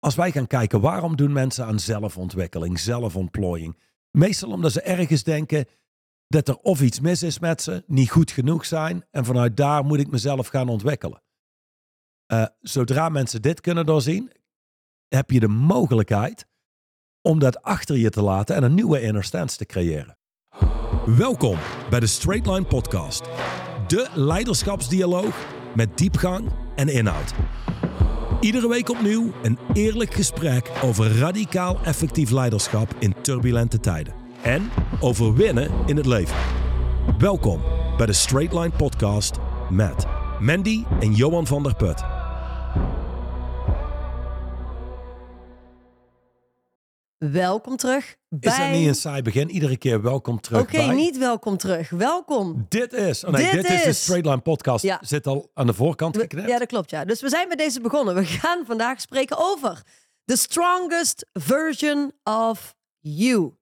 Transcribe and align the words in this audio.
als 0.00 0.14
wij 0.14 0.30
gaan 0.32 0.46
kijken 0.46 0.80
waarom 0.80 1.16
doen 1.16 1.32
mensen 1.32 1.64
aan 1.64 1.78
zelfontwikkeling, 1.78 2.78
zelfontplooiing. 2.78 3.78
Meestal 4.10 4.50
omdat 4.50 4.72
ze 4.72 4.82
ergens 4.82 5.22
denken 5.22 5.66
dat 6.28 6.48
er 6.48 6.56
of 6.56 6.80
iets 6.80 7.00
mis 7.00 7.22
is 7.22 7.38
met 7.38 7.62
ze, 7.62 7.84
niet 7.86 8.10
goed 8.10 8.30
genoeg 8.30 8.66
zijn. 8.66 9.04
En 9.10 9.24
vanuit 9.24 9.56
daar 9.56 9.84
moet 9.84 9.98
ik 9.98 10.10
mezelf 10.10 10.46
gaan 10.46 10.68
ontwikkelen. 10.68 11.22
Uh, 12.32 12.44
zodra 12.60 13.08
mensen 13.08 13.42
dit 13.42 13.60
kunnen 13.60 13.86
doorzien, 13.86 14.32
heb 15.08 15.30
je 15.30 15.40
de 15.40 15.48
mogelijkheid 15.48 16.46
om 17.22 17.38
dat 17.38 17.62
achter 17.62 17.96
je 17.96 18.10
te 18.10 18.22
laten 18.22 18.56
en 18.56 18.62
een 18.62 18.74
nieuwe 18.74 19.00
inner 19.00 19.24
stance 19.24 19.56
te 19.56 19.66
creëren. 19.66 20.18
Welkom 21.06 21.58
bij 21.90 22.00
de 22.00 22.06
Straight 22.06 22.46
Line 22.46 22.64
Podcast. 22.66 23.22
De 23.86 24.10
leiderschapsdialoog 24.14 25.46
met 25.74 25.98
diepgang 25.98 26.52
en 26.76 26.88
inhoud. 26.88 27.34
Iedere 28.40 28.68
week 28.68 28.90
opnieuw 28.90 29.32
een 29.42 29.58
eerlijk 29.72 30.14
gesprek 30.14 30.70
over 30.82 31.18
radicaal 31.18 31.78
effectief 31.84 32.30
leiderschap 32.30 32.94
in 32.98 33.14
turbulente 33.20 33.80
tijden. 33.80 34.14
En 34.42 34.70
over 35.00 35.34
winnen 35.34 35.70
in 35.86 35.96
het 35.96 36.06
leven. 36.06 36.36
Welkom 37.18 37.60
bij 37.96 38.06
de 38.06 38.12
Straight 38.12 38.52
Line 38.52 38.70
Podcast 38.76 39.38
met 39.70 40.06
Mandy 40.38 40.84
en 41.00 41.14
Johan 41.14 41.46
van 41.46 41.62
der 41.62 41.74
Put. 41.74 42.04
Welkom 47.28 47.76
terug 47.76 48.16
bij... 48.28 48.52
Is 48.52 48.58
dat 48.58 48.70
niet 48.70 48.88
een 48.88 48.94
saai 48.94 49.22
begin? 49.22 49.50
Iedere 49.50 49.76
keer 49.76 50.02
welkom 50.02 50.40
terug 50.40 50.60
Oké, 50.60 50.82
niet 50.82 51.18
welkom 51.18 51.56
terug. 51.56 51.90
Welkom. 51.90 52.66
Dit 52.68 52.92
is... 52.92 53.24
Oh 53.24 53.32
nee, 53.32 53.50
dit, 53.50 53.70
is... 53.70 53.82
de 53.82 53.92
Straight 53.92 54.26
Line 54.26 54.40
podcast. 54.40 54.84
Ja. 54.84 54.98
Zit 55.02 55.26
al 55.26 55.50
aan 55.54 55.66
de 55.66 55.74
voorkant 55.74 56.16
geknipt. 56.16 56.48
Ja, 56.48 56.58
dat 56.58 56.68
klopt. 56.68 56.90
Ja. 56.90 57.04
Dus 57.04 57.20
we 57.20 57.28
zijn 57.28 57.48
met 57.48 57.58
deze 57.58 57.80
begonnen. 57.80 58.14
We 58.14 58.24
gaan 58.24 58.66
vandaag 58.66 59.00
spreken 59.00 59.36
over 59.38 59.82
the 60.24 60.36
strongest 60.36 61.26
version 61.32 62.12
of 62.22 62.74
you. 62.98 63.54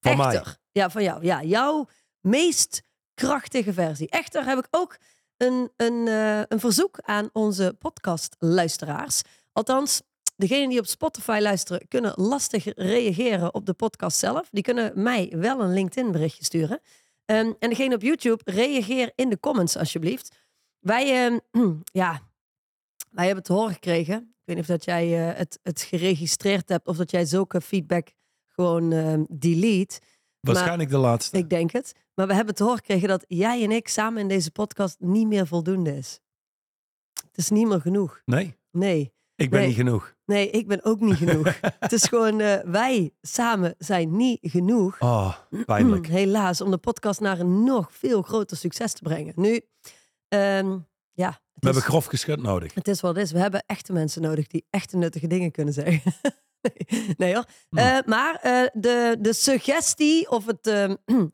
Van 0.00 0.20
Echter. 0.20 0.42
mij. 0.44 0.54
Ja, 0.72 0.90
van 0.90 1.02
jou. 1.02 1.24
Ja, 1.24 1.42
jouw 1.42 1.88
meest 2.20 2.82
krachtige 3.14 3.72
versie. 3.72 4.10
Echter 4.10 4.44
heb 4.44 4.58
ik 4.58 4.66
ook 4.70 4.96
een, 5.36 5.70
een, 5.76 6.06
uh, 6.06 6.40
een 6.48 6.60
verzoek 6.60 6.98
aan 7.00 7.28
onze 7.32 7.76
podcastluisteraars. 7.78 9.22
Althans, 9.52 10.02
Degenen 10.36 10.68
die 10.68 10.78
op 10.78 10.86
Spotify 10.86 11.38
luisteren 11.42 11.88
kunnen 11.88 12.12
lastig 12.16 12.64
reageren 12.74 13.54
op 13.54 13.66
de 13.66 13.74
podcast 13.74 14.18
zelf. 14.18 14.48
Die 14.50 14.62
kunnen 14.62 15.02
mij 15.02 15.32
wel 15.36 15.60
een 15.60 15.72
LinkedIn 15.72 16.12
berichtje 16.12 16.44
sturen. 16.44 16.80
Um, 17.26 17.56
en 17.58 17.68
degene 17.68 17.94
op 17.94 18.02
YouTube, 18.02 18.42
reageer 18.44 19.12
in 19.14 19.28
de 19.28 19.40
comments 19.40 19.76
alsjeblieft. 19.76 20.36
Wij, 20.78 21.30
uh, 21.30 21.38
ja, 22.02 22.20
wij 23.10 23.26
hebben 23.26 23.44
te 23.44 23.52
horen 23.52 23.72
gekregen. 23.72 24.16
Ik 24.16 24.42
weet 24.44 24.56
niet 24.56 24.64
of 24.64 24.76
dat 24.76 24.84
jij 24.84 25.28
uh, 25.28 25.38
het, 25.38 25.58
het 25.62 25.80
geregistreerd 25.80 26.68
hebt 26.68 26.86
of 26.86 26.96
dat 26.96 27.10
jij 27.10 27.24
zulke 27.24 27.60
feedback 27.60 28.08
gewoon 28.46 28.92
uh, 28.92 29.20
delete. 29.28 30.00
Waarschijnlijk 30.40 30.90
de 30.90 30.96
laatste. 30.96 31.38
Ik 31.38 31.50
denk 31.50 31.70
het. 31.70 31.92
Maar 32.14 32.26
we 32.26 32.34
hebben 32.34 32.54
te 32.54 32.62
horen 32.62 32.78
gekregen 32.78 33.08
dat 33.08 33.24
jij 33.28 33.62
en 33.62 33.70
ik 33.70 33.88
samen 33.88 34.20
in 34.20 34.28
deze 34.28 34.50
podcast 34.50 34.96
niet 34.98 35.26
meer 35.26 35.46
voldoende 35.46 35.96
is. 35.96 36.20
Het 37.12 37.36
is 37.36 37.50
niet 37.50 37.66
meer 37.66 37.80
genoeg. 37.80 38.22
Nee? 38.24 38.56
Nee. 38.70 39.14
Ik 39.36 39.50
ben 39.50 39.66
niet 39.66 39.74
genoeg. 39.74 40.14
Nee, 40.24 40.50
ik 40.50 40.66
ben 40.66 40.84
ook 40.84 41.00
niet 41.00 41.16
genoeg. 41.16 41.60
het 41.60 41.92
is 41.92 42.04
gewoon, 42.12 42.40
uh, 42.40 42.54
wij 42.64 43.14
samen 43.20 43.74
zijn 43.78 44.16
niet 44.16 44.38
genoeg. 44.42 45.00
Oh, 45.00 45.34
pijnlijk. 45.66 46.06
Helaas, 46.18 46.60
om 46.60 46.70
de 46.70 46.78
podcast 46.78 47.20
naar 47.20 47.40
een 47.40 47.64
nog 47.64 47.88
veel 47.92 48.22
groter 48.22 48.56
succes 48.56 48.92
te 48.92 49.02
brengen. 49.02 49.32
Nu, 49.36 49.60
um, 50.28 50.86
ja. 51.12 51.40
We 51.54 51.64
hebben 51.64 51.82
grof 51.82 52.06
geschud 52.06 52.42
nodig. 52.42 52.74
Het 52.74 52.88
is 52.88 53.00
wat 53.00 53.14
het 53.14 53.24
is. 53.24 53.32
We 53.32 53.38
hebben 53.38 53.64
echte 53.66 53.92
mensen 53.92 54.22
nodig 54.22 54.46
die 54.46 54.66
echte 54.70 54.96
nuttige 54.96 55.26
dingen 55.26 55.50
kunnen 55.50 55.74
zeggen. 55.74 56.02
nee, 56.62 57.14
nee 57.16 57.34
hoor. 57.34 57.44
Uh, 57.70 57.98
maar 58.06 58.40
uh, 58.44 58.66
de, 58.72 59.16
de 59.20 59.32
suggestie 59.32 60.30
of 60.30 60.46
het 60.46 60.66
ehm, 60.66 60.94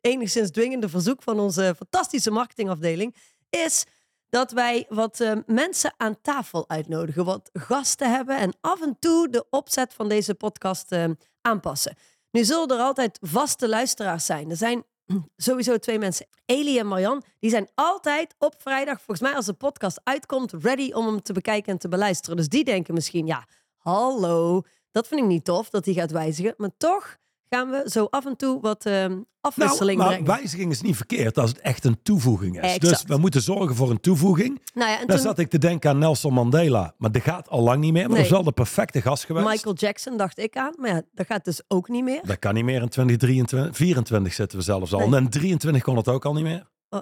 enigszins 0.00 0.50
dwingende 0.50 0.88
verzoek 0.88 1.22
van 1.22 1.40
onze 1.40 1.74
fantastische 1.76 2.30
marketingafdeling 2.30 3.16
is 3.50 3.86
dat 4.30 4.52
wij 4.52 4.86
wat 4.88 5.20
uh, 5.20 5.32
mensen 5.46 5.94
aan 5.96 6.20
tafel 6.22 6.68
uitnodigen, 6.68 7.24
wat 7.24 7.50
gasten 7.52 8.10
hebben 8.10 8.36
en 8.36 8.52
af 8.60 8.82
en 8.82 8.96
toe 8.98 9.28
de 9.28 9.46
opzet 9.50 9.94
van 9.94 10.08
deze 10.08 10.34
podcast 10.34 10.92
uh, 10.92 11.04
aanpassen. 11.40 11.96
Nu 12.30 12.44
zullen 12.44 12.68
er 12.68 12.78
altijd 12.78 13.18
vaste 13.20 13.68
luisteraars 13.68 14.26
zijn. 14.26 14.50
Er 14.50 14.56
zijn 14.56 14.84
sowieso 15.36 15.78
twee 15.78 15.98
mensen, 15.98 16.26
Elie 16.44 16.78
en 16.78 16.86
Marjan, 16.86 17.22
die 17.38 17.50
zijn 17.50 17.68
altijd 17.74 18.34
op 18.38 18.54
vrijdag, 18.58 18.96
volgens 18.96 19.20
mij 19.20 19.36
als 19.36 19.46
de 19.46 19.52
podcast 19.52 20.00
uitkomt, 20.04 20.52
ready 20.52 20.92
om 20.92 21.06
hem 21.06 21.22
te 21.22 21.32
bekijken 21.32 21.72
en 21.72 21.78
te 21.78 21.88
beluisteren. 21.88 22.36
Dus 22.36 22.48
die 22.48 22.64
denken 22.64 22.94
misschien, 22.94 23.26
ja, 23.26 23.46
hallo, 23.76 24.62
dat 24.90 25.08
vind 25.08 25.20
ik 25.20 25.26
niet 25.26 25.44
tof 25.44 25.70
dat 25.70 25.84
hij 25.84 25.94
gaat 25.94 26.10
wijzigen. 26.10 26.54
Maar 26.56 26.76
toch 26.76 27.16
gaan 27.50 27.70
we 27.70 27.90
zo 27.90 28.06
af 28.10 28.26
en 28.26 28.36
toe 28.36 28.60
wat 28.60 28.86
uh, 28.86 29.06
afwisseling 29.40 29.98
nou, 29.98 30.10
maar 30.10 30.22
brengen. 30.22 30.40
wijziging 30.40 30.70
is 30.70 30.80
niet 30.80 30.96
verkeerd 30.96 31.38
als 31.38 31.50
het 31.50 31.60
echt 31.60 31.84
een 31.84 32.02
toevoeging 32.02 32.62
is. 32.62 32.78
Dus 32.78 33.02
we 33.06 33.16
moeten 33.16 33.42
zorgen 33.42 33.76
voor 33.76 33.90
een 33.90 34.00
toevoeging. 34.00 34.62
Nou 34.74 34.90
ja, 34.90 35.00
en 35.00 35.06
Daar 35.06 35.18
zat 35.18 35.38
ik 35.38 35.50
te 35.50 35.58
denken 35.58 35.90
aan 35.90 35.98
Nelson 35.98 36.32
Mandela. 36.32 36.94
Maar 36.98 37.12
dat 37.12 37.22
gaat 37.22 37.48
al 37.48 37.62
lang 37.62 37.80
niet 37.80 37.92
meer. 37.92 38.06
Maar 38.06 38.16
dat 38.16 38.24
is 38.24 38.30
wel 38.30 38.42
de 38.42 38.52
perfecte 38.52 39.00
gast 39.00 39.24
geweest. 39.24 39.46
Michael 39.46 39.74
Jackson 39.74 40.16
dacht 40.16 40.38
ik 40.38 40.56
aan. 40.56 40.74
Maar 40.76 40.90
ja, 40.90 41.02
dat 41.12 41.26
gaat 41.26 41.44
dus 41.44 41.62
ook 41.68 41.88
niet 41.88 42.04
meer. 42.04 42.20
Dat 42.24 42.38
kan 42.38 42.54
niet 42.54 42.64
meer 42.64 42.82
in 42.82 42.88
2023. 42.88 43.76
24 43.76 44.32
zitten 44.32 44.58
we 44.58 44.64
zelfs 44.64 44.92
al. 44.92 45.14
En 45.14 45.28
23 45.28 45.82
kon 45.82 45.96
het 45.96 46.08
ook 46.08 46.24
al 46.24 46.32
niet 46.32 46.44
meer. 46.44 46.68
Oh. 46.88 47.00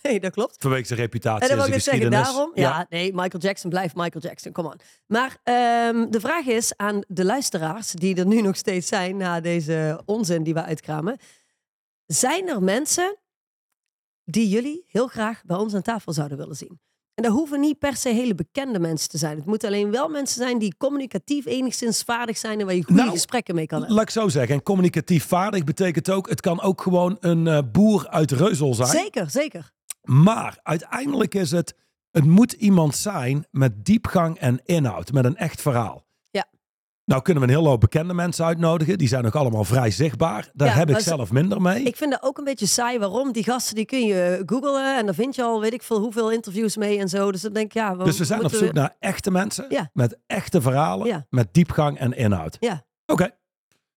Nee, 0.08 0.20
dat 0.20 0.32
klopt. 0.32 0.56
Vanwege 0.58 0.86
zijn 0.86 0.98
reputatie. 0.98 1.48
En 1.48 1.56
dan 1.56 1.66
wil 1.66 1.76
ik 1.76 1.82
zeggen, 1.82 2.10
daarom. 2.10 2.50
Ja. 2.54 2.86
nee, 2.88 3.12
Michael 3.14 3.42
Jackson 3.42 3.70
blijft 3.70 3.94
Michael 3.94 4.24
Jackson. 4.24 4.52
Kom 4.52 4.64
on. 4.64 4.80
Maar 5.06 5.36
um, 5.88 6.10
de 6.10 6.20
vraag 6.20 6.46
is 6.46 6.76
aan 6.76 7.02
de 7.08 7.24
luisteraars, 7.24 7.90
die 7.90 8.16
er 8.16 8.26
nu 8.26 8.40
nog 8.40 8.56
steeds 8.56 8.88
zijn 8.88 9.16
na 9.16 9.40
deze 9.40 10.02
onzin 10.04 10.42
die 10.42 10.54
we 10.54 10.62
uitkramen. 10.62 11.18
Zijn 12.06 12.48
er 12.48 12.62
mensen 12.62 13.16
die 14.24 14.48
jullie 14.48 14.84
heel 14.86 15.06
graag 15.06 15.44
bij 15.44 15.56
ons 15.56 15.74
aan 15.74 15.82
tafel 15.82 16.12
zouden 16.12 16.38
willen 16.38 16.56
zien? 16.56 16.80
En 17.14 17.26
dat 17.26 17.32
hoeven 17.32 17.60
niet 17.60 17.78
per 17.78 17.96
se 17.96 18.08
hele 18.08 18.34
bekende 18.34 18.78
mensen 18.78 19.08
te 19.08 19.18
zijn. 19.18 19.36
Het 19.36 19.46
moeten 19.46 19.68
alleen 19.68 19.90
wel 19.90 20.08
mensen 20.08 20.42
zijn 20.42 20.58
die 20.58 20.74
communicatief 20.78 21.46
enigszins 21.46 22.02
vaardig 22.02 22.36
zijn 22.36 22.60
en 22.60 22.66
waar 22.66 22.74
je 22.74 22.84
goede 22.84 23.00
nou, 23.00 23.12
gesprekken 23.12 23.54
mee 23.54 23.66
kan 23.66 23.78
hebben. 23.78 23.96
Laat 23.96 24.04
ik 24.04 24.10
zo 24.10 24.28
zeggen. 24.28 24.54
En 24.54 24.62
communicatief 24.62 25.26
vaardig 25.26 25.64
betekent 25.64 26.10
ook, 26.10 26.28
het 26.28 26.40
kan 26.40 26.60
ook 26.60 26.80
gewoon 26.82 27.16
een 27.20 27.46
uh, 27.46 27.58
boer 27.72 28.08
uit 28.08 28.30
Reuzel 28.30 28.74
zijn. 28.74 28.88
Zeker, 28.88 29.30
zeker. 29.30 29.70
Maar 30.02 30.58
uiteindelijk 30.62 31.34
is 31.34 31.50
het, 31.50 31.74
het 32.10 32.24
moet 32.24 32.52
iemand 32.52 32.96
zijn 32.96 33.46
met 33.50 33.84
diepgang 33.84 34.38
en 34.38 34.60
inhoud, 34.64 35.12
met 35.12 35.24
een 35.24 35.36
echt 35.36 35.60
verhaal. 35.60 36.04
Ja. 36.30 36.44
Nou 37.04 37.22
kunnen 37.22 37.42
we 37.42 37.48
een 37.48 37.54
hele 37.54 37.68
hoop 37.68 37.80
bekende 37.80 38.14
mensen 38.14 38.44
uitnodigen. 38.44 38.98
Die 38.98 39.08
zijn 39.08 39.26
ook 39.26 39.34
allemaal 39.34 39.64
vrij 39.64 39.90
zichtbaar. 39.90 40.50
Daar 40.52 40.76
heb 40.76 40.90
ik 40.90 40.98
zelf 40.98 41.32
minder 41.32 41.60
mee. 41.60 41.82
Ik 41.82 41.96
vind 41.96 42.10
dat 42.10 42.22
ook 42.22 42.38
een 42.38 42.44
beetje 42.44 42.66
saai. 42.66 42.98
Waarom? 42.98 43.32
Die 43.32 43.44
gasten 43.44 43.74
die 43.74 43.84
kun 43.84 44.06
je 44.06 44.42
googlen 44.46 44.98
en 44.98 45.06
dan 45.06 45.14
vind 45.14 45.34
je 45.34 45.42
al 45.42 45.60
weet 45.60 45.72
ik 45.72 45.82
veel 45.82 46.00
hoeveel 46.00 46.30
interviews 46.32 46.76
mee 46.76 46.98
en 46.98 47.08
zo. 47.08 47.32
Dus 47.32 47.40
dan 47.40 47.52
denk 47.52 47.66
ik, 47.66 47.72
ja... 47.72 47.96
We 47.96 48.04
dus 48.04 48.18
we 48.18 48.24
zijn 48.24 48.44
op 48.44 48.54
zoek 48.54 48.72
naar 48.72 48.96
echte 48.98 49.30
mensen 49.30 49.66
ja. 49.68 49.90
met 49.92 50.18
echte 50.26 50.60
verhalen, 50.60 51.26
met 51.30 51.54
diepgang 51.54 51.98
en 51.98 52.12
inhoud. 52.12 52.56
Ja. 52.60 52.84
Oké. 53.06 53.38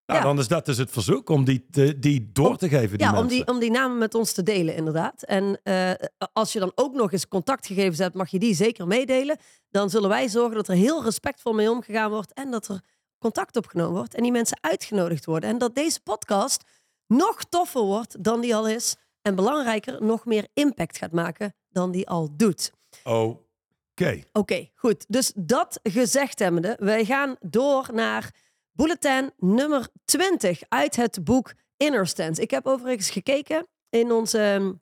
Nou, 0.05 0.19
ja. 0.19 0.25
dan 0.25 0.39
is 0.39 0.47
dat 0.47 0.65
dus 0.65 0.77
het 0.77 0.91
verzoek 0.91 1.29
om 1.29 1.43
die, 1.43 1.67
te, 1.71 1.99
die 1.99 2.29
door 2.33 2.57
te 2.57 2.69
geven. 2.69 2.97
Die 2.97 3.07
ja, 3.07 3.11
mensen. 3.11 3.21
om 3.21 3.27
die, 3.27 3.47
om 3.47 3.59
die 3.59 3.71
namen 3.71 3.97
met 3.97 4.15
ons 4.15 4.31
te 4.31 4.43
delen, 4.43 4.75
inderdaad. 4.75 5.23
En 5.23 5.59
uh, 5.63 5.91
als 6.33 6.53
je 6.53 6.59
dan 6.59 6.71
ook 6.75 6.93
nog 6.93 7.11
eens 7.11 7.27
contactgegevens 7.27 7.97
hebt, 7.97 8.15
mag 8.15 8.29
je 8.29 8.39
die 8.39 8.55
zeker 8.55 8.87
meedelen. 8.87 9.37
Dan 9.69 9.89
zullen 9.89 10.09
wij 10.09 10.29
zorgen 10.29 10.55
dat 10.55 10.67
er 10.67 10.75
heel 10.75 11.03
respectvol 11.03 11.53
mee 11.53 11.71
omgegaan 11.71 12.09
wordt 12.09 12.33
en 12.33 12.51
dat 12.51 12.67
er 12.67 12.81
contact 13.17 13.55
opgenomen 13.55 13.95
wordt 13.95 14.15
en 14.15 14.23
die 14.23 14.31
mensen 14.31 14.57
uitgenodigd 14.61 15.25
worden. 15.25 15.49
En 15.49 15.57
dat 15.57 15.75
deze 15.75 16.01
podcast 16.01 16.63
nog 17.07 17.43
toffer 17.43 17.81
wordt 17.81 18.23
dan 18.23 18.41
die 18.41 18.55
al 18.55 18.67
is. 18.67 18.95
En 19.21 19.35
belangrijker, 19.35 20.03
nog 20.03 20.25
meer 20.25 20.47
impact 20.53 20.97
gaat 20.97 21.11
maken 21.11 21.55
dan 21.69 21.91
die 21.91 22.07
al 22.07 22.29
doet. 22.37 22.71
Oké. 23.03 24.23
Oké, 24.31 24.69
goed. 24.73 25.05
Dus 25.07 25.31
dat 25.35 25.79
gezegd 25.83 26.39
hebbende, 26.39 26.77
wij 26.79 27.05
gaan 27.05 27.35
door 27.39 27.89
naar 27.93 28.31
Bulletin 28.75 29.31
nummer 29.37 29.87
20 30.05 30.61
uit 30.69 30.95
het 30.95 31.23
boek 31.23 31.53
Inner 31.77 32.07
Stance. 32.07 32.41
Ik 32.41 32.51
heb 32.51 32.67
overigens 32.67 33.09
gekeken 33.09 33.67
in 33.89 34.11
ons, 34.11 34.33
um, 34.33 34.81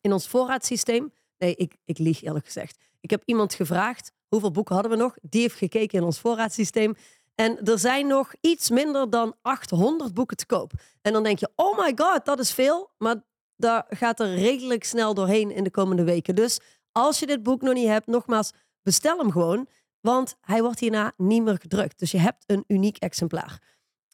in 0.00 0.12
ons 0.12 0.28
voorraadsysteem. 0.28 1.12
Nee, 1.38 1.54
ik, 1.54 1.76
ik 1.84 1.98
lieg 1.98 2.22
eerlijk 2.22 2.44
gezegd. 2.44 2.76
Ik 3.00 3.10
heb 3.10 3.22
iemand 3.24 3.54
gevraagd, 3.54 4.12
hoeveel 4.28 4.50
boeken 4.50 4.74
hadden 4.74 4.92
we 4.92 4.98
nog? 4.98 5.14
Die 5.22 5.40
heeft 5.40 5.56
gekeken 5.56 5.98
in 5.98 6.04
ons 6.04 6.20
voorraadsysteem. 6.20 6.94
En 7.34 7.62
er 7.62 7.78
zijn 7.78 8.06
nog 8.06 8.32
iets 8.40 8.70
minder 8.70 9.10
dan 9.10 9.34
800 9.42 10.14
boeken 10.14 10.36
te 10.36 10.46
koop. 10.46 10.72
En 11.02 11.12
dan 11.12 11.22
denk 11.22 11.38
je, 11.38 11.50
oh 11.54 11.78
my 11.78 11.92
god, 11.96 12.24
dat 12.24 12.38
is 12.38 12.52
veel. 12.52 12.90
Maar 12.98 13.16
daar 13.56 13.86
gaat 13.88 14.20
er 14.20 14.34
redelijk 14.34 14.84
snel 14.84 15.14
doorheen 15.14 15.50
in 15.50 15.64
de 15.64 15.70
komende 15.70 16.04
weken. 16.04 16.34
Dus 16.34 16.60
als 16.92 17.18
je 17.18 17.26
dit 17.26 17.42
boek 17.42 17.62
nog 17.62 17.74
niet 17.74 17.88
hebt, 17.88 18.06
nogmaals, 18.06 18.52
bestel 18.82 19.18
hem 19.18 19.30
gewoon. 19.30 19.68
Want 20.04 20.36
hij 20.40 20.62
wordt 20.62 20.80
hierna 20.80 21.12
niet 21.16 21.42
meer 21.42 21.56
gedrukt. 21.60 21.98
Dus 21.98 22.10
je 22.10 22.18
hebt 22.18 22.44
een 22.46 22.64
uniek 22.66 22.96
exemplaar. 22.96 23.58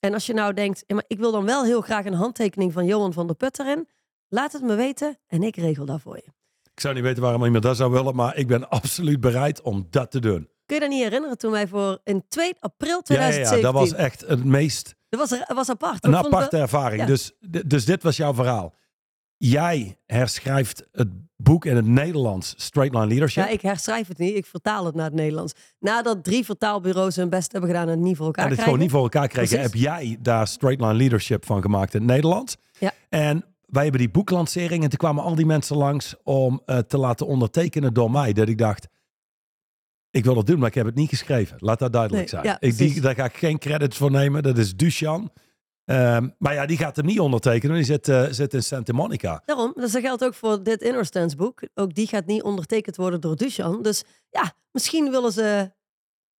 En 0.01 0.15
als 0.15 0.27
je 0.27 0.33
nou 0.35 0.55
denkt, 0.55 0.85
maar 0.93 1.05
ik 1.07 1.19
wil 1.19 1.33
dan 1.33 1.45
wel 1.45 1.65
heel 1.65 1.81
graag 1.81 2.05
een 2.05 2.13
handtekening 2.15 2.73
van 2.73 2.87
Johan 2.87 3.13
van 3.13 3.27
der 3.27 3.37
Put 3.37 3.59
erin. 3.59 3.89
Laat 4.29 4.53
het 4.53 4.63
me 4.63 4.75
weten 4.75 5.19
en 5.27 5.43
ik 5.43 5.57
regel 5.57 5.85
dat 5.85 6.01
voor 6.01 6.17
je. 6.17 6.33
Ik 6.75 6.81
zou 6.81 6.95
niet 6.95 7.03
weten 7.03 7.23
waarom 7.23 7.45
iemand 7.45 7.63
dat 7.63 7.77
zou 7.77 7.91
willen, 7.93 8.15
maar 8.15 8.37
ik 8.37 8.47
ben 8.47 8.69
absoluut 8.69 9.21
bereid 9.21 9.63
om 9.63 9.87
dat 9.91 10.11
te 10.11 10.19
doen. 10.21 10.49
Kun 10.67 10.75
je 10.77 10.81
dat 10.81 10.91
niet 10.91 11.03
herinneren 11.03 11.39
toen 11.39 11.51
wij 11.51 11.69
voor 11.69 11.99
in 12.05 12.25
2 12.29 12.55
april 12.61 13.01
Ja, 13.05 13.15
ja, 13.15 13.31
2017... 13.31 13.57
ja, 13.57 13.63
dat 13.73 13.73
was 13.73 13.93
echt 13.93 14.21
het 14.21 14.45
meest 14.45 14.95
dat 15.09 15.21
was, 15.21 15.31
er- 15.41 15.55
was 15.55 15.69
apart. 15.71 16.05
een 16.05 16.17
aparte 16.17 16.57
ervaring. 16.57 17.01
ja. 17.01 17.07
Dus, 17.07 17.33
dus 17.67 17.85
dit 17.85 18.03
was 18.03 18.17
jouw 18.17 18.35
verhaal. 18.35 18.75
Jij 19.43 19.97
herschrijft 20.07 20.87
het 20.93 21.09
boek 21.37 21.65
in 21.65 21.77
het 21.77 21.87
Nederlands, 21.87 22.55
Straight 22.57 22.95
Line 22.95 23.07
Leadership. 23.07 23.45
Ja, 23.45 23.51
ik 23.51 23.61
herschrijf 23.61 24.09
het 24.09 24.19
niet. 24.19 24.35
Ik 24.37 24.47
vertaal 24.47 24.87
het 24.87 24.95
naar 24.95 25.05
het 25.05 25.15
Nederlands. 25.15 25.53
Nadat 25.79 26.25
drie 26.25 26.45
vertaalbureaus 26.45 27.17
hun 27.17 27.29
best 27.29 27.53
hebben 27.53 27.71
gedaan 27.71 27.87
en 27.89 27.91
het 27.95 28.01
niet 28.01 28.17
voor 28.17 28.27
elkaar 28.27 28.45
en 28.45 28.51
het 28.51 28.61
krijgen. 28.61 28.65
gewoon 28.65 28.79
niet 28.79 28.91
voor 28.91 29.03
elkaar 29.03 29.29
kregen, 29.29 29.59
Precies. 29.59 29.73
heb 29.73 29.83
jij 30.01 30.17
daar 30.21 30.47
Straight 30.49 30.81
Line 30.81 30.95
Leadership 30.95 31.47
van 31.47 31.63
gemaakt 31.63 31.95
in 31.95 32.01
het 32.01 32.11
Nederlands. 32.11 32.57
Ja. 32.79 32.93
En 33.09 33.45
wij 33.67 33.83
hebben 33.83 34.01
die 34.01 34.11
boeklancering 34.11 34.83
en 34.83 34.89
toen 34.89 34.99
kwamen 34.99 35.25
al 35.25 35.35
die 35.35 35.47
mensen 35.47 35.77
langs 35.77 36.15
om 36.25 36.63
eh, 36.67 36.79
te 36.79 36.99
laten 36.99 37.27
ondertekenen 37.27 37.95
door 37.95 38.11
mij. 38.11 38.33
Dat 38.33 38.49
ik 38.49 38.59
dacht, 38.59 38.87
ik 40.11 40.25
wil 40.25 40.35
dat 40.35 40.47
doen, 40.47 40.59
maar 40.59 40.69
ik 40.69 40.75
heb 40.75 40.87
het 40.87 40.95
niet 40.95 41.09
geschreven. 41.09 41.57
Laat 41.61 41.79
dat 41.79 41.93
duidelijk 41.93 42.33
Nee, 42.33 42.43
zijn. 42.43 42.45
ja, 42.45 42.57
ik, 42.69 42.77
die, 42.77 43.01
daar 43.01 43.15
ga 43.15 43.25
ik 43.25 43.37
geen 43.37 43.59
credits 43.59 43.97
voor 43.97 44.11
nemen. 44.11 44.43
Dat 44.43 44.59
is 44.59 44.77
Dushan. 44.77 45.31
Ehm, 45.91 46.29
maar 46.39 46.55
ja, 46.55 46.67
die 46.67 46.77
gaat 46.77 46.97
hem 46.97 47.07
niet 47.07 47.21
ondertekenen. 47.21 47.77
Die 47.77 47.85
zit, 47.85 48.09
eh, 48.09 48.27
zit 48.31 48.55
in 48.55 48.63
Santa 48.63 48.93
Monica. 48.93 49.43
Daarom, 49.45 49.73
dus 49.75 49.93
dat 49.93 50.03
geldt 50.03 50.25
ook 50.25 50.35
voor 50.35 50.63
dit 50.63 50.83
Inner 50.83 51.05
Stance 51.05 51.37
boek. 51.37 51.63
Ook 51.75 51.95
die 51.95 52.07
gaat 52.07 52.27
niet 52.27 52.43
ondertekend 52.43 52.97
worden 52.97 53.21
door 53.21 53.37
Duchan. 53.37 53.83
Dus 53.83 54.03
ja, 54.31 54.53
misschien 54.73 55.11
willen 55.11 55.33
ze 55.33 55.71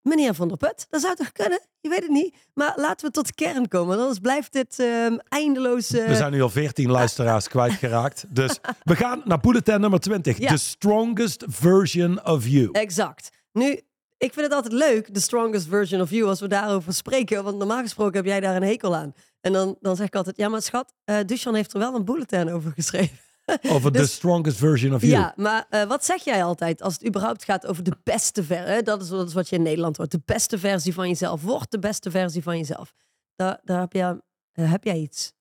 meneer 0.02 0.34
Van 0.34 0.48
der 0.48 0.58
Put. 0.58 0.86
Dat 0.90 1.02
zou 1.02 1.16
toch 1.16 1.32
kunnen? 1.32 1.60
Je 1.80 1.90
weet 1.90 2.02
het 2.02 2.10
niet. 2.10 2.36
Maar 2.54 2.74
laten 2.76 3.08
we 3.08 3.12
tot 3.14 3.28
de 3.28 3.34
kern 3.34 3.68
komen. 3.68 4.00
Anders 4.00 4.20
blijft 4.20 4.54
dit 4.54 4.80
ehm, 4.80 5.18
eindeloos... 5.28 5.90
We 5.90 6.16
zijn 6.16 6.32
nu 6.32 6.42
al 6.42 6.50
14 6.50 6.90
luisteraars 6.90 7.48
kwijtgeraakt. 7.48 8.26
Dus 8.30 8.60
we 8.84 8.96
gaan 8.96 9.22
naar 9.26 9.40
bulletin 9.40 9.82
nummer 9.82 10.00
20. 10.00 10.38
Ja. 10.38 10.48
The 10.48 10.58
strongest 10.58 11.44
version 11.48 12.26
of 12.26 12.48
you. 12.48 12.70
Exact. 12.72 13.30
Nu, 13.52 13.82
ik 14.22 14.34
vind 14.34 14.46
het 14.46 14.54
altijd 14.54 14.74
leuk, 14.74 15.08
the 15.14 15.20
strongest 15.22 15.68
version 15.68 16.02
of 16.02 16.10
you, 16.10 16.28
als 16.28 16.40
we 16.40 16.48
daarover 16.48 16.94
spreken. 16.94 17.44
Want 17.44 17.58
normaal 17.58 17.82
gesproken 17.82 18.16
heb 18.16 18.26
jij 18.26 18.40
daar 18.40 18.56
een 18.56 18.64
hekel 18.64 18.96
aan. 18.96 19.14
En 19.42 19.54
dan, 19.54 19.78
dan 19.80 19.96
zeg 19.96 20.08
ik 20.08 20.16
altijd, 20.16 20.38
ja 20.38 20.50
maar 20.50 20.62
schat, 20.62 20.94
eh 21.04 21.18
Duchan 21.26 21.56
heeft 21.56 21.74
er 21.74 21.80
wel 21.80 21.96
een 21.96 22.06
bulletin 22.06 22.50
over 22.52 22.72
geschreven. 22.72 23.18
Over 23.70 23.92
the 23.92 23.98
Dus- 24.00 24.14
strongest 24.14 24.58
version 24.58 24.94
of 24.94 25.02
you. 25.02 25.14
Ja, 25.14 25.34
maar 25.36 25.66
eh, 25.70 25.84
wat 25.84 26.06
zeg 26.06 26.24
jij 26.24 26.44
altijd 26.44 26.82
als 26.82 26.94
het 26.94 27.06
überhaupt 27.06 27.44
gaat 27.44 27.68
over 27.68 27.84
de 27.84 27.98
beste 28.04 28.44
versie? 28.44 28.84
Dat 28.84 29.02
is, 29.02 29.08
dat 29.08 29.28
is 29.28 29.34
wat 29.34 29.50
je 29.50 29.56
in 29.56 29.62
Nederland 29.62 29.98
hoort. 29.98 30.12
De 30.12 30.22
beste 30.26 30.58
versie 30.60 30.94
van 30.94 31.08
jezelf. 31.08 31.42
Word 31.42 31.72
de 31.72 31.80
beste 31.80 32.12
versie 32.12 32.44
van 32.44 32.58
jezelf. 32.58 32.94
Daar, 33.36 33.60
daar 33.64 33.80
heb, 33.80 33.94
je, 33.94 34.22
eh, 34.52 34.72
heb 34.72 34.84
jij 34.84 34.98
iets 34.98 35.34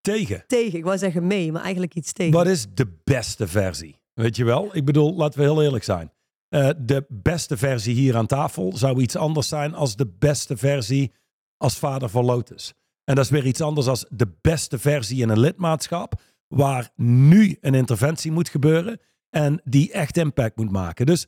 Tegen. 0.00 0.44
tegen. 0.46 0.78
Ik 0.78 0.84
wou 0.84 0.98
zeggen 0.98 1.26
mee, 1.26 1.52
maar 1.52 1.62
eigenlijk 1.62 1.94
iets 1.94 2.12
tegen. 2.12 2.32
Wat 2.32 2.46
is 2.46 2.66
de 2.74 3.00
beste 3.04 3.46
versie? 3.48 3.96
Weet 4.14 4.36
je 4.36 4.44
wel? 4.44 4.68
Ik 4.72 4.84
bedoel, 4.84 5.14
laten 5.14 5.38
we 5.38 5.44
heel 5.44 5.62
eerlijk 5.62 5.84
zijn. 5.84 6.12
Eh, 6.48 6.70
de 6.78 7.06
beste 7.08 7.56
versie 7.56 7.94
hier 7.94 8.16
aan 8.16 8.26
tafel 8.26 8.76
zou 8.76 9.00
iets 9.00 9.16
anders 9.16 9.48
zijn 9.48 9.74
als 9.74 9.96
de 9.96 10.06
beste 10.18 10.56
versie 10.56 11.12
als 11.56 11.78
vader 11.78 12.08
van 12.08 12.24
Lotus. 12.24 12.74
En 13.04 13.14
dat 13.14 13.24
is 13.24 13.30
weer 13.30 13.46
iets 13.46 13.60
anders 13.60 13.86
als 13.86 14.06
de 14.08 14.36
beste 14.40 14.78
versie 14.78 15.22
in 15.22 15.28
een 15.28 15.40
lidmaatschap, 15.40 16.20
waar 16.48 16.90
nu 16.96 17.56
een 17.60 17.74
interventie 17.74 18.32
moet 18.32 18.48
gebeuren 18.48 19.00
en 19.30 19.60
die 19.64 19.92
echt 19.92 20.16
impact 20.16 20.56
moet 20.56 20.70
maken. 20.70 21.06
Dus 21.06 21.26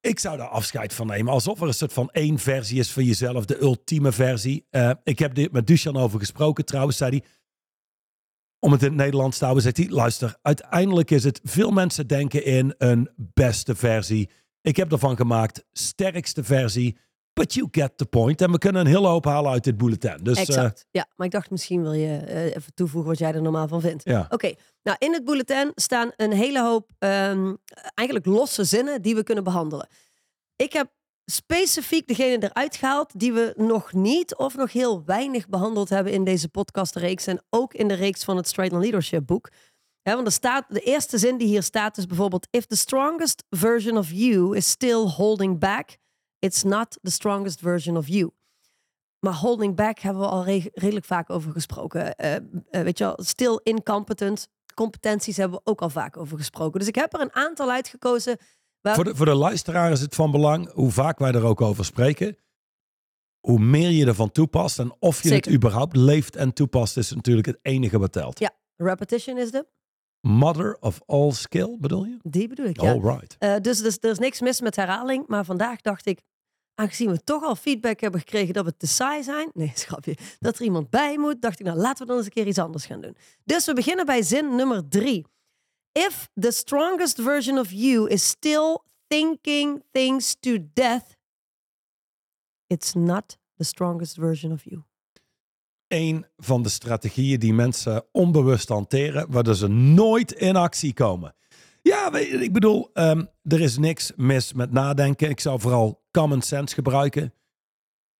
ik 0.00 0.18
zou 0.18 0.36
daar 0.36 0.48
afscheid 0.48 0.94
van 0.94 1.06
nemen, 1.06 1.32
alsof 1.32 1.60
er 1.60 1.66
een 1.66 1.74
soort 1.74 1.92
van 1.92 2.10
één 2.10 2.38
versie 2.38 2.78
is 2.78 2.92
van 2.92 3.04
jezelf, 3.04 3.44
de 3.44 3.60
ultieme 3.60 4.12
versie. 4.12 4.66
Eh, 4.70 4.90
ik 5.04 5.18
heb 5.18 5.34
dit 5.34 5.52
met 5.52 5.66
Dusan 5.66 5.96
over 5.96 6.18
gesproken 6.18 6.64
trouwens, 6.64 6.96
zei 6.96 7.10
hij 7.10 7.24
om 8.60 8.72
het 8.72 8.82
in 8.82 8.88
het 8.88 8.96
Nederlands 8.96 9.38
te 9.38 9.44
houden, 9.44 9.64
zegt 9.64 9.76
hij: 9.76 9.88
luister, 9.88 10.36
uiteindelijk 10.42 11.10
is 11.10 11.24
het, 11.24 11.40
veel 11.42 11.70
mensen 11.70 12.06
denken 12.06 12.44
in 12.44 12.74
een 12.78 13.10
beste 13.16 13.74
versie. 13.74 14.30
Ik 14.60 14.76
heb 14.76 14.92
ervan 14.92 15.16
gemaakt, 15.16 15.64
sterkste 15.72 16.44
versie. 16.44 16.98
But 17.32 17.54
you 17.54 17.68
get 17.70 17.92
the 17.96 18.06
point. 18.06 18.40
En 18.40 18.50
we 18.52 18.58
kunnen 18.58 18.80
een 18.80 18.92
hele 18.92 19.06
hoop 19.06 19.24
halen 19.24 19.50
uit 19.50 19.64
dit 19.64 19.76
bulletin. 19.76 20.18
Dus 20.22 20.36
eh, 20.36 20.42
Exact. 20.42 20.86
ja, 20.90 21.06
maar 21.16 21.26
ik 21.26 21.32
dacht 21.32 21.50
misschien 21.50 21.82
wil 21.82 21.92
je 21.92 22.16
eh, 22.16 22.44
even 22.44 22.74
toevoegen 22.74 23.10
wat 23.10 23.18
jij 23.18 23.32
er 23.32 23.42
normaal 23.42 23.68
van 23.68 23.80
vindt. 23.80 24.04
ja. 24.04 24.26
Oké, 24.28 24.52
nou 24.82 24.96
in 24.98 25.12
het 25.12 25.24
bulletin 25.24 25.72
staan 25.74 26.10
een 26.16 26.32
hele 26.32 26.62
hoop 26.62 26.90
ehm, 26.98 27.54
eigenlijk 27.94 28.26
losse 28.26 28.64
zinnen 28.64 29.02
die 29.02 29.14
we 29.14 29.22
kunnen 29.22 29.44
behandelen. 29.44 29.88
Ik 30.56 30.72
heb 30.72 30.90
specifiek 31.30 32.06
degene 32.06 32.42
eruit 32.42 32.76
gehaald 32.76 33.18
die 33.18 33.32
we 33.32 33.52
nog 33.56 33.92
niet 33.92 34.36
of 34.36 34.56
nog 34.56 34.72
heel 34.72 35.04
weinig 35.04 35.48
behandeld 35.48 35.88
hebben 35.88 36.12
in 36.12 36.24
deze 36.24 36.48
podcastreeks 36.48 37.26
en 37.26 37.42
ook 37.50 37.74
in 37.74 37.88
de 37.88 37.94
reeks 37.94 38.24
van 38.24 38.36
het 38.36 38.48
Straight 38.48 38.76
Leadership 38.80 39.26
boek. 39.26 39.48
Want 40.02 40.26
er 40.26 40.32
staat, 40.32 40.64
de 40.68 40.80
eerste 40.80 41.18
zin 41.18 41.36
die 41.36 41.48
hier 41.48 41.62
staat 41.62 41.98
is 41.98 42.06
bijvoorbeeld: 42.06 42.46
If 42.50 42.66
the 42.66 42.76
strongest 42.76 43.44
version 43.50 43.98
of 43.98 44.10
you 44.10 44.56
is 44.56 44.70
still 44.70 45.06
holding 45.06 45.58
back, 45.58 45.96
it's 46.38 46.62
not 46.62 46.98
the 47.02 47.10
strongest 47.10 47.60
version 47.60 47.96
of 47.96 48.08
you. 48.08 48.30
Maar 49.20 49.34
holding 49.34 49.74
back 49.76 49.98
hebben 49.98 50.22
we 50.22 50.28
al 50.28 50.44
re- 50.44 50.70
redelijk 50.72 51.06
vaak 51.06 51.30
over 51.30 51.52
gesproken. 51.52 52.14
Eh, 52.14 52.34
eh, 52.34 52.42
weet 52.70 52.98
je 52.98 53.04
wel, 53.04 53.18
still 53.22 53.60
incompetent. 53.62 54.48
Competenties 54.74 55.36
hebben 55.36 55.58
we 55.58 55.70
ook 55.70 55.82
al 55.82 55.90
vaak 55.90 56.16
over 56.16 56.36
gesproken. 56.36 56.78
Dus 56.78 56.88
ik 56.88 56.94
heb 56.94 57.14
er 57.14 57.20
een 57.20 57.34
aantal 57.34 57.70
uitgekozen. 57.70 58.38
Waar... 58.80 58.94
Voor, 58.94 59.04
de, 59.04 59.14
voor 59.14 59.26
de 59.26 59.34
luisteraar 59.34 59.92
is 59.92 60.00
het 60.00 60.14
van 60.14 60.30
belang, 60.30 60.72
hoe 60.72 60.90
vaak 60.90 61.18
wij 61.18 61.32
er 61.32 61.44
ook 61.44 61.60
over 61.60 61.84
spreken, 61.84 62.36
hoe 63.40 63.58
meer 63.58 63.90
je 63.90 64.06
ervan 64.06 64.32
toepast 64.32 64.78
en 64.78 64.92
of 64.98 65.22
je 65.22 65.28
Zeker. 65.28 65.44
het 65.44 65.54
überhaupt 65.54 65.96
leeft 65.96 66.36
en 66.36 66.52
toepast, 66.52 66.96
is 66.96 67.14
natuurlijk 67.14 67.46
het 67.46 67.58
enige 67.62 67.98
wat 67.98 68.12
telt. 68.12 68.38
Ja, 68.38 68.50
repetition 68.76 69.38
is 69.38 69.50
de. 69.50 69.66
Mother 70.20 70.76
of 70.80 71.00
all 71.06 71.32
skill, 71.32 71.76
bedoel 71.80 72.04
je? 72.04 72.18
Die 72.22 72.48
bedoel 72.48 72.66
ik, 72.66 72.80
ja. 72.80 72.90
All 72.90 73.00
right. 73.00 73.36
Eh, 73.38 73.56
dus, 73.60 73.80
dus 73.80 73.98
er 74.00 74.10
is 74.10 74.18
niks 74.18 74.40
mis 74.40 74.60
met 74.60 74.76
herhaling. 74.76 75.26
Maar 75.26 75.44
vandaag 75.44 75.80
dacht 75.80 76.06
ik, 76.06 76.22
aangezien 76.74 77.10
we 77.10 77.24
toch 77.24 77.42
al 77.42 77.56
feedback 77.56 78.00
hebben 78.00 78.20
gekregen 78.20 78.54
dat 78.54 78.64
we 78.64 78.76
te 78.76 78.86
saai 78.86 79.22
zijn. 79.22 79.50
Nee, 79.52 79.72
schrapje. 79.84 80.16
Dat 80.38 80.58
er 80.58 80.64
iemand 80.64 80.90
bij 80.90 81.18
moet. 81.18 81.42
Dacht 81.42 81.60
ik, 81.60 81.66
nou 81.66 81.78
laten 81.78 81.98
we 81.98 82.06
dan 82.06 82.16
eens 82.16 82.26
een 82.26 82.32
keer 82.32 82.46
iets 82.46 82.58
anders 82.58 82.86
gaan 82.86 83.00
doen. 83.00 83.16
Dus 83.44 83.66
we 83.66 83.74
beginnen 83.74 84.06
bij 84.06 84.22
zin 84.22 84.56
nummer 84.56 84.88
drie. 84.88 85.26
If 86.06 86.28
the 86.40 86.52
strongest 86.52 87.18
version 87.18 87.58
of 87.58 87.70
you 87.70 88.08
is 88.08 88.28
still 88.28 88.84
thinking 89.08 89.82
things 89.92 90.36
to 90.40 90.58
death, 90.74 91.16
it's 92.66 92.94
not 92.94 93.38
the 93.56 93.64
strongest 93.64 94.16
version 94.16 94.52
of 94.52 94.64
you. 94.64 94.82
een 95.88 96.26
van 96.36 96.62
de 96.62 96.68
strategieën 96.68 97.38
die 97.38 97.54
mensen 97.54 98.04
onbewust 98.12 98.68
hanteren, 98.68 99.30
waardoor 99.30 99.54
ze 99.54 99.68
nooit 99.68 100.32
in 100.32 100.56
actie 100.56 100.92
komen. 100.92 101.34
Ja, 101.82 102.12
ik 102.16 102.52
bedoel, 102.52 102.90
ehm, 102.92 103.24
er 103.42 103.60
is 103.60 103.78
niks 103.78 104.12
mis 104.16 104.52
met 104.52 104.72
nadenken. 104.72 105.30
Ik 105.30 105.40
zou 105.40 105.60
vooral 105.60 106.02
common 106.10 106.42
sense 106.42 106.74
gebruiken. 106.74 107.34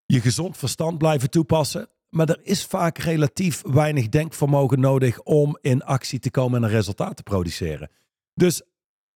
Je 0.06 0.20
gezond 0.20 0.56
verstand 0.56 0.98
blijven 0.98 1.30
toepassen. 1.30 1.88
Maar 2.08 2.28
er 2.28 2.40
is 2.42 2.64
vaak 2.64 2.98
relatief 2.98 3.62
weinig 3.66 4.08
denkvermogen 4.08 4.80
nodig 4.80 5.20
om 5.22 5.58
in 5.60 5.82
actie 5.84 6.18
te 6.18 6.30
komen 6.30 6.58
en 6.58 6.62
een 6.68 6.74
resultaat 6.74 7.16
te 7.16 7.22
produceren. 7.22 7.90
Dus 8.34 8.62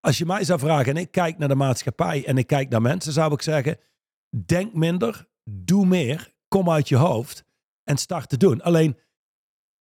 als 0.01 0.19
je 0.19 0.27
mij 0.27 0.45
zou 0.45 0.59
vragen 0.59 0.97
en 0.97 1.03
ik 1.03 1.11
kijk 1.11 1.39
naar 1.39 1.49
de 1.49 1.55
maatschappij 1.55 2.27
en 2.27 2.39
ik 2.39 2.47
kijk 2.47 2.69
naar 2.69 2.83
mensen, 2.83 3.13
zou 3.13 3.33
ik 3.33 3.43
zeggen: 3.43 3.79
denk 4.47 4.75
minder, 4.75 5.27
doe 5.45 5.87
meer, 5.87 6.33
kom 6.49 6.71
uit 6.71 6.89
je 6.89 6.97
hoofd 6.97 7.45
en 7.85 7.97
start 7.97 8.29
te 8.29 8.37
doen. 8.37 8.63
Alleen 8.63 8.97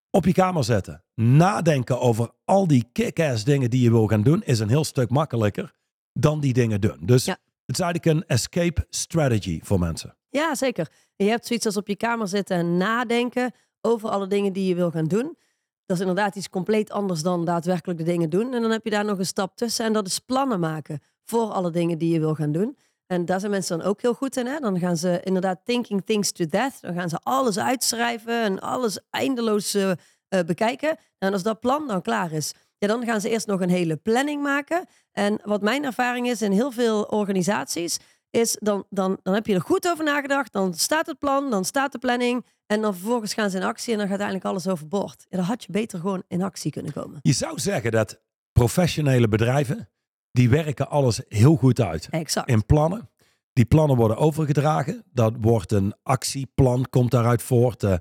op 0.10 0.25
je 0.25 0.34
kamer 0.34 0.63
zetten, 0.63 1.03
nadenken 1.15 2.00
over 2.00 2.32
al 2.46 2.68
die 2.68 2.89
kick-ass 2.91 3.44
dingen 3.44 3.70
die 3.70 3.82
je 3.82 3.89
wil 3.91 4.08
gaan 4.08 4.24
doen, 4.24 4.44
is 4.44 4.60
een 4.60 4.70
heel 4.70 4.84
stuk 4.84 5.10
makkelijker 5.10 5.74
dan 6.13 6.39
die 6.39 6.53
dingen 6.53 6.82
doen. 6.82 6.98
Dus 7.01 7.25
Ja. 7.25 7.38
het 7.65 7.80
is 7.80 7.80
eigenlijk 7.80 8.18
een 8.18 8.27
escape 8.27 8.86
strategy 8.89 9.60
voor 9.63 9.80
mensen. 9.80 10.15
Ja, 10.31 10.55
zeker. 10.55 10.88
Je 11.15 11.29
hebt 11.29 11.45
zoiets 11.45 11.65
als 11.65 11.77
op 11.77 11.88
je 11.88 11.95
kamer 11.95 12.27
zitten 12.27 12.57
en 12.57 12.77
nadenken 12.77 13.51
over 13.81 14.09
alle 14.09 14.27
dingen 14.27 14.53
die 14.53 14.67
je 14.67 14.75
wil 14.75 14.91
gaan 14.91 15.07
doen. 15.07 15.38
Dat 15.85 15.97
is 15.97 16.00
inderdaad 16.00 16.35
iets 16.35 16.50
compleet 16.50 16.91
anders 16.91 17.21
dan 17.21 17.45
daadwerkelijk 17.45 18.00
de 18.00 18.05
dingen 18.05 18.29
doen. 18.29 18.53
En 18.53 18.61
dan 18.61 18.71
heb 18.71 18.83
je 18.83 18.89
daar 18.89 19.05
nog 19.05 19.17
een 19.17 19.25
stap 19.25 19.55
tussen 19.55 19.85
en 19.85 19.93
dat 19.93 20.07
is 20.07 20.19
plannen 20.19 20.59
maken 20.59 21.01
voor 21.23 21.51
alle 21.51 21.71
dingen 21.71 21.97
die 21.97 22.13
je 22.13 22.19
wil 22.19 22.35
gaan 22.35 22.51
doen. 22.51 22.77
En 23.07 23.25
daar 23.25 23.39
zijn 23.39 23.51
mensen 23.51 23.77
dan 23.77 23.88
ook 23.88 24.01
heel 24.01 24.13
goed 24.13 24.38
in. 24.38 24.45
Hè? 24.45 24.59
Dan 24.59 24.79
gaan 24.79 24.97
ze 24.97 25.19
inderdaad 25.23 25.59
thinking 25.63 26.05
things 26.05 26.31
to 26.31 26.45
death. 26.45 26.81
Dan 26.81 26.93
gaan 26.93 27.09
ze 27.09 27.19
alles 27.23 27.59
uitschrijven 27.59 28.43
en 28.43 28.59
alles 28.59 29.00
eindeloos 29.09 29.73
eh, 29.73 29.91
eh, 29.91 29.97
bekijken. 30.45 30.97
En 31.17 31.33
als 31.33 31.43
dat 31.43 31.59
plan 31.59 31.88
dan 31.88 32.01
klaar 32.01 32.31
is, 32.31 32.53
ja, 32.77 32.88
dan 32.88 33.05
gaan 33.05 33.21
ze 33.21 33.29
eerst 33.29 33.47
nog 33.47 33.61
een 33.61 33.69
hele 33.69 33.95
planning 33.95 34.41
maken. 34.41 34.85
En 35.11 35.39
wat 35.43 35.61
mijn 35.61 35.83
ervaring 35.83 36.29
is 36.29 36.41
in 36.41 36.51
heel 36.51 36.71
veel 36.71 37.03
organisaties, 37.03 38.00
is 38.31 38.57
dan, 38.59 38.85
dan, 38.89 39.19
dan 39.23 39.33
heb 39.33 39.45
je 39.47 39.53
er 39.53 39.61
goed 39.61 39.88
over 39.88 40.03
nagedacht. 40.03 40.53
Dan 40.53 40.73
staat 40.73 41.05
het 41.05 41.19
plan, 41.19 41.50
dan 41.50 41.65
staat 41.65 41.91
de 41.91 42.00
planning. 42.00 42.45
En 42.65 42.81
dan 42.81 42.93
vervolgens 42.95 43.33
gaan 43.33 43.50
ze 43.50 43.57
in 43.57 43.63
actie 43.63 43.91
en 43.91 43.97
dan 43.97 44.07
gaat 44.07 44.19
uiteindelijk 44.19 44.50
alles 44.50 44.67
overboord. 44.67 45.25
Ja, 45.29 45.38
dan 45.38 45.45
had 45.45 45.63
je 45.63 45.71
beter 45.71 46.00
gewoon 46.00 46.23
in 46.27 46.41
actie 46.41 46.71
kunnen 46.71 46.93
komen. 46.93 47.19
Je 47.21 47.33
zou 47.33 47.59
zeggen 47.59 47.91
dat 47.91 48.21
professionele 48.51 49.27
bedrijven, 49.27 49.89
die 50.31 50.50
werken 50.50 50.89
alles 50.89 51.21
heel 51.27 51.55
goed 51.55 51.81
uit. 51.81 52.07
Exact. 52.09 52.50
in 52.50 52.65
plannen. 52.65 53.09
Die 53.53 53.65
plannen 53.65 53.97
worden 53.97 54.17
overgedragen. 54.17 55.03
Dat 55.13 55.33
wordt 55.39 55.71
een 55.71 55.93
actieplan, 56.03 56.85
komt 56.89 57.11
daaruit 57.11 57.41
voort. 57.41 57.83
Eh, 57.83 57.93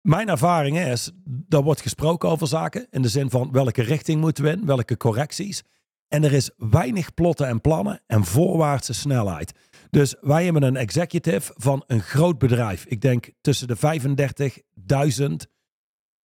mijn 0.00 0.28
ervaring 0.28 0.78
is, 0.78 1.10
er 1.48 1.62
wordt 1.62 1.80
gesproken 1.80 2.28
over 2.28 2.46
zaken. 2.46 2.86
In 2.90 3.02
de 3.02 3.08
zin 3.08 3.30
van 3.30 3.52
welke 3.52 3.82
richting 3.82 4.20
moeten 4.20 4.44
we 4.44 4.50
in, 4.50 4.66
welke 4.66 4.96
correcties. 4.96 5.62
En 6.08 6.24
er 6.24 6.32
is 6.32 6.50
weinig 6.56 7.14
plotten 7.14 7.46
en 7.46 7.60
plannen 7.60 8.02
en 8.06 8.24
voorwaartse 8.24 8.92
snelheid. 8.92 9.52
Dus 9.90 10.14
wij 10.20 10.44
hebben 10.44 10.62
een 10.62 10.76
executive 10.76 11.52
van 11.56 11.84
een 11.86 12.00
groot 12.00 12.38
bedrijf. 12.38 12.84
Ik 12.84 13.00
denk 13.00 13.30
tussen 13.40 13.68
de 13.68 13.76
35.000 13.76 15.52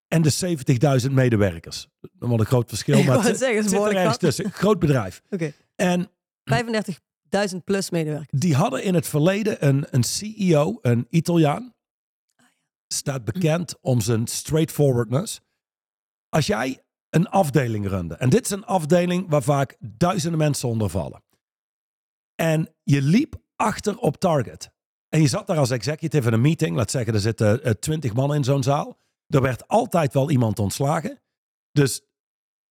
en 0.09 0.23
de 0.23 1.03
70.000 1.07 1.13
medewerkers. 1.13 1.89
Nog 2.01 2.31
wel 2.31 2.41
een 2.41 2.47
groot 2.47 2.69
verschil, 2.69 2.99
Ik 2.99 3.07
maar 3.07 3.17
het 3.17 3.27
het 3.27 3.39
zeggen, 3.39 3.63
zit 3.63 3.73
is 3.73 3.79
er 3.79 3.97
ergens 3.97 4.17
tussen. 4.17 4.51
Groot 4.53 4.79
bedrijf. 4.79 5.23
Oké. 5.31 5.53
En 5.75 6.11
35.000 7.53 7.57
plus 7.65 7.91
medewerkers. 7.91 8.41
die 8.41 8.55
hadden 8.55 8.83
in 8.83 8.95
het 8.95 9.09
verleden 9.09 9.67
een, 9.67 9.87
een 9.91 10.05
CEO, 10.05 10.79
een 10.83 11.07
Italiaan. 11.11 11.75
Staat 12.87 13.25
bekend 13.25 13.77
om 13.81 14.01
zijn 14.01 14.27
straightforwardness. 14.27 15.41
Als 16.29 16.47
jij 16.47 16.83
een 17.13 17.29
afdeling 17.29 17.89
runde, 17.89 18.15
en 18.15 18.31
dit 18.31 18.45
is 18.45 18.51
een 18.51 18.65
afdeling 18.65 19.29
waar 19.29 19.43
vaak 19.43 19.77
duizenden 19.81 20.39
mensen 20.39 20.69
onder 20.69 20.89
vallen. 20.89 21.23
En 22.35 22.75
je 22.83 23.03
liep 23.03 23.35
achter 23.57 23.99
op 23.99 24.17
target. 24.17 24.71
En 25.09 25.21
je 25.21 25.29
zat 25.29 25.47
daar 25.47 25.59
als 25.59 25.71
executive 25.71 26.27
in 26.27 26.33
een 26.33 26.41
meeting. 26.41 26.77
Laat 26.77 26.91
zeggen, 26.91 27.15
er 27.15 27.21
zitten 27.21 27.81
twintig 27.81 28.15
man 28.15 28.35
in 28.35 28.45
zo'n 28.45 28.63
zaal. 28.63 28.99
Er 29.27 29.41
werd 29.41 29.69
altijd 29.69 30.13
wel 30.13 30.31
iemand 30.31 30.59
ontslagen. 30.59 31.21
Dus 31.73 32.03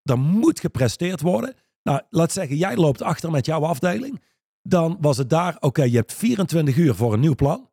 er 0.03 0.19
moet 0.19 0.59
gepresteerd 0.59 1.21
worden. 1.21 1.55
Nou, 1.83 2.01
laat 2.09 2.31
zeggen, 2.31 2.55
jij 2.55 2.75
loopt 2.75 3.01
achter 3.01 3.31
met 3.31 3.45
jouw 3.45 3.63
afdeling. 3.63 4.21
Dan 4.61 4.97
was 4.99 5.17
het 5.17 5.29
daar, 5.29 5.57
oké, 5.59 5.83
je 5.83 5.95
hebt 5.95 6.13
24 6.13 6.77
uur 6.77 6.95
voor 6.95 7.13
een 7.13 7.19
nieuw 7.19 7.35
plan. 7.35 7.69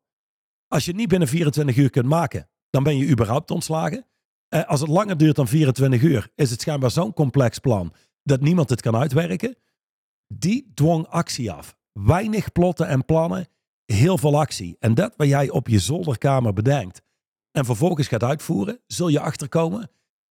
Als 0.69 0.85
je 0.85 0.91
het 0.91 1.01
niet 1.01 1.09
binnen 1.09 1.29
24 1.29 1.77
uur 1.77 1.91
kunt 1.91 2.07
maken, 2.07 2.49
dan 2.71 2.83
ben 2.83 2.97
je 2.97 3.09
überhaupt 3.09 3.51
ontslagen. 3.51 4.07
Eh, 4.49 4.64
als 4.64 4.81
het 4.81 4.88
langer 4.88 5.17
duurt 5.17 5.37
dan 5.37 5.49
24 5.49 6.02
uur, 6.02 6.31
is 6.35 6.50
het 6.50 6.61
schijnbaar 6.61 6.90
zo'n 6.90 7.12
complex 7.12 7.59
plan 7.59 7.93
dat 8.23 8.40
niemand 8.40 8.71
het 8.71 8.81
kan 8.81 8.97
uitwerken. 8.97 9.57
Die 10.26 10.71
dwong 10.75 11.07
actie 11.07 11.52
af. 11.52 11.76
Weinig 11.93 12.52
plotten 12.52 12.88
en 12.88 13.05
plannen, 13.05 13.49
heel 13.85 14.19
veel 14.19 14.38
actie. 14.40 14.76
En 14.78 14.95
dat 14.95 15.14
wat 15.17 15.28
jij 15.28 15.50
op 15.50 15.69
je 15.69 15.78
zolderkamer 15.78 16.52
bedenkt 16.52 17.02
en 17.50 17.64
vervolgens 17.64 18.09
gaat 18.09 18.23
uitvoeren, 18.23 18.81
zul 18.87 19.09
je 19.09 19.21
achterkomen 19.21 19.90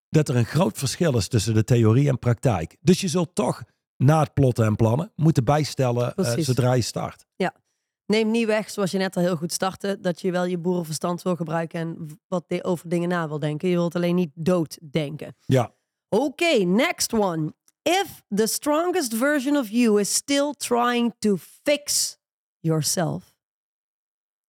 dat 0.09 0.29
er 0.29 0.36
een 0.36 0.45
groot 0.45 0.77
verschil 0.77 1.17
is 1.17 1.27
tussen 1.27 1.53
de 1.53 1.63
theorie 1.63 2.09
en 2.09 2.19
praktijk. 2.19 2.77
Dus 2.81 3.01
je 3.01 3.07
zult 3.07 3.36
toch 3.36 3.63
na 3.97 4.19
het 4.19 4.33
plotten 4.33 4.65
en 4.65 4.75
plannen 4.75 5.12
moeten 5.15 5.43
bijstellen 5.43 6.15
eh, 6.15 6.33
zodra 6.38 6.74
je 6.74 6.81
start. 6.81 7.25
Neem 8.07 8.31
niet 8.31 8.45
weg, 8.45 8.69
zoals 8.69 8.91
je 8.91 8.97
net 8.97 9.15
al 9.15 9.21
heel 9.21 9.35
goed 9.35 9.53
startte, 9.53 9.97
dat 10.01 10.21
je 10.21 10.31
wel 10.31 10.45
je 10.45 10.57
boerenverstand 10.57 11.21
wil 11.21 11.35
gebruiken 11.35 11.79
en 11.79 12.19
wat 12.27 12.63
over 12.63 12.89
dingen 12.89 13.09
na 13.09 13.27
wil 13.27 13.39
denken. 13.39 13.69
Je 13.69 13.75
wilt 13.75 13.95
alleen 13.95 14.15
niet 14.15 14.31
dood 14.33 14.77
denken. 14.81 15.35
Ja, 15.45 15.71
Oké, 16.09 16.63
next 16.63 17.13
one. 17.13 17.53
If 17.81 18.23
the 18.35 18.47
strongest 18.47 19.13
version 19.13 19.57
of 19.57 19.69
you 19.69 19.99
is 19.99 20.13
still 20.13 20.53
trying 20.57 21.13
to 21.19 21.37
fix 21.63 22.17
yourself, 22.59 23.33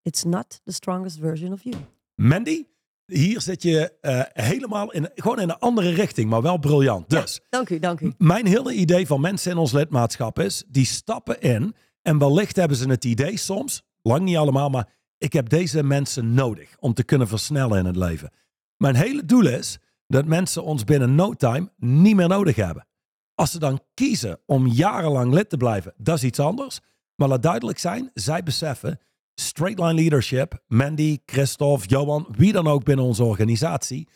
it's 0.03 0.25
not 0.25 0.61
the 0.65 0.73
strongest 0.73 1.19
version 1.19 1.53
of 1.53 1.63
you. 1.63 1.77
Mandy, 2.15 2.65
hier 3.07 3.41
zit 3.41 3.63
je 3.63 3.93
eh, 4.01 4.21
helemaal 4.33 4.93
in, 4.93 5.11
gewoon 5.15 5.41
in 5.41 5.49
een 5.49 5.59
andere 5.59 5.91
richting, 5.91 6.31
maar 6.31 6.43
wel 6.43 6.59
briljant. 6.59 7.11
Dus, 7.11 7.41
Dank 7.51 7.71
u, 7.71 7.79
dank 7.79 8.01
u. 8.01 8.13
mijn 8.19 8.47
hele 8.47 8.73
idee 8.73 9.07
van 9.07 9.21
mensen 9.21 9.51
in 9.51 9.59
ons 9.59 9.73
lidmaatschap 9.73 10.39
is, 10.39 10.65
die 10.69 10.87
stappen 10.87 11.41
in 11.41 11.75
en 12.09 12.19
wellicht 12.19 12.57
hebben 12.57 12.77
ze 12.77 12.89
het 12.89 13.05
idee 13.05 13.37
soms, 13.37 13.83
lang 14.03 14.21
niet 14.23 14.37
allemaal, 14.37 14.69
maar 14.69 14.89
ik 15.19 15.33
heb 15.33 15.49
deze 15.49 15.83
mensen 15.83 16.35
nodig 16.35 16.77
om 16.79 16.95
te 16.95 17.05
kunnen 17.05 17.29
versnellen 17.29 17.79
in 17.79 17.85
het 17.85 17.97
leven. 17.97 18.31
Mijn 18.77 18.95
hele 18.95 19.25
doel 19.25 19.47
is 19.47 19.79
dat 20.07 20.27
mensen 20.27 20.65
ons 20.65 20.85
binnen 20.85 21.15
no 21.15 21.33
time 21.33 21.71
niet 21.77 22.17
meer 22.17 22.29
nodig 22.29 22.57
hebben. 22.57 22.87
Als 23.35 23.51
ze 23.51 23.59
dan 23.59 23.81
kiezen 23.95 24.41
om 24.47 24.67
jarenlang 24.67 25.33
lid 25.33 25.51
te 25.51 25.57
blijven, 25.57 25.95
dat 25.97 26.17
is 26.17 26.25
iets 26.25 26.41
anders. 26.41 26.81
Maar 27.15 27.29
laat 27.29 27.43
duidelijk 27.43 27.79
zijn, 27.79 28.11
zij 28.15 28.43
beseffen, 28.43 29.01
straight 29.35 29.79
line 29.79 29.95
leadership, 29.95 30.63
Mandy, 30.67 31.19
Christophe, 31.27 31.87
Johan, 31.87 32.29
wie 32.31 32.53
dan 32.53 32.67
ook 32.67 32.85
binnen 32.85 33.05
onze 33.05 33.25
organisatie, 33.25 34.09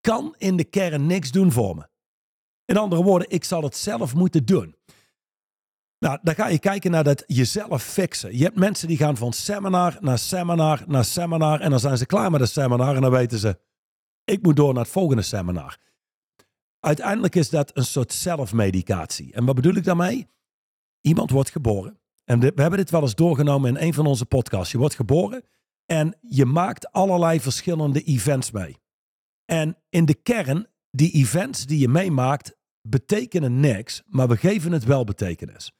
kan 0.00 0.34
in 0.38 0.56
de 0.56 0.64
kern 0.64 1.06
niks 1.06 1.30
doen 1.30 1.52
voor 1.52 1.76
me. 1.76 1.86
In 2.64 2.76
andere 2.76 3.02
woorden, 3.02 3.30
ik 3.30 3.44
zal 3.44 3.62
het 3.62 3.76
zelf 3.76 4.14
moeten 4.14 4.44
doen. 4.44 4.74
Nou, 6.04 6.18
dan 6.22 6.34
ga 6.34 6.46
je 6.48 6.58
kijken 6.58 6.90
naar 6.90 7.04
dat 7.04 7.24
jezelf 7.26 7.82
fixen. 7.82 8.36
Je 8.36 8.44
hebt 8.44 8.56
mensen 8.56 8.88
die 8.88 8.96
gaan 8.96 9.16
van 9.16 9.32
seminar 9.32 9.96
naar 10.00 10.18
seminar 10.18 10.84
naar 10.86 11.04
seminar. 11.04 11.60
En 11.60 11.70
dan 11.70 11.80
zijn 11.80 11.98
ze 11.98 12.06
klaar 12.06 12.30
met 12.30 12.40
een 12.40 12.46
seminar 12.46 12.94
en 12.94 13.02
dan 13.02 13.10
weten 13.10 13.38
ze, 13.38 13.58
ik 14.24 14.42
moet 14.42 14.56
door 14.56 14.72
naar 14.72 14.82
het 14.82 14.92
volgende 14.92 15.22
seminar. 15.22 15.78
Uiteindelijk 16.80 17.34
is 17.34 17.50
dat 17.50 17.76
een 17.76 17.84
soort 17.84 18.12
zelfmedicatie. 18.12 19.32
En 19.32 19.44
wat 19.44 19.54
bedoel 19.54 19.74
ik 19.74 19.84
daarmee? 19.84 20.26
Iemand 21.00 21.30
wordt 21.30 21.50
geboren. 21.50 21.98
En 22.24 22.40
we 22.40 22.52
hebben 22.54 22.78
dit 22.78 22.90
wel 22.90 23.02
eens 23.02 23.14
doorgenomen 23.14 23.76
in 23.76 23.86
een 23.86 23.94
van 23.94 24.06
onze 24.06 24.26
podcasts. 24.26 24.72
Je 24.72 24.78
wordt 24.78 24.94
geboren 24.94 25.42
en 25.86 26.18
je 26.20 26.44
maakt 26.44 26.92
allerlei 26.92 27.40
verschillende 27.40 28.02
events 28.02 28.50
mee. 28.50 28.76
En 29.44 29.76
in 29.88 30.04
de 30.04 30.14
kern, 30.14 30.66
die 30.90 31.10
events 31.10 31.66
die 31.66 31.78
je 31.78 31.88
meemaakt, 31.88 32.56
betekenen 32.82 33.60
niks, 33.60 34.02
maar 34.06 34.28
we 34.28 34.36
geven 34.36 34.72
het 34.72 34.84
wel 34.84 35.04
betekenis. 35.04 35.72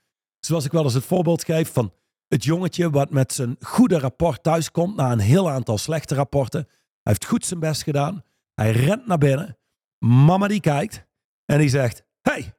Zoals 0.44 0.64
ik 0.64 0.72
wel 0.72 0.84
eens 0.84 0.94
het 0.94 1.04
voorbeeld 1.04 1.44
geef 1.44 1.72
van 1.72 1.92
het 2.28 2.44
jongetje 2.44 2.90
wat 2.90 3.10
met 3.10 3.32
zijn 3.32 3.56
goede 3.60 3.98
rapport 3.98 4.42
thuiskomt 4.42 4.96
na 4.96 5.12
een 5.12 5.18
heel 5.18 5.50
aantal 5.50 5.78
slechte 5.78 6.14
rapporten. 6.14 6.64
Hij 6.68 6.76
heeft 7.02 7.24
goed 7.24 7.46
zijn 7.46 7.60
best 7.60 7.82
gedaan. 7.82 8.24
Hij 8.54 8.70
rent 8.70 9.06
naar 9.06 9.18
binnen. 9.18 9.58
Mama 9.98 10.48
die 10.48 10.60
kijkt 10.60 11.06
en 11.44 11.58
die 11.58 11.68
zegt: 11.68 12.04
hey, 12.20 12.54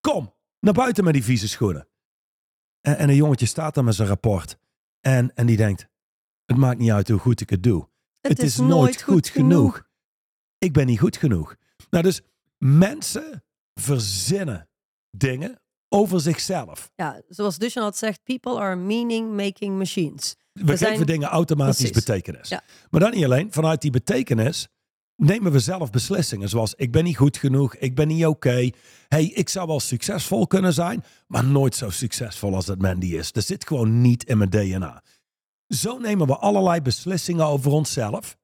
kom 0.00 0.34
naar 0.60 0.74
buiten 0.74 1.04
met 1.04 1.12
die 1.12 1.24
vieze 1.24 1.48
schoenen. 1.48 1.88
En, 2.80 2.96
en 2.96 3.08
een 3.08 3.14
jongetje 3.14 3.46
staat 3.46 3.74
daar 3.74 3.84
met 3.84 3.94
zijn 3.94 4.08
rapport 4.08 4.58
en, 5.00 5.34
en 5.34 5.46
die 5.46 5.56
denkt: 5.56 5.88
het 6.44 6.56
maakt 6.56 6.78
niet 6.78 6.90
uit 6.90 7.08
hoe 7.08 7.18
goed 7.18 7.40
ik 7.40 7.50
het 7.50 7.62
doe. 7.62 7.88
Het, 8.20 8.42
is, 8.42 8.56
nooit 8.56 9.02
goed 9.02 9.28
genoeg. 9.28 9.88
Ik 10.58 10.72
ben 10.72 10.86
niet 10.86 10.98
goed 10.98 11.16
genoeg. 11.16 11.56
Nou, 11.90 12.02
dus 12.04 12.22
mensen 12.58 13.44
verzinnen 13.74 14.68
dingen 15.10 15.60
over 15.88 16.20
zichzelf. 16.20 16.90
Ja, 16.96 17.22
zoals 17.28 17.58
Dushan 17.58 17.82
had 17.82 17.96
zegt, 17.96 18.22
people 18.24 18.58
are 18.60 18.76
meaning-making 18.76 19.78
machines. 19.78 20.36
We, 20.52 20.64
We 20.64 20.76
geven 20.76 20.94
zijn- 20.94 21.06
dingen 21.06 21.28
automatisch 21.28 21.76
Precies. 21.76 22.04
betekenis. 22.04 22.48
Ja. 22.48 22.62
Maar 22.90 23.00
dan 23.00 23.10
niet 23.10 23.24
alleen, 23.24 23.52
vanuit 23.52 23.80
die 23.82 23.90
betekenis 23.90 24.68
nemen 25.16 25.52
we 25.52 25.58
zelf 25.58 25.90
beslissingen. 25.90 26.48
Zoals 26.48 26.74
ik 26.74 26.92
ben 26.92 27.04
niet 27.04 27.16
goed 27.16 27.36
genoeg, 27.36 27.74
ik 27.76 27.94
ben 27.94 28.08
niet 28.08 28.26
oké. 28.26 28.70
hey, 29.08 29.24
ik 29.24 29.48
zou 29.48 29.66
wel 29.66 29.80
succesvol 29.80 30.46
kunnen 30.46 30.72
zijn, 30.72 31.04
maar 31.26 31.44
nooit 31.44 31.74
zo 31.74 31.90
succesvol 31.90 32.54
als 32.54 32.66
dat 32.66 32.78
Mandy 32.78 33.06
is. 33.16 33.32
Dat 33.32 33.44
zit 33.44 33.66
gewoon 33.66 34.00
niet 34.00 34.24
in 34.24 34.38
mijn 34.38 34.50
DNA. 34.50 35.02
Zo 35.68 35.98
nemen 35.98 36.26
we 36.26 36.36
allerlei 36.36 36.80
beslissingen 36.80 37.46
over 37.46 37.72
onszelf. 37.72 38.36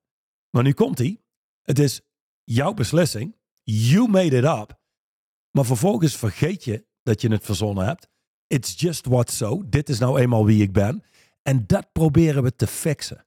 Maar 0.50 0.62
nu 0.62 0.72
komt 0.72 0.98
hij. 0.98 1.20
Het 1.62 1.78
is 1.78 2.00
jouw 2.44 2.74
beslissing. 2.74 3.36
You 3.62 4.08
made 4.08 4.36
it 4.36 4.44
up. 4.44 4.78
Maar 5.50 5.64
vervolgens 5.64 6.16
vergeet 6.16 6.64
je 6.64 6.86
dat 7.04 7.20
je 7.20 7.28
het 7.28 7.44
verzonnen 7.44 7.84
hebt. 7.84 8.08
It's 8.46 8.80
just 8.80 9.06
what 9.06 9.30
so. 9.30 9.62
Dit 9.66 9.88
is 9.88 9.98
nou 9.98 10.18
eenmaal 10.20 10.44
wie 10.44 10.62
ik 10.62 10.72
ben. 10.72 11.02
En 11.42 11.64
dat 11.66 11.92
proberen 11.92 12.42
we 12.42 12.56
te 12.56 12.66
fixen. 12.66 13.26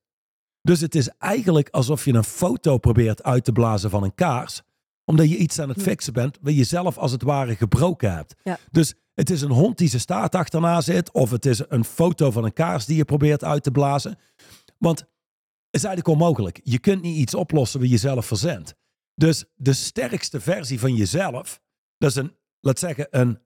Dus 0.61 0.81
het 0.81 0.95
is 0.95 1.09
eigenlijk 1.17 1.69
alsof 1.69 2.05
je 2.05 2.13
een 2.13 2.23
foto 2.23 2.77
probeert 2.77 3.23
uit 3.23 3.43
te 3.43 3.51
blazen 3.51 3.89
van 3.89 4.03
een 4.03 4.15
kaars. 4.15 4.61
Omdat 5.05 5.29
je 5.29 5.37
iets 5.37 5.59
aan 5.59 5.69
het 5.69 5.77
Hm. 5.77 5.83
fixen 5.83 6.13
bent 6.13 6.37
waar 6.41 6.53
je 6.53 6.63
zelf 6.63 6.97
als 6.97 7.11
het 7.11 7.21
ware 7.21 7.55
gebroken 7.55 8.15
hebt. 8.15 8.35
Ja. 8.43 8.57
Dus 8.71 8.93
het 9.13 9.29
is 9.29 9.41
een 9.41 9.51
hond 9.51 9.77
die 9.77 9.87
zijn 9.89 10.01
staart 10.01 10.35
achterna 10.35 10.81
zit. 10.81 11.11
Of 11.11 11.29
het 11.29 11.45
is 11.45 11.61
een 11.69 11.83
foto 11.85 12.31
van 12.31 12.43
een 12.43 12.53
kaars 12.53 12.85
die 12.85 12.97
je 12.97 13.05
probeert 13.05 13.43
uit 13.43 13.63
te 13.63 13.71
blazen. 13.71 14.17
Want 14.77 14.99
het 14.99 15.07
is 15.69 15.83
eigenlijk 15.83 16.19
onmogelijk. 16.19 16.59
Je 16.63 16.79
kunt 16.79 17.01
niet 17.01 17.17
iets 17.17 17.35
oplossen 17.35 17.79
wat 17.79 17.89
je 17.89 17.97
zelf 17.97 18.25
verzint. 18.25 18.75
Dus 19.15 19.45
de 19.55 19.73
sterkste 19.73 20.39
versie 20.41 20.79
van 20.79 20.95
jezelf, 20.95 21.61
dat 21.97 22.09
is 22.09 22.15
een, 22.15 22.35
laat 22.59 22.79
zeggen, 22.79 23.07
een 23.09 23.39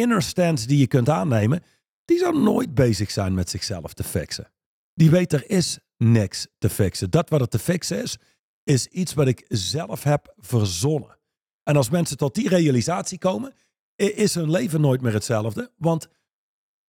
inner 0.00 0.22
stance 0.22 0.66
die 0.66 0.78
je 0.78 0.86
kunt 0.86 1.08
aannemen. 1.08 1.62
Die 2.04 2.18
zou 2.18 2.42
nooit 2.42 2.74
bezig 2.74 3.10
zijn 3.10 3.34
met 3.34 3.50
zichzelf 3.50 3.94
te 3.94 4.04
fixen. 4.04 4.50
Die 4.94 5.10
weet 5.10 5.32
er 5.32 5.50
is 5.50 5.78
niks 5.96 6.46
te 6.58 6.68
fixen. 6.68 7.10
Dat 7.10 7.30
wat 7.30 7.40
er 7.40 7.48
te 7.48 7.58
fixen 7.58 8.02
is, 8.02 8.18
is 8.64 8.86
iets 8.86 9.14
wat 9.14 9.26
ik 9.26 9.44
zelf 9.48 10.02
heb 10.02 10.34
verzonnen. 10.36 11.18
En 11.62 11.76
als 11.76 11.90
mensen 11.90 12.16
tot 12.16 12.34
die 12.34 12.48
realisatie 12.48 13.18
komen, 13.18 13.54
is 13.96 14.34
hun 14.34 14.50
leven 14.50 14.80
nooit 14.80 15.00
meer 15.00 15.12
hetzelfde. 15.12 15.72
Want 15.76 16.08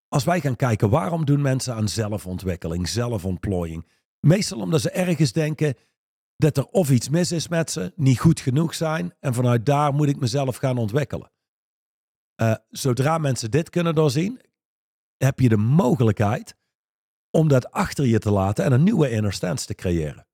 als 0.07 0.23
wij 0.23 0.41
gaan 0.41 0.55
kijken, 0.55 0.89
waarom 0.89 1.25
doen 1.25 1.41
mensen 1.41 1.73
aan 1.73 1.89
zelfontwikkeling, 1.89 2.89
zelfontplooiing? 2.89 3.87
Meestal 4.19 4.59
omdat 4.59 4.81
ze 4.81 4.89
ergens 4.89 5.31
denken 5.31 5.75
dat 6.37 6.57
er 6.57 6.65
of 6.65 6.89
iets 6.89 7.09
mis 7.09 7.31
is 7.31 7.47
met 7.47 7.71
ze, 7.71 7.93
niet 7.95 8.19
goed 8.19 8.39
genoeg 8.39 8.75
zijn. 8.75 9.13
En 9.19 9.33
vanuit 9.33 9.65
daar 9.65 9.93
moet 9.93 10.07
ik 10.07 10.19
mezelf 10.19 10.55
gaan 10.55 10.77
ontwikkelen. 10.77 11.31
Eh, 12.37 12.55
zodra 12.69 13.17
mensen 13.17 13.51
dit 13.51 13.69
kunnen 13.69 13.95
doorzien, 13.95 14.41
heb 15.17 15.39
je 15.39 15.49
de 15.49 15.57
mogelijkheid 15.57 16.55
om 17.31 17.47
dat 17.47 17.71
achter 17.71 18.05
je 18.05 18.19
te 18.19 18.31
laten 18.31 18.65
en 18.65 18.71
een 18.71 18.83
nieuwe 18.83 19.09
inner 19.09 19.33
stance 19.33 19.65
te 19.65 19.73
creëren. 19.75 20.27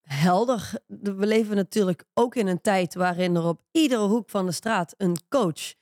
Helder. 0.00 0.72
De- 0.86 1.14
We 1.14 1.26
leven 1.26 1.56
natuurlijk 1.56 2.04
ook 2.14 2.34
in 2.34 2.46
een 2.46 2.60
tijd 2.60 2.94
waarin 2.94 3.36
er 3.36 3.44
op 3.44 3.62
iedere 3.70 4.06
hoek 4.06 4.30
van 4.30 4.46
de 4.46 4.52
straat 4.52 4.94
een 4.96 5.16
coach 5.28 5.74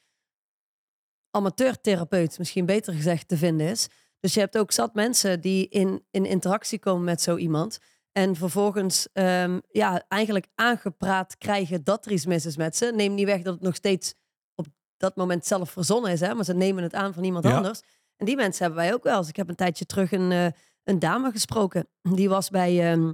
amateurtherapeut, 1.31 2.39
misschien 2.39 2.67
beter 2.67 2.95
gezegd, 2.95 3.29
te 3.29 3.37
vinden 3.37 3.69
is. 3.69 3.89
Dus 4.21 4.35
je 4.35 4.41
hebt 4.41 4.59
ook 4.59 4.73
zat 4.73 4.95
mensen 4.95 5.41
die 5.41 5.69
in, 5.69 6.05
in 6.11 6.25
interactie 6.27 6.79
komen 6.79 7.05
met 7.05 7.21
zo 7.23 7.37
iemand. 7.37 7.79
En 8.18 8.37
vervolgens 8.37 9.09
ehm, 9.12 9.59
ja, 9.71 10.04
eigenlijk 10.09 10.47
aangepraat 10.54 11.38
krijgen 11.38 11.85
dat 11.85 12.06
er 12.06 12.12
iets 12.12 12.26
mis 12.26 12.47
is 12.47 12.56
met 12.56 12.76
ze. 12.76 12.92
Neem 12.94 13.14
niet 13.14 13.26
weg 13.26 13.42
dat 13.42 13.54
het 13.54 13.62
nog 13.62 13.75
steeds 13.75 14.14
op 14.54 14.66
dat 14.97 15.16
moment 15.16 15.47
zelf 15.47 15.71
verzonnen 15.71 16.11
is. 16.12 16.21
Hè? 16.21 16.35
Maar 16.35 16.44
ze 16.44 16.54
nemen 16.54 16.83
het 16.83 16.94
aan 16.94 17.14
van 17.14 17.25
iemand 17.25 17.44
Ja. 17.44 17.56
anders. 17.56 17.80
En 18.16 18.26
die 18.26 18.37
mensen 18.37 18.64
hebben 18.64 18.83
wij 18.83 18.94
ook 18.94 19.02
wel 19.02 19.18
eens. 19.18 19.28
Ik 19.28 19.37
heb 19.37 19.49
een 19.49 19.54
tijdje 19.54 19.87
terug 19.87 20.12
een, 20.12 20.33
eh, 20.33 20.47
een 20.85 20.99
dame 20.99 21.30
gesproken. 21.30 21.88
Die 22.02 22.28
was 22.28 22.50
bij, 22.50 22.92
ehm, 22.92 23.12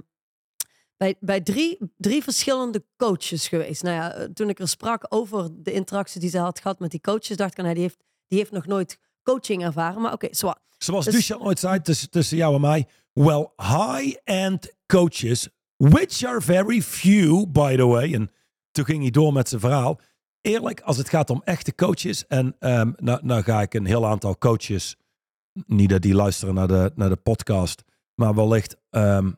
bij, 0.97 1.15
bij 1.19 1.41
drie, 1.41 1.77
drie 1.97 2.23
verschillende 2.23 2.85
coaches 2.97 3.47
geweest. 3.47 3.83
Nou 3.83 3.95
ja, 3.95 4.13
eh, 4.13 4.23
toen 4.25 4.49
ik 4.49 4.59
er 4.59 4.67
sprak 4.67 5.05
over 5.09 5.49
de 5.53 5.71
interactie 5.71 6.19
die 6.21 6.29
ze 6.29 6.37
had 6.37 6.59
gehad 6.59 6.79
met 6.79 6.91
die 6.91 7.01
coaches, 7.01 7.37
dacht 7.37 7.51
ik, 7.57 7.57
nou, 7.63 7.73
die, 7.73 7.83
heeft, 7.83 7.97
die 8.27 8.37
heeft 8.37 8.51
nog 8.51 8.65
nooit 8.65 8.99
coaching 9.23 9.63
ervaren. 9.63 10.01
Maar 10.01 10.13
oké, 10.13 10.27
zwaar. 10.31 10.57
Zoals 10.77 11.05
Dus- 11.05 11.13
Duchan 11.13 11.41
ooit 11.41 11.59
zei 11.59 11.81
tussen, 11.81 12.09
tussen 12.09 12.37
jou 12.37 12.55
en 12.55 12.61
mij. 12.61 12.87
Well, 13.13 13.53
high-end 13.57 14.73
coaches, 14.85 15.49
which 15.77 16.25
are 16.25 16.41
very 16.41 16.81
few, 16.81 17.45
by 17.47 17.75
the 17.75 17.85
way. 17.85 18.13
En 18.13 18.31
toen 18.71 18.85
ging 18.85 19.01
hij 19.01 19.11
door 19.11 19.33
met 19.33 19.49
zijn 19.49 19.61
verhaal. 19.61 19.99
Eerlijk, 20.41 20.81
als 20.81 20.97
het 20.97 21.09
gaat 21.09 21.29
om 21.29 21.41
echte 21.43 21.75
coaches. 21.75 22.27
En 22.27 22.55
ehm 22.59 22.91
nou, 22.95 23.19
nou 23.23 23.43
ga 23.43 23.61
ik 23.61 23.73
een 23.73 23.85
heel 23.85 24.07
aantal 24.07 24.37
coaches. 24.37 24.95
Niet 25.65 25.89
dat 25.89 26.01
die 26.01 26.15
luisteren 26.15 26.53
naar 26.53 26.67
de, 26.67 26.91
naar 26.95 27.09
de 27.09 27.15
podcast. 27.15 27.83
Maar 28.15 28.35
wellicht 28.35 28.77
ehm, 28.89 29.31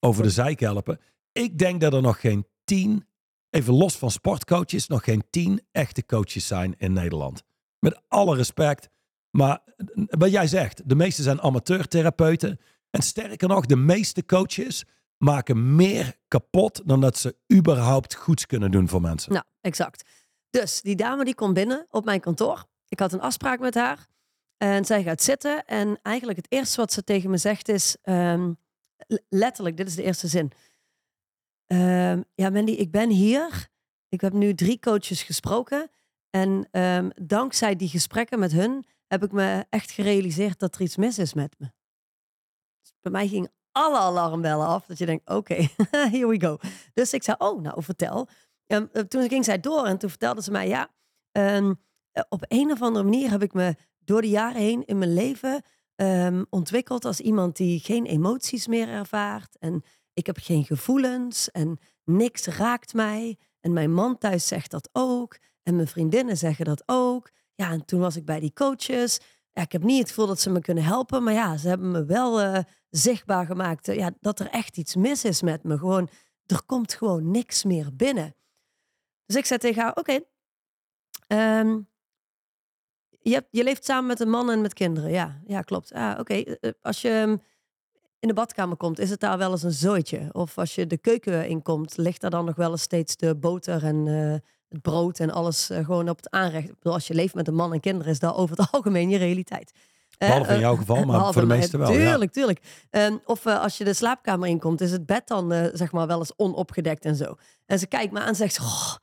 over 0.00 0.22
de 0.22 0.30
zijk 0.30 0.60
helpen. 0.60 1.00
Ik 1.32 1.58
denk 1.58 1.80
dat 1.80 1.92
er 1.92 2.02
nog 2.02 2.20
geen 2.20 2.46
tien, 2.64 3.06
even 3.50 3.74
los 3.74 3.96
van 3.96 4.10
sportcoaches, 4.10 4.86
nog 4.86 5.04
geen 5.04 5.24
tien 5.30 5.60
echte 5.72 6.06
coaches 6.06 6.46
zijn 6.46 6.74
in 6.78 6.92
Nederland. 6.92 7.42
Met 7.78 8.00
alle 8.08 8.36
respect. 8.36 8.88
Maar 9.30 9.62
wat 10.08 10.30
jij 10.30 10.46
zegt, 10.46 10.88
de 10.88 10.94
meeste 10.94 11.22
zijn 11.22 11.40
amateurtherapeuten. 11.40 12.60
En 12.94 13.02
sterker 13.02 13.48
nog, 13.48 13.66
de 13.66 13.76
meeste 13.76 14.24
coaches 14.24 14.84
maken 15.18 15.76
meer 15.76 16.16
kapot 16.28 16.82
dan 16.84 17.00
dat 17.00 17.18
ze 17.18 17.36
überhaupt 17.52 18.14
goeds 18.14 18.46
kunnen 18.46 18.70
doen 18.70 18.88
voor 18.88 19.00
mensen. 19.00 19.32
Nou, 19.32 19.44
exact. 19.60 20.08
Dus 20.50 20.80
die 20.80 20.96
dame 20.96 21.24
die 21.24 21.34
komt 21.34 21.54
binnen 21.54 21.86
op 21.90 22.04
mijn 22.04 22.20
kantoor. 22.20 22.64
Ik 22.88 23.00
had 23.00 23.12
een 23.12 23.20
afspraak 23.20 23.60
met 23.60 23.74
haar. 23.74 24.06
En 24.56 24.84
zij 24.84 25.02
gaat 25.02 25.22
zitten. 25.22 25.64
En 25.66 25.98
eigenlijk 26.02 26.38
het 26.38 26.52
eerste 26.52 26.80
wat 26.80 26.92
ze 26.92 27.04
tegen 27.04 27.30
me 27.30 27.36
zegt 27.36 27.68
is... 27.68 27.96
ehm, 28.02 28.52
letterlijk, 29.28 29.76
dit 29.76 29.88
is 29.88 29.94
de 29.94 30.02
eerste 30.02 30.28
zin. 30.28 30.52
Ehm, 31.66 32.22
ja, 32.34 32.50
Mandy, 32.50 32.72
ik 32.72 32.90
ben 32.90 33.10
hier. 33.10 33.68
Ik 34.08 34.20
heb 34.20 34.32
nu 34.32 34.54
drie 34.54 34.78
coaches 34.78 35.22
gesproken. 35.22 35.90
En 36.30 36.68
ehm, 36.70 37.10
dankzij 37.14 37.76
die 37.76 37.88
gesprekken 37.88 38.38
met 38.38 38.52
hun... 38.52 38.86
heb 39.06 39.24
ik 39.24 39.32
me 39.32 39.66
echt 39.70 39.90
gerealiseerd 39.90 40.58
dat 40.58 40.74
er 40.74 40.80
iets 40.80 40.96
mis 40.96 41.18
is 41.18 41.34
met 41.34 41.54
me. 41.58 41.72
Bij 43.04 43.12
mij 43.12 43.28
gingen 43.28 43.52
alle 43.72 43.98
alarmbellen 43.98 44.66
af. 44.66 44.86
Dat 44.86 44.98
je 44.98 45.06
denkt, 45.06 45.30
oké, 45.30 45.54
here 46.14 46.26
we 46.26 46.40
go. 46.40 46.58
Dus 46.94 47.12
ik 47.12 47.22
zei, 47.22 47.36
oh, 47.38 47.60
nou, 47.60 47.82
vertel. 47.82 48.28
En, 48.66 48.88
eh, 48.92 49.02
toen 49.02 49.28
ging 49.28 49.44
zij 49.44 49.60
door 49.60 49.86
en 49.86 49.98
toen 49.98 50.10
vertelde 50.10 50.42
ze 50.42 50.50
mij, 50.50 50.68
ja, 50.68 50.90
ehm, 51.32 51.74
eh, 52.12 52.22
op 52.28 52.44
een 52.48 52.70
of 52.70 52.82
andere 52.82 53.04
manier 53.04 53.30
heb 53.30 53.42
ik 53.42 53.52
me 53.52 53.74
door 53.98 54.20
de 54.20 54.28
jaren 54.28 54.60
heen 54.60 54.84
in 54.84 54.98
mijn 54.98 55.14
leven 55.14 55.62
ehm, 55.94 56.44
ontwikkeld 56.50 57.04
als 57.04 57.20
iemand 57.20 57.56
die 57.56 57.80
geen 57.80 58.06
emoties 58.06 58.66
meer 58.66 58.88
ervaart. 58.88 59.56
En 59.58 59.82
ik 60.12 60.26
heb 60.26 60.36
geen 60.40 60.64
gevoelens 60.64 61.50
en 61.50 61.78
niks 62.04 62.46
raakt 62.46 62.94
mij. 62.94 63.38
En 63.60 63.72
mijn 63.72 63.92
man 63.92 64.18
thuis 64.18 64.46
zegt 64.46 64.70
dat 64.70 64.88
ook. 64.92 65.38
En 65.62 65.76
mijn 65.76 65.88
vriendinnen 65.88 66.36
zeggen 66.36 66.64
dat 66.64 66.82
ook. 66.86 67.30
Ja, 67.54 67.70
en 67.70 67.84
toen 67.84 68.00
was 68.00 68.16
ik 68.16 68.24
bij 68.24 68.40
die 68.40 68.52
coaches. 68.52 69.20
Ik 69.54 69.72
heb 69.72 69.82
niet 69.82 69.98
het 69.98 70.08
gevoel 70.08 70.26
dat 70.26 70.40
ze 70.40 70.50
me 70.50 70.60
kunnen 70.60 70.84
helpen. 70.84 71.22
Maar 71.22 71.32
ja, 71.32 71.56
ze 71.56 71.68
hebben 71.68 71.90
me 71.90 72.04
wel 72.04 72.40
eh, 72.40 72.62
zichtbaar 72.90 73.46
gemaakt 73.46 73.88
eh, 73.88 73.96
ja, 73.96 74.10
dat 74.20 74.40
er 74.40 74.48
echt 74.48 74.76
iets 74.76 74.94
mis 74.94 75.24
is 75.24 75.42
met 75.42 75.62
me. 75.62 75.78
Gewoon, 75.78 76.08
er 76.46 76.62
komt 76.66 76.94
gewoon 76.94 77.30
niks 77.30 77.64
meer 77.64 77.96
binnen. 77.96 78.34
Dus 79.26 79.36
ik 79.36 79.44
zei 79.44 79.58
tegen 79.58 79.82
haar, 79.82 79.96
oké, 79.96 80.20
ehm, 81.26 81.80
je, 83.20 83.46
je 83.50 83.64
leeft 83.64 83.84
samen 83.84 84.06
met 84.06 84.20
een 84.20 84.30
man 84.30 84.50
en 84.50 84.60
met 84.60 84.74
kinderen. 84.74 85.10
Ja, 85.10 85.40
ja 85.46 85.62
klopt. 85.62 85.92
Ah, 85.92 86.18
oké, 86.18 86.34
eh, 86.34 86.70
als 86.80 87.02
je 87.02 87.08
ehm, 87.08 87.36
in 88.18 88.28
de 88.28 88.34
badkamer 88.34 88.76
komt, 88.76 88.98
is 88.98 89.10
het 89.10 89.20
daar 89.20 89.38
wel 89.38 89.50
eens 89.50 89.62
een 89.62 89.72
zooitje? 89.72 90.28
Of 90.32 90.58
als 90.58 90.74
je 90.74 90.86
de 90.86 90.98
keuken 90.98 91.48
inkomt, 91.48 91.96
ligt 91.96 92.20
daar 92.20 92.30
dan 92.30 92.44
nog 92.44 92.56
wel 92.56 92.70
eens 92.70 92.82
steeds 92.82 93.16
de 93.16 93.36
boter 93.36 93.84
en 93.84 94.42
het 94.68 94.82
brood 94.82 95.18
en 95.18 95.30
alles 95.30 95.70
eh, 95.70 95.84
gewoon 95.84 96.08
op 96.08 96.16
het 96.16 96.30
aanrecht? 96.30 96.68
Ik 96.68 96.74
bedoel, 96.74 96.92
als 96.92 97.06
je 97.06 97.14
leeft 97.14 97.34
met 97.34 97.48
een 97.48 97.54
man 97.54 97.72
en 97.72 97.80
kinderen, 97.80 98.12
is 98.12 98.18
dat 98.18 98.34
over 98.34 98.56
het 98.56 98.68
algemeen 98.72 99.08
je 99.08 99.16
realiteit. 99.18 99.72
Eh, 100.18 100.28
Behalve 100.28 100.48
in 100.50 100.54
eh, 100.54 100.60
jouw 100.60 100.76
geval, 100.76 101.04
maar 101.04 101.32
voor 101.32 101.40
de 101.42 101.46
mij, 101.48 101.58
meesten 101.58 101.78
wel. 101.78 101.92
ja. 101.92 102.08
Tuurlijk, 102.10 102.32
tuurlijk. 102.32 102.60
Ehm, 102.90 103.16
of 103.24 103.46
als 103.46 103.78
je 103.78 103.84
de 103.84 103.94
slaapkamer 103.94 104.48
inkomt, 104.48 104.80
is 104.80 104.90
het 104.92 105.06
bed 105.06 105.26
dan 105.28 105.70
zeg 105.72 105.92
maar 105.92 106.06
wel 106.06 106.18
eens 106.18 106.32
onopgedekt 106.36 107.04
en 107.04 107.16
zo. 107.16 107.34
En 107.66 107.78
ze 107.78 107.86
kijkt 107.86 108.12
me 108.12 108.20
aan 108.20 108.26
en 108.26 108.34
zegt, 108.36 108.58
"Goh, 108.58 108.94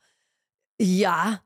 ja, 0.76 1.42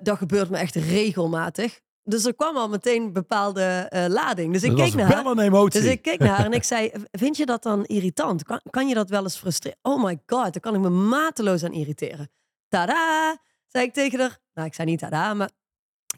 dat 0.00 0.18
gebeurt 0.18 0.50
me 0.50 0.56
echt 0.56 0.74
regelmatig. 0.74 1.80
Dus 2.02 2.24
er 2.24 2.34
kwam 2.34 2.56
al 2.56 2.68
meteen 2.68 3.02
een 3.02 3.12
bepaalde 3.12 3.62
eh, 3.62 4.04
lading. 4.08 4.52
Dus 4.52 4.62
ik 4.62 4.70
Dat 4.70 4.80
keek 4.80 4.94
naar 4.94 5.12
haar. 5.12 5.26
een 5.26 5.38
emotie. 5.38 5.80
Dus 5.80 5.90
ik 5.90 6.02
keek 6.02 6.18
naar 6.18 6.28
haar 6.28 6.44
en 6.44 6.52
ik 6.52 6.62
zei, 6.74 6.90
vind 7.12 7.36
je 7.36 7.46
dat 7.46 7.62
dan 7.62 7.84
irritant? 7.84 8.42
Kan, 8.44 8.60
kan 8.70 8.88
je 8.88 8.94
dat 8.94 9.08
wel 9.10 9.22
eens 9.22 9.36
frustreren? 9.36 9.78
Oh 9.82 10.04
my 10.04 10.18
god, 10.26 10.42
daar 10.52 10.60
kan 10.60 10.74
ik 10.74 10.80
me 10.80 10.88
mateloos 10.88 11.64
aan 11.64 11.72
irriteren. 11.72 12.30
Tada, 12.68 13.38
zei 13.66 13.86
ik 13.86 13.92
tegen 13.92 14.20
haar. 14.20 14.38
Nou, 14.54 14.66
ik 14.66 14.74
zei 14.74 14.90
niet 14.90 14.98
tada, 14.98 15.34
maar 15.34 15.50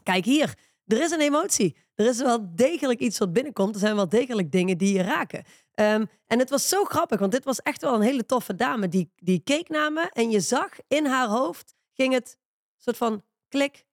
kijk 0.03 0.25
hier. 0.25 0.57
Er 0.85 1.01
is 1.01 1.11
een 1.11 1.21
emotie. 1.21 1.77
Er 1.95 2.05
is 2.05 2.17
wel 2.17 2.55
degelijk 2.55 2.99
iets 2.99 3.17
wat 3.17 3.33
binnenkomt. 3.33 3.73
Er 3.73 3.79
zijn 3.79 3.95
wel 3.95 4.09
degelijk 4.09 4.51
dingen 4.51 4.77
die 4.77 4.93
je 4.93 5.01
raken. 5.01 5.43
Ehm, 5.73 6.05
en 6.27 6.39
het 6.39 6.49
was 6.49 6.69
zo 6.69 6.83
grappig, 6.83 7.19
want 7.19 7.31
dit 7.31 7.43
was 7.43 7.61
echt 7.61 7.81
wel 7.81 7.93
een 7.93 8.01
hele 8.01 8.25
toffe 8.25 8.55
dame. 8.55 8.87
Die, 8.87 9.11
die 9.15 9.39
keek 9.39 9.69
naar 9.69 9.93
me 9.93 10.09
en 10.13 10.29
je 10.29 10.39
zag 10.39 10.69
in 10.87 11.05
haar 11.05 11.27
hoofd 11.27 11.75
ging 11.93 12.13
het 12.13 12.37
soort 12.77 12.97
van 12.97 13.23
klik. 13.47 13.85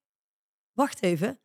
Wacht 0.72 1.02
even. 1.02 1.40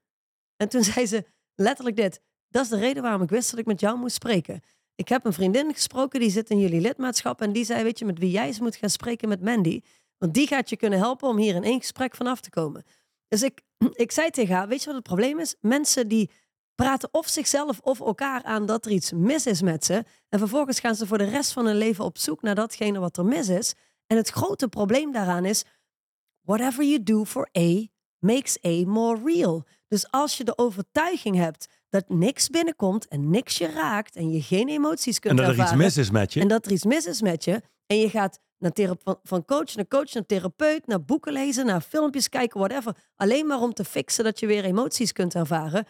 En 0.58 0.70
toen 0.70 0.84
zei 0.94 1.06
ze 1.06 1.26
letterlijk 1.56 1.96
dit. 1.96 2.22
Dat 2.50 2.64
is 2.64 2.70
de 2.70 2.78
reden 2.78 3.04
waarom 3.04 3.22
ik 3.22 3.30
wist 3.30 3.50
dat 3.50 3.60
ik 3.60 3.66
met 3.66 3.80
jou 3.80 3.98
moest 3.98 4.16
spreken. 4.16 4.62
Ik 4.96 5.08
heb 5.08 5.26
een 5.26 5.34
vriendin 5.34 5.74
gesproken, 5.74 6.20
die 6.20 6.30
zit 6.30 6.50
in 6.50 6.60
jullie 6.60 6.82
lidmaatschap. 6.82 7.42
En 7.42 7.52
die 7.52 7.66
zei, 7.66 7.84
weet 7.84 8.00
je, 8.00 8.06
met 8.06 8.20
wie 8.20 8.32
jij 8.32 8.48
eens 8.48 8.60
moet 8.60 8.76
gaan 8.76 8.90
spreken 8.90 9.30
met 9.30 9.42
Mandy. 9.42 9.82
Want 10.22 10.34
die 10.34 10.48
gaat 10.48 10.70
je 10.70 10.78
kunnen 10.78 11.00
helpen 11.00 11.28
om 11.28 11.38
hier 11.38 11.56
in 11.56 11.64
één 11.64 11.80
gesprek 11.80 12.16
vanaf 12.16 12.42
te 12.42 12.50
komen. 12.50 12.84
Dus 13.28 13.44
ik, 13.44 13.62
ik 14.06 14.12
zei 14.12 14.30
tegen 14.30 14.56
haar, 14.56 14.68
weet 14.68 14.80
je 14.80 14.86
wat 14.86 14.96
het 14.96 15.04
probleem 15.04 15.40
is? 15.40 15.56
Mensen 15.60 16.08
die 16.08 16.32
praten 16.76 17.10
of 17.12 17.28
zichzelf 17.28 17.80
of 17.80 18.00
elkaar 18.00 18.44
aan 18.44 18.66
dat 18.66 18.86
er 18.86 18.92
iets 18.92 19.12
mis 19.12 19.46
is 19.46 19.62
met 19.62 19.86
ze. 19.86 20.04
En 20.30 20.40
vervolgens 20.40 20.80
gaan 20.80 20.96
ze 20.96 21.08
voor 21.08 21.18
de 21.18 21.24
rest 21.24 21.52
van 21.52 21.66
hun 21.66 21.76
leven 21.76 22.06
op 22.06 22.18
zoek 22.18 22.42
naar 22.42 22.56
datgene 22.56 23.00
wat 23.00 23.18
er 23.18 23.26
mis 23.26 23.50
is. 23.50 23.74
En 24.08 24.18
het 24.18 24.30
grote 24.30 24.68
probleem 24.68 25.12
daaraan 25.12 25.46
is, 25.46 25.64
whatever 26.42 26.84
you 26.84 27.04
do 27.04 27.26
for 27.26 27.50
A 27.58 27.86
makes 28.20 28.58
A 28.66 28.84
more 28.86 29.22
real. 29.26 29.66
Dus 29.88 30.12
als 30.12 30.38
je 30.38 30.44
de 30.44 30.58
overtuiging 30.58 31.36
hebt 31.36 31.68
dat 31.90 32.10
niks 32.10 32.50
binnenkomt 32.50 33.08
en 33.08 33.30
niks 33.30 33.58
je 33.58 33.68
raakt 33.68 34.16
en 34.16 34.32
je 34.32 34.42
geen 34.42 34.70
emoties 34.70 35.20
kunt 35.20 35.40
en 35.40 35.46
dat 35.46 35.46
er 35.46 35.52
iets 35.52 35.62
ervaren, 35.62 35.84
mis 35.84 35.98
is 35.98 36.12
met 36.12 36.34
je. 36.34 36.40
en 36.40 36.48
dat 36.48 36.66
er 36.66 36.72
iets 36.72 36.86
mis 36.86 37.06
is 37.06 37.22
met 37.22 37.44
je. 37.44 37.62
En 37.86 37.98
je 37.98 38.10
gaat 38.10 38.40
naar 38.62 38.96
van, 39.24 39.46
coach 39.46 39.76
naar 39.76 39.88
coach, 39.88 40.14
naar 40.14 40.26
therapeut, 40.26 40.88
naar 40.88 41.04
boeken 41.04 41.34
lezen, 41.34 41.66
naar 41.66 41.82
filmpjes 41.82 42.30
kijken, 42.30 42.60
whatever. 42.60 42.96
Alleen 43.16 43.48
maar 43.48 43.60
om 43.62 43.74
te 43.74 43.84
fixen 43.86 44.24
dat 44.24 44.40
je 44.40 44.48
weer 44.48 44.64
emoties 44.64 45.12
kunt 45.12 45.36
ervaren. 45.36 45.86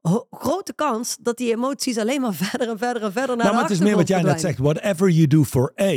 Ho- 0.00 0.26
grote 0.30 0.74
kans 0.74 1.16
dat 1.20 1.36
die 1.36 1.50
emoties 1.52 1.98
alleen 1.98 2.20
maar 2.20 2.34
verder 2.44 2.68
en 2.68 2.78
verder 2.78 3.02
en 3.02 3.12
verder 3.12 3.36
naar 3.36 3.44
nou, 3.44 3.54
maar 3.54 3.64
het 3.64 3.72
is 3.72 3.78
meer 3.80 3.96
wat 3.96 4.08
jij 4.08 4.22
net 4.22 4.40
zegt. 4.40 4.58
Whatever 4.58 5.08
you 5.10 5.26
do 5.26 5.44
for 5.44 5.72
A. 5.80 5.94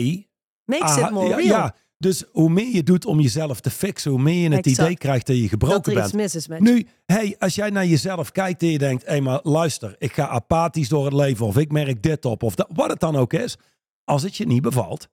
Makes 0.66 0.90
aha, 0.92 1.06
it 1.08 1.12
more 1.14 1.28
ja, 1.30 1.36
real. 1.36 1.48
ja, 1.48 1.76
dus 1.98 2.24
hoe 2.32 2.50
meer 2.50 2.74
je 2.76 2.84
doet 2.84 3.06
om 3.06 3.20
jezelf 3.20 3.60
te 3.60 3.70
fixen, 3.70 4.12
hoe 4.12 4.22
meer 4.22 4.50
je 4.50 4.56
het 4.56 4.66
Exact. 4.66 4.82
idee 4.82 4.98
krijgt 4.98 5.26
dat 5.28 5.36
je 5.36 5.42
dat 5.42 5.50
gebroken 5.52 5.84
er 5.92 5.94
bent. 5.94 6.06
iets 6.06 6.16
mis 6.16 6.36
is 6.36 6.48
met 6.48 6.58
je. 6.58 6.64
Nu, 6.64 6.88
hey, 7.06 7.36
als 7.40 7.56
jij 7.56 7.70
naar 7.70 7.86
jezelf 7.86 8.32
kijkt 8.32 8.62
en 8.62 8.68
je 8.70 8.78
denkt, 8.78 9.06
hé, 9.06 9.22
maar 9.22 9.40
luister, 9.44 9.96
ik 9.98 10.14
ga 10.14 10.28
apathisch 10.28 10.90
door 10.90 11.06
het 11.06 11.14
leven 11.14 11.46
of 11.46 11.58
ik 11.58 11.72
merk 11.72 12.04
dit 12.04 12.26
op 12.26 12.44
of 12.44 12.56
dat, 12.56 12.68
wat 12.74 12.90
het 12.90 13.00
dan 13.00 13.16
ook 13.16 13.34
is. 13.34 13.58
Als 14.04 14.24
het 14.24 14.36
je 14.38 14.46
niet 14.48 14.62
bevalt, 14.62 15.08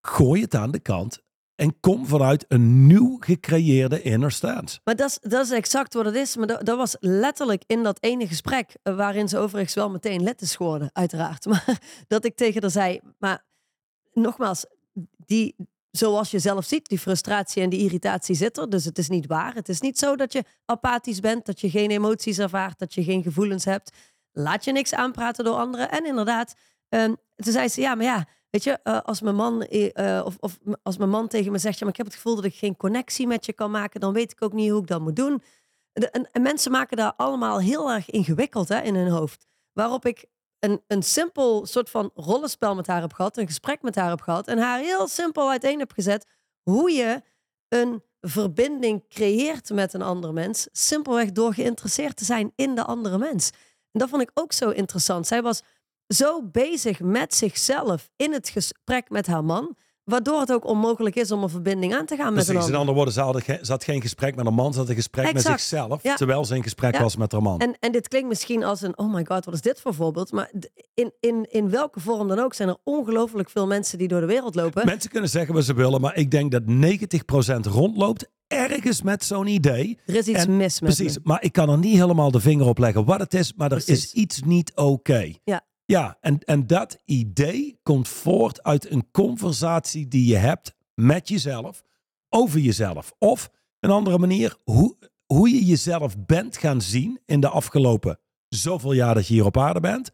gooi 0.00 0.40
het 0.42 0.54
aan 0.54 0.70
de 0.70 0.80
kant 0.80 1.22
en 1.60 1.80
kom 1.80 2.06
vanuit 2.06 2.44
een 2.48 2.86
nieuw 2.86 3.16
gecreëerde 3.20 4.02
inner 4.02 4.32
stance. 4.32 4.80
Maar 4.84 4.96
dat 4.96 5.08
is, 5.08 5.18
dat 5.30 5.44
is 5.44 5.50
exact 5.50 5.94
wat 5.94 6.04
het 6.04 6.14
is. 6.14 6.36
Maar 6.36 6.46
dat, 6.46 6.66
dat 6.66 6.76
was 6.76 6.96
letterlijk 7.00 7.62
in 7.66 7.82
dat 7.82 8.02
ene 8.02 8.26
gesprek, 8.26 8.76
eh, 8.82 8.96
waarin 8.96 9.28
ze 9.28 9.38
overigens 9.38 9.74
wel 9.74 9.90
meteen 9.90 10.34
is 10.36 10.56
geworden, 10.56 10.90
uiteraard. 10.92 11.44
Maar 11.50 11.78
dat 12.08 12.24
ik 12.24 12.36
tegen 12.36 12.60
haar 12.60 12.70
zei, 12.70 13.00
maar 13.18 13.44
nogmaals, 14.12 14.66
die, 15.16 15.56
zoals 15.90 16.30
je 16.30 16.38
zelf 16.38 16.64
ziet, 16.64 16.88
die 16.88 16.98
frustratie 16.98 17.62
en 17.62 17.70
die 17.70 17.80
irritatie 17.80 18.34
zit 18.34 18.58
er. 18.58 18.70
Dus 18.70 18.84
het 18.84 18.98
is 18.98 19.08
niet 19.08 19.26
waar. 19.26 19.54
Het 19.54 19.68
is 19.68 19.80
niet 19.80 19.98
zo 19.98 20.16
dat 20.16 20.32
je 20.32 20.44
apathisch 20.64 21.20
bent, 21.20 21.46
dat 21.46 21.60
je 21.60 21.70
geen 21.70 21.90
emoties 21.90 22.38
ervaart, 22.38 22.78
dat 22.78 22.94
je 22.94 23.04
geen 23.04 23.22
gevoelens 23.22 23.64
hebt. 23.64 23.96
Laat 24.32 24.64
je 24.64 24.72
niks 24.72 24.94
aanpraten 24.94 25.44
door 25.44 25.56
anderen. 25.56 25.90
En 25.90 26.06
inderdaad, 26.06 26.54
ehm, 26.88 27.14
toen 27.36 27.52
zei 27.52 27.68
ze, 27.68 27.80
ja, 27.80 27.94
maar 27.94 28.04
ja, 28.04 28.26
weet 28.50 28.64
je, 28.64 28.78
eh, 28.82 29.00
als 29.00 29.20
mijn 29.20 29.34
man 29.34 29.62
eh, 29.62 30.16
eh, 30.18 30.26
of, 30.26 30.36
of 30.40 30.58
als 30.82 30.96
mijn 30.96 31.10
man 31.10 31.28
tegen 31.28 31.52
me 31.52 31.58
zegt, 31.58 31.74
ja, 31.78 31.80
maar 31.80 31.90
ik 31.90 31.96
heb 31.96 32.06
het 32.06 32.14
gevoel 32.14 32.34
dat 32.34 32.44
ik 32.44 32.54
geen 32.54 32.76
connectie 32.76 33.26
met 33.26 33.46
je 33.46 33.52
kan 33.52 33.70
maken, 33.70 34.00
dan 34.00 34.12
weet 34.12 34.32
ik 34.32 34.42
ook 34.42 34.52
niet 34.52 34.70
hoe 34.70 34.80
ik 34.80 34.86
dat 34.86 35.00
moet 35.00 35.16
doen. 35.16 35.42
En 36.32 36.42
mensen 36.42 36.72
maken 36.72 36.96
daar 36.96 37.12
allemaal 37.16 37.60
heel 37.60 37.90
erg 37.90 38.10
ingewikkeld 38.10 38.68
hè, 38.68 38.80
in 38.80 38.94
hun 38.94 39.10
hoofd. 39.10 39.46
Waarop 39.72 40.06
ik 40.06 40.26
een, 40.58 40.82
een 40.86 41.02
simpel 41.02 41.66
soort 41.66 41.90
van 41.90 42.10
rollenspel 42.14 42.74
met 42.74 42.86
haar 42.86 43.00
heb 43.00 43.12
gehad, 43.12 43.36
een 43.36 43.46
gesprek 43.46 43.82
met 43.82 43.94
haar 43.94 44.08
heb 44.08 44.20
gehad. 44.20 44.46
En 44.46 44.58
haar 44.58 44.78
heel 44.78 45.08
simpel 45.08 45.50
uiteen 45.50 45.78
heb 45.78 45.92
gezet 45.92 46.26
hoe 46.62 46.90
je 46.90 47.22
een 47.68 48.02
verbinding 48.20 49.08
creëert 49.08 49.70
met 49.70 49.92
een 49.94 50.02
andere 50.02 50.32
mens. 50.32 50.68
Simpelweg 50.72 51.32
door 51.32 51.54
geïnteresseerd 51.54 52.16
te 52.16 52.24
zijn 52.24 52.52
in 52.56 52.74
de 52.74 52.84
andere 52.84 53.18
mens. 53.18 53.50
En 53.92 54.00
dat 54.00 54.08
vond 54.08 54.22
ik 54.22 54.30
ook 54.34 54.52
zo 54.52 54.70
interessant. 54.70 55.26
Zij 55.26 55.42
was 55.42 55.62
zo 56.14 56.42
bezig 56.52 57.00
met 57.00 57.34
zichzelf 57.34 58.10
in 58.16 58.32
het 58.32 58.48
gesprek 58.48 59.10
met 59.10 59.26
haar 59.26 59.44
man. 59.44 59.76
Waardoor 60.04 60.40
het 60.40 60.52
ook 60.52 60.64
onmogelijk 60.66 61.16
is 61.16 61.30
om 61.30 61.42
een 61.42 61.48
verbinding 61.48 61.94
aan 61.94 62.06
te 62.06 62.16
gaan 62.16 62.34
met 62.34 62.44
Precies, 62.44 62.48
een 62.48 62.54
in 62.56 62.62
ander. 62.62 62.78
andere 62.78 62.96
woorden, 62.96 63.14
ze, 63.66 63.72
had 63.72 63.84
geen 63.84 64.00
gesprek 64.00 64.36
met 64.36 64.46
een 64.46 64.54
man, 64.54 64.72
ze 64.72 64.78
had 64.78 64.88
een 64.88 64.94
gesprek 64.94 65.32
met 65.32 65.42
zichzelf, 65.42 66.02
Ja. 66.02 66.14
terwijl 66.14 66.44
ze 66.44 66.54
in 66.56 66.62
gesprek 66.62 66.94
Ja. 66.94 67.00
was 67.02 67.16
met 67.16 67.32
haar 67.32 67.42
man. 67.42 67.58
En, 67.58 67.76
en 67.80 67.92
dit 67.92 68.08
klinkt 68.08 68.28
misschien 68.28 68.64
als 68.64 68.80
een, 68.82 68.98
oh 68.98 69.14
my 69.14 69.24
god, 69.28 69.44
wat 69.44 69.54
is 69.54 69.60
dit 69.60 69.80
voor 69.80 69.94
voorbeeld? 69.94 70.32
Maar 70.32 70.50
in, 70.94 71.12
in, 71.20 71.46
in 71.50 71.70
welke 71.70 72.00
vorm 72.00 72.28
dan 72.28 72.38
ook 72.38 72.54
zijn 72.54 72.68
er 72.68 72.76
ongelooflijk 72.84 73.50
veel 73.50 73.66
mensen 73.66 73.98
die 73.98 74.08
door 74.08 74.20
de 74.20 74.26
wereld 74.26 74.54
lopen. 74.54 74.86
Mensen 74.86 75.10
kunnen 75.10 75.30
zeggen 75.30 75.54
wat 75.54 75.64
ze 75.64 75.74
willen, 75.74 76.00
maar 76.00 76.16
ik 76.16 76.30
denk 76.30 76.50
dat 76.52 76.62
90% 76.62 77.70
rondloopt 77.72 78.28
ergens 78.46 79.02
met 79.02 79.24
zo'n 79.24 79.46
idee. 79.46 79.98
er 80.06 80.14
is 80.14 80.26
iets 80.26 80.44
En- 80.44 80.56
mis 80.56 80.80
met 80.80 80.94
Precies, 80.94 81.14
me. 81.16 81.20
maar 81.24 81.42
ik 81.42 81.52
kan 81.52 81.68
er 81.70 81.78
niet 81.78 81.96
helemaal 81.98 82.30
de 82.30 82.40
vinger 82.40 82.66
op 82.66 82.78
leggen 82.78 83.04
wat 83.04 83.20
het 83.20 83.34
is, 83.34 83.54
maar 83.54 83.72
er 83.72 83.82
Precies. 83.84 84.04
is 84.04 84.12
iets 84.12 84.42
niet 84.42 84.72
oké. 84.74 85.32
Ja. 85.44 85.68
Ja, 85.90 86.16
en, 86.20 86.38
en 86.38 86.66
dat 86.66 86.98
idee 87.04 87.78
komt 87.82 88.08
voort 88.08 88.62
uit 88.62 88.90
een 88.90 89.10
conversatie 89.10 90.08
die 90.08 90.26
je 90.26 90.36
hebt 90.36 90.74
met 90.94 91.28
jezelf, 91.28 91.82
over 92.28 92.58
jezelf. 92.58 93.12
Of 93.18 93.50
een 93.80 93.90
andere 93.90 94.18
manier, 94.18 94.56
hoe, 94.64 94.96
hoe 95.26 95.50
je 95.50 95.64
jezelf 95.64 96.24
bent 96.26 96.56
gaan 96.56 96.80
zien 96.80 97.20
in 97.24 97.40
de 97.40 97.48
afgelopen 97.48 98.18
zoveel 98.48 98.92
jaar 98.92 99.14
dat 99.14 99.26
je 99.26 99.34
hier 99.34 99.44
op 99.44 99.56
aarde 99.56 99.80
bent, 99.80 100.10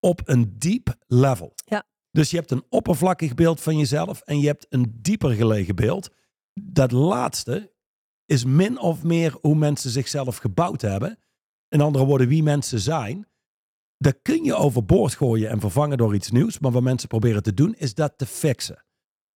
op 0.00 0.20
een 0.24 0.54
diep 0.58 0.96
level. 1.06 1.52
Ja. 1.64 1.86
Dus 2.10 2.30
je 2.30 2.36
hebt 2.36 2.50
een 2.50 2.64
oppervlakkig 2.68 3.34
beeld 3.34 3.60
van 3.60 3.78
jezelf 3.78 4.20
en 4.20 4.40
je 4.40 4.46
hebt 4.46 4.66
een 4.68 4.98
dieper 5.02 5.30
gelegen 5.30 5.76
beeld. 5.76 6.10
Dat 6.60 6.92
laatste 6.92 7.72
is 8.26 8.44
min 8.44 8.78
of 8.78 9.02
meer 9.02 9.38
hoe 9.40 9.54
mensen 9.54 9.90
zichzelf 9.90 10.36
gebouwd 10.36 10.82
hebben. 10.82 11.18
In 11.68 11.80
andere 11.80 12.04
woorden, 12.04 12.28
wie 12.28 12.42
mensen 12.42 12.80
zijn. 12.80 13.26
Dat 13.98 14.18
kun 14.22 14.44
je 14.44 14.54
overboord 14.54 15.14
gooien 15.14 15.50
en 15.50 15.60
vervangen 15.60 15.98
door 15.98 16.14
iets 16.14 16.30
nieuws. 16.30 16.58
Maar 16.58 16.70
wat 16.72 16.82
mensen 16.82 17.08
proberen 17.08 17.42
te 17.42 17.54
doen, 17.54 17.74
is 17.74 17.94
dat 17.94 18.12
te 18.16 18.26
fixen. 18.26 18.84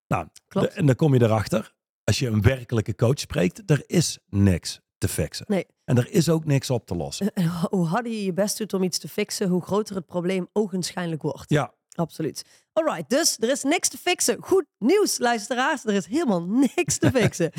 Nou, 0.09 0.27
de- 0.49 0.69
en 0.69 0.87
dan 0.87 0.95
kom 0.95 1.15
je 1.15 1.23
erachter. 1.23 1.73
Als 2.05 2.19
je 2.19 2.27
een 2.27 2.43
werkelijke 2.43 2.95
coach 2.95 3.19
spreekt, 3.19 3.71
er 3.71 3.83
is 3.87 4.19
niks 4.29 4.81
te 4.99 5.09
fixen. 5.09 5.47
Nee. 5.49 5.67
En 5.85 5.97
er 5.99 6.11
is 6.11 6.29
ook 6.29 6.45
niks 6.45 6.71
op 6.71 6.87
te 6.87 6.95
lossen. 6.97 7.33
En 7.35 7.47
hoe 7.71 7.87
harder 7.87 8.13
je 8.13 8.25
je 8.25 8.33
best 8.33 8.59
doet 8.59 8.73
om 8.75 8.83
iets 8.83 8.99
te 8.99 9.09
fixen, 9.09 9.49
hoe 9.49 9.63
groter 9.63 9.95
het 9.97 10.07
probleem 10.07 10.49
ogenschijnlijk 10.53 11.23
wordt. 11.23 11.51
Ja, 11.51 11.75
Absoluut. 11.95 12.45
Alright, 12.73 13.09
dus 13.11 13.37
er 13.39 13.51
is 13.51 13.63
niks 13.63 13.89
te 13.89 13.99
fixen. 13.99 14.37
Goed 14.41 14.65
nieuws, 14.79 15.19
luisteraars. 15.19 15.85
Er 15.85 15.95
is 15.95 16.07
helemaal 16.07 16.43
niks 16.77 16.99
te 16.99 17.11
fixen. 17.11 17.53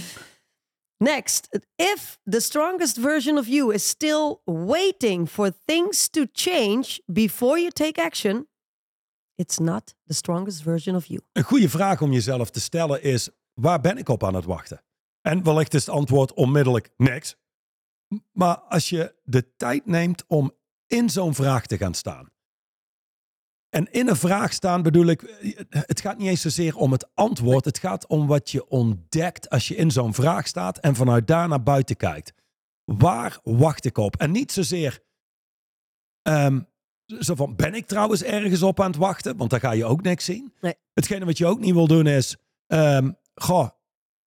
Next, 1.02 1.48
if 1.76 2.20
the 2.30 2.40
strongest 2.40 2.98
version 2.98 3.38
of 3.38 3.48
you 3.48 3.74
is 3.74 3.90
still 3.90 4.42
waiting 4.46 5.28
for 5.28 5.52
things 5.66 6.10
to 6.10 6.26
change 6.32 7.02
before 7.06 7.60
you 7.60 7.72
take 7.72 8.02
action, 8.02 8.48
it's 9.36 9.58
not 9.58 9.96
the 10.06 10.14
strongest 10.14 10.62
version 10.62 10.96
of 10.96 11.06
you. 11.06 11.22
Een 11.32 11.44
goede 11.44 11.70
vraag 11.70 12.02
om 12.02 12.12
jezelf 12.12 12.50
te 12.50 12.60
stellen 12.60 13.04
is: 13.04 13.30
waar 13.54 13.82
ben 13.82 13.98
ik 13.98 14.10
op 14.10 14.24
aan 14.24 14.36
het 14.36 14.46
wachten? 14.46 14.84
En 15.22 15.44
wellicht 15.44 15.74
is 15.74 15.86
het 15.86 15.96
antwoord 15.96 16.34
onmiddellijk 16.34 16.90
niks. 16.98 17.36
Maar 18.32 18.58
als 18.58 18.90
je 18.90 19.16
de 19.24 19.56
tijd 19.56 19.86
neemt 19.86 20.24
om 20.28 20.52
in 20.88 21.10
zo'n 21.10 21.36
vraag 21.36 21.66
te 21.66 21.78
gaan 21.78 21.94
staan. 21.94 22.31
En 23.72 23.92
in 23.92 24.08
een 24.08 24.16
vraag 24.16 24.54
staan 24.54 24.82
bedoel 24.82 25.06
ik, 25.06 25.22
het 25.70 26.02
gaat 26.02 26.18
niet 26.18 26.28
eens 26.28 26.42
zozeer 26.42 26.76
om 26.76 26.92
het 26.92 27.08
antwoord. 27.14 27.66
Het 27.66 27.78
gaat 27.78 28.08
om 28.08 28.28
wat 28.28 28.50
je 28.50 28.68
ontdekt 28.68 29.50
als 29.50 29.68
je 29.68 29.76
in 29.76 29.92
zo'n 29.92 30.14
vraag 30.14 30.48
staat 30.48 30.78
en 30.78 30.96
vanuit 30.96 31.28
daar 31.28 31.48
naar 31.48 31.64
buiten 31.64 31.96
kijkt. 31.96 32.34
Waar 32.86 33.40
wacht 33.44 33.86
ik 33.86 33.98
op? 33.98 34.16
En 34.16 34.32
niet 34.32 34.52
zozeer 34.52 35.00
ehm, 36.22 36.60
zo 37.20 37.36
van, 37.36 37.56
ben 37.56 37.74
ik 37.74 37.86
trouwens 37.86 38.24
ergens 38.24 38.64
op 38.64 38.80
aan 38.80 38.88
het 38.88 39.00
wachten? 39.00 39.38
Want 39.38 39.50
dan 39.50 39.60
ga 39.60 39.72
je 39.72 39.86
ook 39.86 40.02
niks 40.02 40.26
zien. 40.26 40.54
Nee. 40.62 40.76
Hetgene 40.94 41.26
wat 41.26 41.38
je 41.38 41.46
ook 41.46 41.60
niet 41.60 41.74
wil 41.74 41.88
doen 41.88 42.08
is, 42.08 42.38
ehm, 42.68 43.12
goh, 43.36 43.70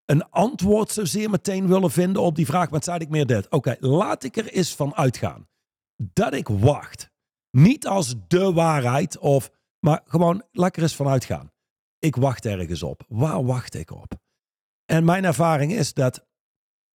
een 0.04 0.30
antwoord 0.30 0.90
zozeer 0.90 1.30
meteen 1.30 1.66
willen 1.66 1.90
vinden 1.90 2.22
op 2.22 2.36
die 2.36 2.46
vraag. 2.46 2.68
Wat 2.68 2.84
zei 2.84 2.98
ik 2.98 3.08
meer 3.08 3.26
dit? 3.26 3.50
Oké, 3.50 3.76
laat 3.80 4.24
ik 4.24 4.36
er 4.36 4.52
eens 4.52 4.74
van 4.74 4.94
uitgaan. 4.94 5.48
Dat 5.96 6.34
ik 6.34 6.48
wacht. 6.48 7.12
Niet 7.54 7.86
als 7.86 8.14
de 8.28 8.52
waarheid, 8.52 9.18
of, 9.18 9.50
maar 9.78 10.02
gewoon 10.04 10.44
lekker 10.52 10.82
eens 10.82 10.96
van 10.96 11.08
uitgaan. 11.08 11.52
Ik 11.98 12.16
wacht 12.16 12.46
ergens 12.46 12.82
op. 12.82 13.04
Waar 13.08 13.44
wacht 13.44 13.74
ik 13.74 13.90
op? 13.90 14.12
En 14.84 15.04
mijn 15.04 15.24
ervaring 15.24 15.72
is 15.72 15.94
dat 15.94 16.26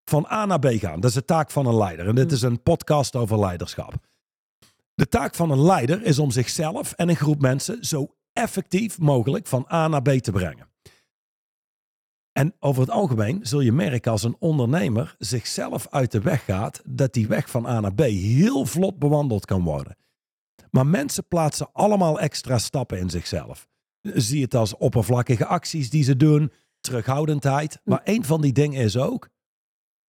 van 0.03 0.27
A 0.31 0.45
naar 0.45 0.59
B 0.59 0.65
gaan, 0.65 0.99
dat 0.99 1.09
is 1.09 1.15
de 1.15 1.25
taak 1.25 1.51
van 1.51 1.65
een 1.65 1.77
leider. 1.77 2.07
En 2.07 2.15
dit 2.15 2.25
Hmm. 2.25 2.33
is 2.33 2.41
een 2.41 2.63
podcast 2.63 3.15
over 3.15 3.39
leiderschap. 3.39 3.93
De 4.93 5.07
taak 5.07 5.35
van 5.35 5.51
een 5.51 5.61
leider 5.61 6.03
is 6.03 6.19
om 6.19 6.31
zichzelf 6.31 6.91
en 6.91 7.09
een 7.09 7.15
groep 7.15 7.41
mensen 7.41 7.85
zo 7.85 8.15
effectief 8.33 8.99
mogelijk 8.99 9.47
van 9.47 9.65
A 9.71 9.87
naar 9.87 10.01
B 10.01 10.09
te 10.09 10.31
brengen. 10.31 10.69
En 12.31 12.55
over 12.59 12.81
het 12.81 12.91
algemeen 12.91 13.39
zul 13.45 13.59
je 13.59 13.71
merken 13.71 14.11
als 14.11 14.23
een 14.23 14.35
ondernemer 14.39 15.15
zichzelf 15.17 15.87
uit 15.87 16.11
de 16.11 16.21
weg 16.21 16.45
gaat, 16.45 16.81
dat 16.85 17.13
die 17.13 17.27
weg 17.27 17.49
van 17.49 17.65
A 17.65 17.79
naar 17.79 17.93
B 17.93 18.01
heel 18.01 18.65
vlot 18.65 18.99
bewandeld 18.99 19.45
kan 19.45 19.63
worden. 19.63 19.97
Maar 20.71 20.87
mensen 20.87 21.27
plaatsen 21.27 21.69
allemaal 21.71 22.19
extra 22.19 22.57
stappen 22.57 22.99
in 22.99 23.09
zichzelf. 23.09 23.67
Zie 24.01 24.43
het 24.43 24.55
als 24.55 24.77
oppervlakkige 24.77 25.45
acties 25.45 25.89
die 25.89 26.03
ze 26.03 26.17
doen, 26.17 26.51
terughoudendheid. 26.79 27.79
Maar 27.83 28.01
een 28.03 28.25
van 28.25 28.41
die 28.41 28.53
dingen 28.53 28.81
is 28.83 28.97
ook 28.97 29.29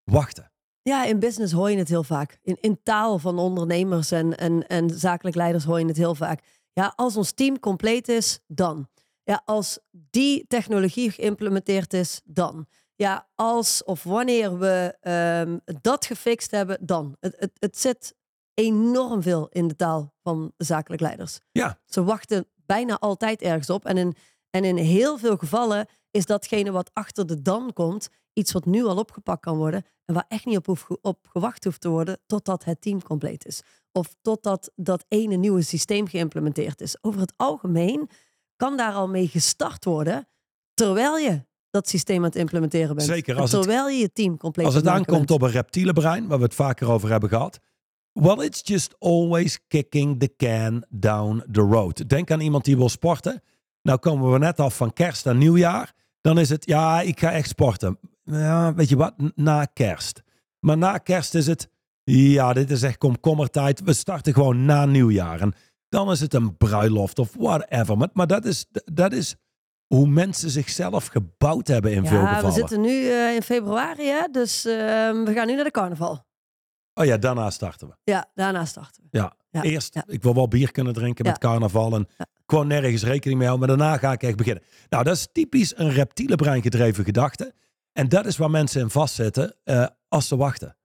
wachten. 0.05 0.51
Ja, 0.83 1.05
in 1.05 1.19
business 1.19 1.53
hoor 1.53 1.71
je 1.71 1.77
het 1.77 1.89
heel 1.89 2.05
vaak. 2.05 2.39
In, 2.43 2.57
in 2.61 2.83
taal 2.83 3.19
van 3.19 3.39
ondernemers 3.39 4.11
en, 4.11 4.37
en, 4.37 4.67
en 4.67 4.91
zakelijk 4.91 5.37
leiders 5.37 5.65
hoor 5.65 5.79
je 5.79 5.87
het 5.87 5.97
heel 5.97 6.15
vaak. 6.15 6.43
Ja, 6.73 6.93
als 6.97 7.17
ons 7.17 7.33
team 7.33 7.59
compleet 7.59 8.09
is, 8.09 8.41
dan. 8.47 8.89
Ja, 9.25 9.43
als 9.45 9.79
die 9.91 10.45
technologie 10.49 11.11
geïmplementeerd 11.11 11.93
is, 11.93 12.21
dan. 12.25 12.67
Ja, 12.97 13.29
als 13.35 13.85
of 13.85 14.03
wanneer 14.03 14.59
we 14.59 14.97
ehm, 15.01 15.59
dat 15.81 16.07
gefixt 16.07 16.51
hebben, 16.51 16.79
dan. 16.81 17.17
Het, 17.21 17.37
het, 17.39 17.53
het 17.59 17.79
zit 17.79 18.15
enorm 18.65 19.23
veel 19.23 19.49
in 19.49 19.69
de 19.69 19.77
taal 19.77 20.15
van 20.23 20.53
zakelijk 20.57 21.03
leiders. 21.03 21.39
Ja, 21.53 21.79
Ze 21.87 22.05
wachten 22.05 22.47
bijna 22.67 22.99
altijd 22.99 23.43
ergens 23.43 23.71
op. 23.71 23.85
En 23.85 23.97
in, 23.97 24.15
en 24.51 24.65
in 24.65 24.77
heel 24.77 25.19
veel 25.19 25.37
gevallen 25.37 25.87
is 26.11 26.27
datgene 26.27 26.71
wat 26.71 26.91
achter 26.93 27.27
de 27.27 27.43
dan 27.43 27.73
komt, 27.73 28.09
iets 28.33 28.53
wat 28.53 28.65
nu 28.65 28.85
al 28.85 28.97
opgepakt 28.97 29.41
kan 29.41 29.57
worden. 29.57 29.85
En 30.05 30.15
waar 30.15 30.25
echt 30.29 30.45
niet 30.47 30.57
op, 30.57 30.99
op 31.03 31.27
gewacht 31.29 31.65
hoeft 31.65 31.81
te 31.81 31.89
worden 31.89 32.19
totdat 32.27 32.65
het 32.65 32.81
team 32.81 33.03
compleet 33.03 33.47
is. 33.47 33.61
Of 33.93 34.15
totdat 34.23 34.71
dat 34.77 35.05
ene 35.09 35.37
nieuwe 35.37 35.63
systeem 35.63 36.07
geïmplementeerd 36.09 36.81
is. 36.81 36.97
Over 37.01 37.21
het 37.21 37.33
algemeen 37.37 38.09
kan 38.57 38.77
daar 38.77 38.93
al 38.93 39.09
mee 39.09 39.29
gestart 39.29 39.85
worden 39.85 40.29
terwijl 40.75 41.17
je 41.19 41.49
dat 41.71 41.89
systeem 41.89 42.17
aan 42.19 42.25
het 42.25 42.37
implementeren 42.37 42.97
bent. 42.97 43.09
Zeker, 43.09 43.35
En 43.35 43.41
als 43.41 43.53
het- 43.53 43.63
terwijl 43.63 43.89
je 43.89 43.99
je 43.99 44.13
team 44.13 44.37
compleet 44.37 44.67
als 44.67 44.75
het 44.75 44.87
aankomt 44.87 45.19
bent. 45.19 45.31
op 45.31 45.43
een 45.43 45.51
reptiele 45.51 45.93
brein, 45.93 46.27
waar 46.29 46.39
we 46.39 46.45
het 46.45 46.55
vaker 46.55 46.91
over 46.91 47.11
hebben 47.11 47.29
gehad. 47.29 47.59
Well, 48.13 48.45
it's 48.45 48.61
just 48.65 48.95
always 48.99 49.59
kicking 49.69 50.19
the 50.21 50.31
can 50.37 50.85
down 50.89 51.45
the 51.53 51.61
road. 51.61 52.09
Denk 52.09 52.31
aan 52.31 52.41
iemand 52.41 52.65
die 52.65 52.77
wil 52.77 52.89
sporten. 52.89 53.43
Nou 53.83 53.99
komen 53.99 54.33
we 54.33 54.39
net 54.39 54.61
af 54.61 54.77
van 54.77 54.93
kerst 54.93 55.27
en 55.27 55.39
nieuwjaar. 55.39 55.93
Dan 56.21 56.39
is 56.39 56.49
het, 56.49 56.67
ja, 56.67 57.01
ik 57.01 57.21
ga 57.21 57.33
echt 57.33 57.49
sporten. 57.49 57.99
Ja, 58.25 58.75
weet 58.75 58.89
je 58.89 58.97
wat, 58.97 59.15
na 59.35 59.65
kerst. 59.65 60.23
Maar 60.61 60.79
na 60.79 60.99
kerst 60.99 61.35
is 61.35 61.47
het, 61.47 61.69
ja, 62.05 62.53
dit 62.53 62.71
is 62.71 62.83
echt 62.83 62.99
komkommertijd. 62.99 63.81
We 63.81 63.93
starten 63.93 64.33
gewoon 64.33 64.65
na 64.65 64.85
nieuwjaar. 64.87 65.41
En 65.41 65.55
dan 65.89 66.11
is 66.11 66.21
het 66.21 66.35
een 66.35 66.57
bruiloft 66.57 67.19
of 67.19 67.35
whatever. 67.39 67.97
Maar, 67.97 68.09
maar 68.13 68.27
dat, 68.27 68.45
is, 68.45 68.67
dat 68.85 69.13
is 69.13 69.35
hoe 69.87 70.07
mensen 70.09 70.51
zichzelf 70.51 71.07
gebouwd 71.07 71.67
hebben 71.67 71.93
in 71.93 72.07
veel 72.07 72.19
Ja, 72.21 72.27
gevallen. 72.27 72.47
we 72.55 72.61
zitten 72.61 72.81
nu 72.81 73.09
eh, 73.11 73.35
in 73.35 73.43
februari, 73.43 74.07
hè? 74.07 74.27
dus 74.31 74.65
ehm, 74.65 75.25
we 75.25 75.33
gaan 75.35 75.47
nu 75.47 75.55
naar 75.55 75.65
de 75.65 75.71
carnaval. 75.71 76.25
Oh 76.95 77.05
ja, 77.05 77.17
daarna 77.17 77.51
starten 77.51 77.89
we. 77.89 77.95
Ja, 78.05 78.31
daarna 78.35 78.65
starten 78.65 79.03
we. 79.03 79.19
Ja, 79.19 79.37
Ja, 79.51 79.63
eerst, 79.63 79.95
ja. 79.95 80.05
ik 80.07 80.23
wil 80.23 80.35
wel 80.35 80.49
bier 80.49 80.71
kunnen 80.71 80.93
drinken 80.93 81.25
met 81.25 81.39
carnaval 81.39 81.95
en 81.95 82.09
gewoon 82.47 82.67
nergens 82.67 83.03
rekening 83.03 83.39
mee 83.39 83.49
houden, 83.49 83.69
maar 83.69 83.79
daarna 83.79 83.99
ga 83.99 84.13
ik 84.13 84.23
echt 84.23 84.37
beginnen. 84.37 84.63
Nou, 84.89 85.05
dat 85.05 85.17
is 85.17 85.29
typisch 85.33 85.79
een 85.79 85.91
reptiele 85.91 86.37
brein 86.37 86.63
gedreven 86.63 87.05
gedachte. 87.05 87.55
En 87.93 88.09
dat 88.09 88.27
is 88.27 88.37
waar 88.37 88.51
mensen 88.51 88.81
in 88.81 88.91
vastzitten 88.91 89.57
eh, 89.65 89.87
als 90.09 90.29
ze 90.29 90.37
wachten. 90.37 90.77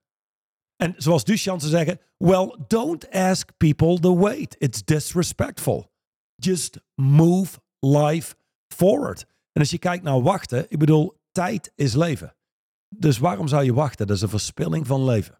En 0.76 0.94
zoals 0.96 1.24
Duchamp 1.24 1.60
zou 1.60 1.72
zeggen, 1.72 2.00
well, 2.16 2.56
don't 2.66 3.10
ask 3.10 3.50
people 3.56 4.00
to 4.00 4.18
wait. 4.18 4.56
It's 4.58 4.84
disrespectful. 4.84 5.92
Just 6.34 6.78
move 6.94 7.58
life 7.80 8.34
forward. 8.74 9.26
En 9.52 9.60
als 9.60 9.70
je 9.70 9.78
kijkt 9.78 10.04
naar 10.04 10.22
wachten, 10.22 10.66
ik 10.68 10.78
bedoel, 10.78 11.20
tijd 11.32 11.72
is 11.74 11.94
leven. 11.94 12.36
Dus 12.88 13.18
waarom 13.18 13.48
zou 13.48 13.64
je 13.64 13.74
wachten? 13.74 14.06
Dat 14.06 14.16
is 14.16 14.22
een 14.22 14.28
verspilling 14.28 14.86
van 14.86 15.04
leven. 15.04 15.38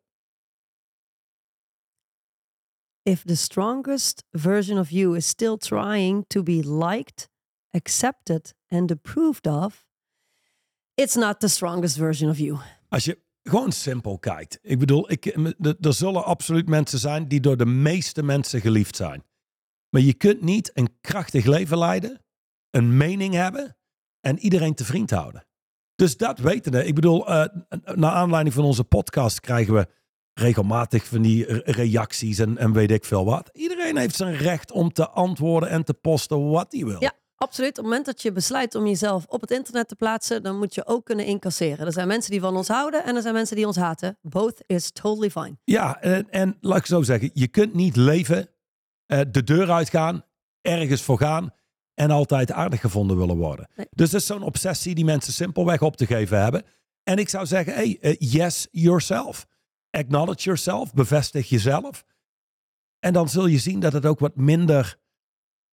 If 3.06 3.22
the 3.24 3.36
strongest 3.36 4.24
version 4.30 4.78
of 4.78 4.90
you 4.90 5.16
is 5.16 5.26
still 5.26 5.56
trying 5.56 6.24
to 6.26 6.42
be 6.42 6.62
liked, 6.62 7.28
accepted 7.72 8.54
and 8.68 8.90
approved 8.90 9.46
of, 9.46 9.86
it's 10.94 11.14
not 11.14 11.40
the 11.40 11.48
strongest 11.48 11.96
version 11.96 12.30
of 12.30 12.38
you. 12.38 12.58
Als 12.88 13.04
je 13.04 13.18
gewoon 13.42 13.72
simpel 13.72 14.18
kijkt. 14.18 14.58
Ik 14.62 14.78
bedoel, 14.78 15.10
ik, 15.10 15.26
er 15.80 15.94
zullen 15.94 16.24
absoluut 16.24 16.68
mensen 16.68 16.98
zijn 16.98 17.28
die 17.28 17.40
door 17.40 17.56
de 17.56 17.66
meeste 17.66 18.22
mensen 18.22 18.60
geliefd 18.60 18.96
zijn. 18.96 19.24
Maar 19.90 20.02
je 20.02 20.14
kunt 20.14 20.42
niet 20.42 20.70
een 20.74 21.00
krachtig 21.00 21.44
leven 21.44 21.78
leiden, 21.78 22.24
een 22.70 22.96
mening 22.96 23.34
hebben 23.34 23.76
en 24.20 24.38
iedereen 24.38 24.74
te 24.74 24.84
vriend 24.84 25.10
houden. 25.10 25.46
Dus 25.94 26.16
dat 26.16 26.38
weten 26.38 26.72
we. 26.72 26.84
Ik 26.84 26.94
bedoel, 26.94 27.30
uh, 27.30 27.44
naar 27.94 28.12
aanleiding 28.12 28.54
van 28.54 28.64
onze 28.64 28.84
podcast 28.84 29.40
krijgen 29.40 29.74
we 29.74 29.88
regelmatig 30.40 31.06
van 31.06 31.22
die 31.22 31.62
reacties 31.62 32.38
en, 32.38 32.58
en 32.58 32.72
weet 32.72 32.90
ik 32.90 33.04
veel 33.04 33.24
wat. 33.24 33.50
Iedereen 33.52 33.96
heeft 33.96 34.16
zijn 34.16 34.36
recht 34.36 34.72
om 34.72 34.92
te 34.92 35.08
antwoorden 35.08 35.68
en 35.68 35.84
te 35.84 35.94
posten 35.94 36.50
wat 36.50 36.66
hij 36.72 36.84
wil. 36.84 37.02
Ja, 37.02 37.12
absoluut. 37.36 37.70
Op 37.70 37.76
het 37.76 37.84
moment 37.84 38.06
dat 38.06 38.22
je 38.22 38.32
besluit 38.32 38.74
om 38.74 38.86
jezelf 38.86 39.24
op 39.28 39.40
het 39.40 39.50
internet 39.50 39.88
te 39.88 39.96
plaatsen, 39.96 40.42
dan 40.42 40.58
moet 40.58 40.74
je 40.74 40.86
ook 40.86 41.04
kunnen 41.04 41.26
incasseren. 41.26 41.86
Er 41.86 41.92
zijn 41.92 42.08
mensen 42.08 42.30
die 42.30 42.40
van 42.40 42.56
ons 42.56 42.68
houden 42.68 43.04
en 43.04 43.16
er 43.16 43.22
zijn 43.22 43.34
mensen 43.34 43.56
die 43.56 43.66
ons 43.66 43.76
haten. 43.76 44.18
Both 44.22 44.62
is 44.66 44.90
totally 44.90 45.30
fine. 45.30 45.56
Ja, 45.64 46.00
en, 46.00 46.30
en 46.30 46.56
laat 46.60 46.78
ik 46.78 46.86
zo 46.86 47.02
zeggen, 47.02 47.30
je 47.34 47.48
kunt 47.48 47.74
niet 47.74 47.96
leven, 47.96 48.48
uh, 49.06 49.20
de 49.30 49.44
deur 49.44 49.70
uitgaan, 49.70 50.24
ergens 50.60 51.02
voor 51.02 51.18
gaan 51.18 51.50
en 51.94 52.10
altijd 52.10 52.52
aardig 52.52 52.80
gevonden 52.80 53.18
willen 53.18 53.36
worden. 53.36 53.68
Dus 53.90 54.10
dat 54.10 54.20
is 54.20 54.26
zo'n 54.26 54.42
obsessie 54.42 54.94
die 54.94 55.04
mensen 55.04 55.32
simpelweg 55.32 55.82
op 55.82 55.96
te 55.96 56.06
geven 56.06 56.42
hebben. 56.42 56.62
En 57.02 57.18
ik 57.18 57.28
zou 57.28 57.46
zeggen, 57.46 57.74
hey, 57.74 57.98
uh, 58.00 58.14
yes 58.18 58.68
yourself. 58.70 59.46
Acknowledge 59.96 60.44
yourself, 60.44 60.94
bevestig 60.94 61.48
jezelf. 61.48 62.04
En 62.98 63.12
dan 63.12 63.28
zul 63.28 63.46
je 63.46 63.58
zien 63.58 63.80
dat 63.80 63.92
het 63.92 64.06
ook 64.06 64.18
wat 64.18 64.36
minder 64.36 64.98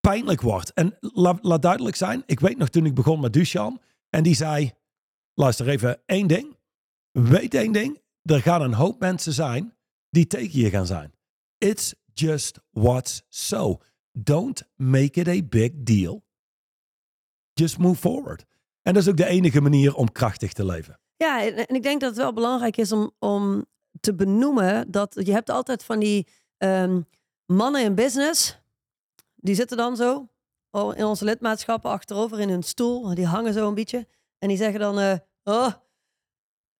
pijnlijk 0.00 0.40
wordt. 0.40 0.72
En 0.72 0.96
laat, 1.00 1.38
laat 1.42 1.62
duidelijk 1.62 1.96
zijn, 1.96 2.22
ik 2.26 2.40
weet 2.40 2.56
nog 2.56 2.68
toen 2.68 2.86
ik 2.86 2.94
begon 2.94 3.20
met 3.20 3.32
Duchan 3.32 3.80
en 4.10 4.22
die 4.22 4.34
zei, 4.34 4.72
luister 5.34 5.68
even, 5.68 6.02
één 6.06 6.26
ding. 6.26 6.56
Weet 7.10 7.54
één 7.54 7.72
ding, 7.72 8.02
er 8.22 8.42
gaan 8.42 8.62
een 8.62 8.74
hoop 8.74 9.00
mensen 9.00 9.32
zijn 9.32 9.76
die 10.10 10.26
tegen 10.26 10.60
je 10.60 10.70
gaan 10.70 10.86
zijn. 10.86 11.14
It's 11.58 11.94
just 12.12 12.58
what's 12.70 13.22
so. 13.28 13.80
Don't 14.12 14.62
make 14.76 15.20
it 15.20 15.28
a 15.28 15.42
big 15.48 15.72
deal. 15.74 16.24
Just 17.52 17.78
move 17.78 18.00
forward. 18.00 18.44
En 18.82 18.94
dat 18.94 19.02
is 19.02 19.08
ook 19.08 19.16
de 19.16 19.26
enige 19.26 19.60
manier 19.60 19.94
om 19.94 20.12
krachtig 20.12 20.52
te 20.52 20.64
leven. 20.64 21.00
Ja, 21.16 21.42
en 21.44 21.74
ik 21.74 21.82
denk 21.82 22.00
dat 22.00 22.10
het 22.10 22.18
wel 22.18 22.32
belangrijk 22.32 22.76
is 22.76 22.92
om, 22.92 23.12
om 23.18 23.66
te 24.00 24.14
benoemen 24.14 24.90
dat 24.90 25.14
je 25.24 25.32
hebt 25.32 25.50
altijd 25.50 25.84
van 25.84 25.98
die 25.98 26.26
um, 26.58 27.06
mannen 27.46 27.82
in 27.82 27.94
business, 27.94 28.58
die 29.34 29.54
zitten 29.54 29.76
dan 29.76 29.96
zo 29.96 30.28
in 30.94 31.04
onze 31.04 31.24
lidmaatschappen 31.24 31.90
achterover 31.90 32.40
in 32.40 32.48
hun 32.48 32.62
stoel, 32.62 33.14
die 33.14 33.26
hangen 33.26 33.52
zo 33.52 33.68
een 33.68 33.74
beetje 33.74 34.06
en 34.38 34.48
die 34.48 34.56
zeggen 34.56 34.80
dan, 34.80 35.00
uh, 35.00 35.14
oh, 35.44 35.72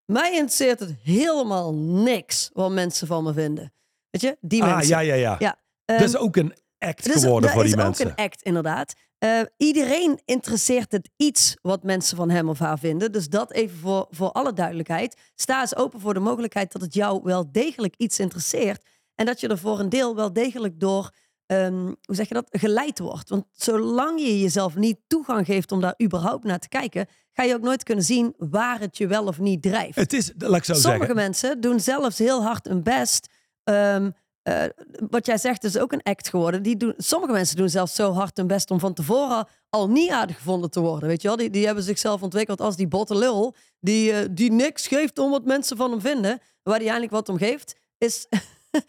mij 0.05 0.33
interesseert 0.33 0.81
het 0.81 0.95
helemaal 1.03 1.75
niks 1.75 2.51
wat 2.53 2.71
mensen 2.71 3.07
van 3.07 3.25
me 3.25 3.33
vinden. 3.33 3.73
Weet 4.11 4.21
je, 4.21 4.37
die 4.41 4.63
ah, 4.63 4.75
mensen. 4.75 4.89
Ja, 4.89 4.99
ja, 4.99 5.15
ja. 5.15 5.37
ja 5.39 5.59
um, 5.85 5.99
dat 5.99 6.09
is 6.09 6.17
ook 6.17 6.37
een 6.37 6.55
act 6.79 7.13
geworden 7.13 7.51
voor 7.51 7.65
die 7.65 7.77
mensen. 7.77 8.05
Dat 8.05 8.07
is 8.07 8.13
ook 8.13 8.19
een 8.19 8.25
act, 8.25 8.43
inderdaad. 8.43 8.95
Uh, 9.25 9.41
iedereen 9.57 10.21
interesseert 10.25 10.93
het 10.93 11.11
iets 11.17 11.57
wat 11.63 11.83
mensen 11.83 12.17
van 12.17 12.31
hem 12.31 12.49
of 12.49 12.59
haar 12.59 12.79
vinden. 12.79 13.13
Dus 13.13 13.29
dat 13.29 13.53
even 13.53 13.79
voor, 13.79 14.07
voor 14.11 14.33
alle 14.33 14.53
duidelijkheid. 14.53 15.17
Sta 15.35 15.61
eens 15.61 15.77
open 15.77 16.01
voor 16.01 16.15
de 16.15 16.21
mogelijkheid 16.21 16.73
dat 16.73 16.83
het 16.83 16.95
jou 16.95 17.21
wel 17.23 17.53
degelijk 17.53 17.95
iets 17.97 18.19
interesseert. 18.19 18.85
En 19.15 19.27
dat 19.27 19.41
je 19.41 19.49
er 19.49 19.59
voor 19.59 19.81
een 19.81 19.89
deel 19.89 20.17
wel 20.17 20.33
degelijk 20.33 20.81
door, 20.81 21.11
um, 21.47 21.85
hoe 21.85 22.15
zeg 22.15 22.29
je 22.29 22.35
dat, 22.35 22.47
geleid 22.51 22.99
wordt. 22.99 23.29
Want 23.29 23.45
zolang 23.53 24.21
je 24.21 24.41
jezelf 24.41 24.75
niet 24.77 24.99
toegang 25.07 25.47
geeft 25.47 25.73
om 25.73 25.81
daar 25.81 25.95
überhaupt 26.03 26.45
naar 26.45 26.59
te 26.59 26.69
kijken, 26.69 27.07
ga 27.33 27.43
je 27.43 27.55
ook 27.55 27.63
nooit 27.63 27.83
kunnen 27.83 28.05
zien 28.05 28.35
waar 28.39 28.81
het 28.81 28.97
je 28.97 29.07
wel 29.07 29.27
of 29.27 29.39
niet 29.39 29.63
drijft. 29.63 29.97
Het 29.97 30.13
is, 30.13 30.33
laat 30.39 30.57
ik 30.57 30.65
zo 30.65 30.75
Sommige 30.75 30.99
zeggen. 30.99 31.17
mensen 31.17 31.61
doen 31.61 31.81
zelfs 31.81 32.19
heel 32.19 32.43
hard 32.43 32.67
hun 32.67 32.83
best. 32.83 33.29
Um, 33.65 34.15
uh, 34.45 34.63
wat 35.11 35.27
jij 35.27 35.39
zegt 35.39 35.65
is 35.65 35.79
ook 35.79 35.93
een 35.93 36.03
act 36.03 36.29
geworden. 36.29 36.63
Die 36.63 36.77
doen, 36.77 36.95
sommige 36.97 37.33
mensen 37.33 37.57
doen 37.57 37.69
zelfs 37.69 37.95
zo 37.95 38.13
hard 38.13 38.37
hun 38.37 38.47
best 38.47 38.71
om 38.71 38.81
van 38.81 38.95
tevoren 38.95 39.47
al 39.71 39.89
niet 39.89 40.11
aardig 40.11 40.37
gevonden 40.37 40.71
te 40.71 40.81
worden. 40.81 41.09
Weet 41.09 41.23
je 41.23 41.29
wel? 41.29 41.37
Die, 41.37 41.51
die 41.51 41.67
hebben 41.67 41.85
zichzelf 41.85 42.23
ontwikkeld 42.23 42.61
als 42.61 42.77
die 42.77 42.89
botte 42.89 43.17
lul. 43.17 43.55
Die, 43.81 44.13
uh, 44.13 44.19
die 44.31 44.53
niks 44.53 44.87
geeft 44.87 45.19
om 45.19 45.31
wat 45.31 45.45
mensen 45.45 45.77
van 45.77 45.91
hem 45.91 46.01
vinden. 46.01 46.41
Waar 46.63 46.75
hij 46.75 46.83
eigenlijk 46.89 47.13
wat 47.13 47.29
om 47.29 47.39
geeft, 47.39 47.75
is... 47.99 48.27
is 48.31 48.31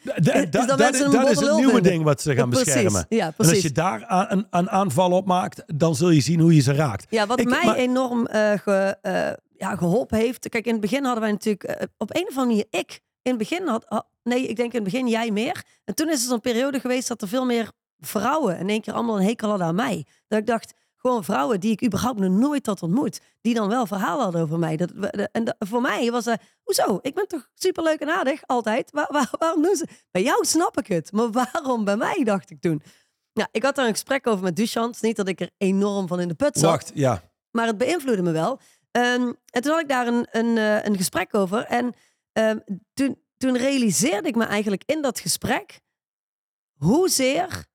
dat, 0.03 0.25
dat, 0.51 0.93
is, 0.93 0.99
dat 0.99 1.29
is 1.29 1.39
het 1.39 1.55
nieuwe 1.55 1.63
vinden. 1.73 1.83
ding 1.83 2.03
wat 2.03 2.21
ze 2.21 2.35
gaan 2.35 2.49
precies, 2.49 2.73
beschermen. 2.73 3.05
Ja. 3.09 3.33
En 3.37 3.49
als 3.49 3.61
je 3.61 3.71
daar 3.71 4.05
aan, 4.05 4.25
een, 4.29 4.47
een 4.49 4.69
aanval 4.69 5.11
op 5.11 5.25
maakt, 5.25 5.63
dan 5.79 5.95
zul 5.95 6.09
je 6.09 6.21
zien 6.21 6.39
hoe 6.39 6.55
je 6.55 6.61
ze 6.61 6.73
raakt. 6.73 7.05
Ja, 7.09 7.25
wat 7.27 7.39
Ik- 7.39 7.49
mij 7.49 7.65
maar- 7.65 7.75
enorm 7.75 8.25
eh, 8.25 8.51
ge, 8.51 8.97
eh, 9.01 9.31
ja, 9.57 9.75
geholpen 9.75 10.17
heeft. 10.17 10.49
Kijk, 10.49 10.65
in 10.65 10.71
het 10.71 10.81
begin 10.81 11.03
hadden 11.03 11.21
wij 11.21 11.31
natuurlijk 11.31 11.63
eh, 11.63 11.87
op 11.97 12.15
een 12.15 12.21
of 12.27 12.37
andere 12.37 12.45
manier 12.47 12.65
ik. 12.69 13.01
In 13.25 13.31
het 13.31 13.37
begin 13.49 13.67
had, 13.67 13.85
ha- 13.87 14.07
nee, 14.23 14.47
ik 14.47 14.55
denk 14.55 14.73
in 14.73 14.83
het 14.83 14.91
begin 14.91 15.07
jij 15.07 15.31
meer. 15.31 15.63
En 15.85 15.95
toen 15.95 16.09
is 16.09 16.21
er 16.21 16.27
zo'n 16.29 16.39
periode 16.41 16.79
geweest 16.79 17.07
dat 17.07 17.21
er 17.21 17.27
veel 17.27 17.45
meer 17.45 17.71
vrouwen 17.99 18.57
in 18.57 18.69
één 18.69 18.81
keer 18.81 18.93
allemaal 18.93 19.17
een 19.19 19.25
hekel 19.25 19.49
hadden 19.49 19.67
aan 19.67 19.75
mij. 19.75 20.05
Dat 20.27 20.39
ik 20.39 20.45
dacht, 20.45 20.73
gewoon 20.95 21.23
vrouwen 21.23 21.59
die 21.59 21.71
ik 21.71 21.85
überhaupt 21.85 22.19
nog 22.19 22.31
nooit 22.31 22.65
had 22.65 22.81
ontmoet, 22.83 23.19
die 23.41 23.53
dan 23.53 23.67
wel 23.69 23.85
verhaal 23.85 24.21
hadden 24.21 24.41
over 24.41 24.59
mij. 24.59 24.77
Dat, 24.77 24.89
de- 24.95 25.29
en 25.31 25.43
de- 25.43 25.55
voor 25.59 25.81
mij 25.81 26.11
was 26.11 26.25
het, 26.25 26.41
hoezo? 26.63 26.99
Ik 27.01 27.13
ben 27.13 27.27
toch 27.27 27.47
superleuk 27.55 27.99
en 27.99 28.09
aardig, 28.09 28.41
altijd. 28.45 28.91
Waar, 28.91 29.07
waar- 29.11 29.31
waarom 29.39 29.61
doen 29.61 29.75
ze? 29.75 29.87
Bij 30.11 30.23
jou 30.23 30.45
snap 30.45 30.77
ik 30.77 30.87
het, 30.87 31.11
maar 31.11 31.31
waarom 31.31 31.83
bij 31.83 31.97
mij, 31.97 32.21
dacht 32.23 32.49
ik 32.49 32.61
toen. 32.61 32.81
Ja, 33.33 33.47
ik 33.51 33.63
had 33.63 33.75
daar 33.75 33.85
een 33.85 33.91
gesprek 33.91 34.27
over 34.27 34.43
met 34.43 34.55
Duchamp. 34.55 34.95
Niet 35.01 35.15
dat 35.15 35.27
ik 35.27 35.39
er 35.41 35.49
enorm 35.57 36.07
van 36.07 36.19
in 36.19 36.27
de 36.27 36.33
put 36.35 36.57
zat 36.57 36.69
Wacht, 36.69 36.91
ja. 36.93 37.21
maar 37.51 37.67
het 37.67 37.77
beïnvloedde 37.77 38.21
me 38.23 38.31
wel. 38.31 38.59
Ehm, 38.91 39.31
en 39.49 39.61
toen 39.61 39.71
had 39.71 39.81
ik 39.81 39.87
daar 39.89 40.07
een, 40.07 40.27
een, 40.31 40.57
eh, 40.57 40.83
een 40.85 40.97
gesprek 40.97 41.35
over. 41.35 41.63
En 41.65 41.93
ehm, 42.35 42.59
toen, 42.93 43.21
toen 43.37 43.57
realiseerde 43.57 44.27
ik 44.27 44.35
me 44.35 44.45
eigenlijk 44.45 44.83
in 44.85 45.01
dat 45.01 45.19
gesprek 45.19 45.79
hoezeer 46.77 47.65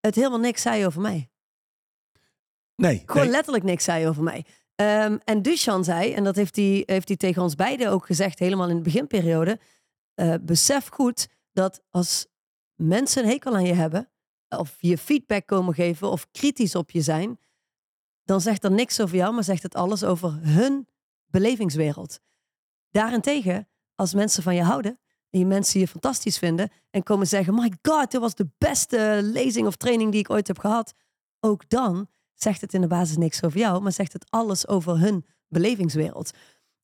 het 0.00 0.14
helemaal 0.14 0.38
niks 0.38 0.62
zei 0.62 0.86
over 0.86 1.00
mij. 1.00 1.30
Nee. 2.76 3.02
Gewoon 3.06 3.22
nee. 3.22 3.32
letterlijk 3.32 3.64
niks 3.64 3.84
zei 3.84 4.08
over 4.08 4.22
mij. 4.22 4.44
Ehm, 4.74 5.18
en 5.24 5.42
Duchan 5.42 5.84
zei, 5.84 6.12
en 6.12 6.24
dat 6.24 6.36
heeft 6.36 6.56
hij, 6.56 6.82
heeft 6.86 7.08
hij 7.08 7.16
tegen 7.16 7.42
ons 7.42 7.54
beiden 7.54 7.90
ook 7.90 8.06
gezegd, 8.06 8.38
helemaal 8.38 8.68
in 8.68 8.76
de 8.76 8.82
beginperiode. 8.82 9.60
eh, 10.14 10.34
besef 10.40 10.88
goed 10.88 11.28
dat 11.52 11.82
als 11.90 12.26
mensen 12.74 13.22
een 13.22 13.28
hekel 13.28 13.54
aan 13.54 13.64
je 13.64 13.74
hebben, 13.74 14.10
of 14.48 14.76
je 14.78 14.98
feedback 14.98 15.46
komen 15.46 15.74
geven, 15.74 16.10
of 16.10 16.30
kritisch 16.30 16.74
op 16.74 16.90
je 16.90 17.00
zijn, 17.00 17.38
dan 18.24 18.40
zegt 18.40 18.62
dat 18.62 18.72
niks 18.72 19.00
over 19.00 19.16
jou, 19.16 19.34
maar 19.34 19.44
zegt 19.44 19.62
het 19.62 19.74
alles 19.74 20.04
over 20.04 20.38
hun 20.40 20.88
belevingswereld. 21.26 22.20
Daarentegen, 22.92 23.68
als 23.94 24.14
mensen 24.14 24.42
van 24.42 24.54
je 24.54 24.62
houden, 24.62 24.98
en 25.30 25.38
je 25.38 25.46
mensen 25.46 25.80
je 25.80 25.88
fantastisch 25.88 26.38
vinden, 26.38 26.70
en 26.90 27.02
komen 27.02 27.26
zeggen, 27.26 27.54
my 27.54 27.72
god, 27.82 28.10
dit 28.10 28.20
was 28.20 28.34
de 28.34 28.48
beste 28.58 29.20
lezing 29.22 29.66
of 29.66 29.76
training 29.76 30.10
die 30.10 30.20
ik 30.20 30.30
ooit 30.30 30.46
heb 30.46 30.58
gehad, 30.58 30.94
ook 31.40 31.68
dan 31.68 32.08
zegt 32.34 32.60
het 32.60 32.74
in 32.74 32.80
de 32.80 32.86
basis 32.86 33.16
niks 33.16 33.42
over 33.42 33.58
jou, 33.58 33.82
maar 33.82 33.92
zegt 33.92 34.12
het 34.12 34.30
alles 34.30 34.68
over 34.68 34.98
hun 34.98 35.26
belevingswereld. 35.48 36.30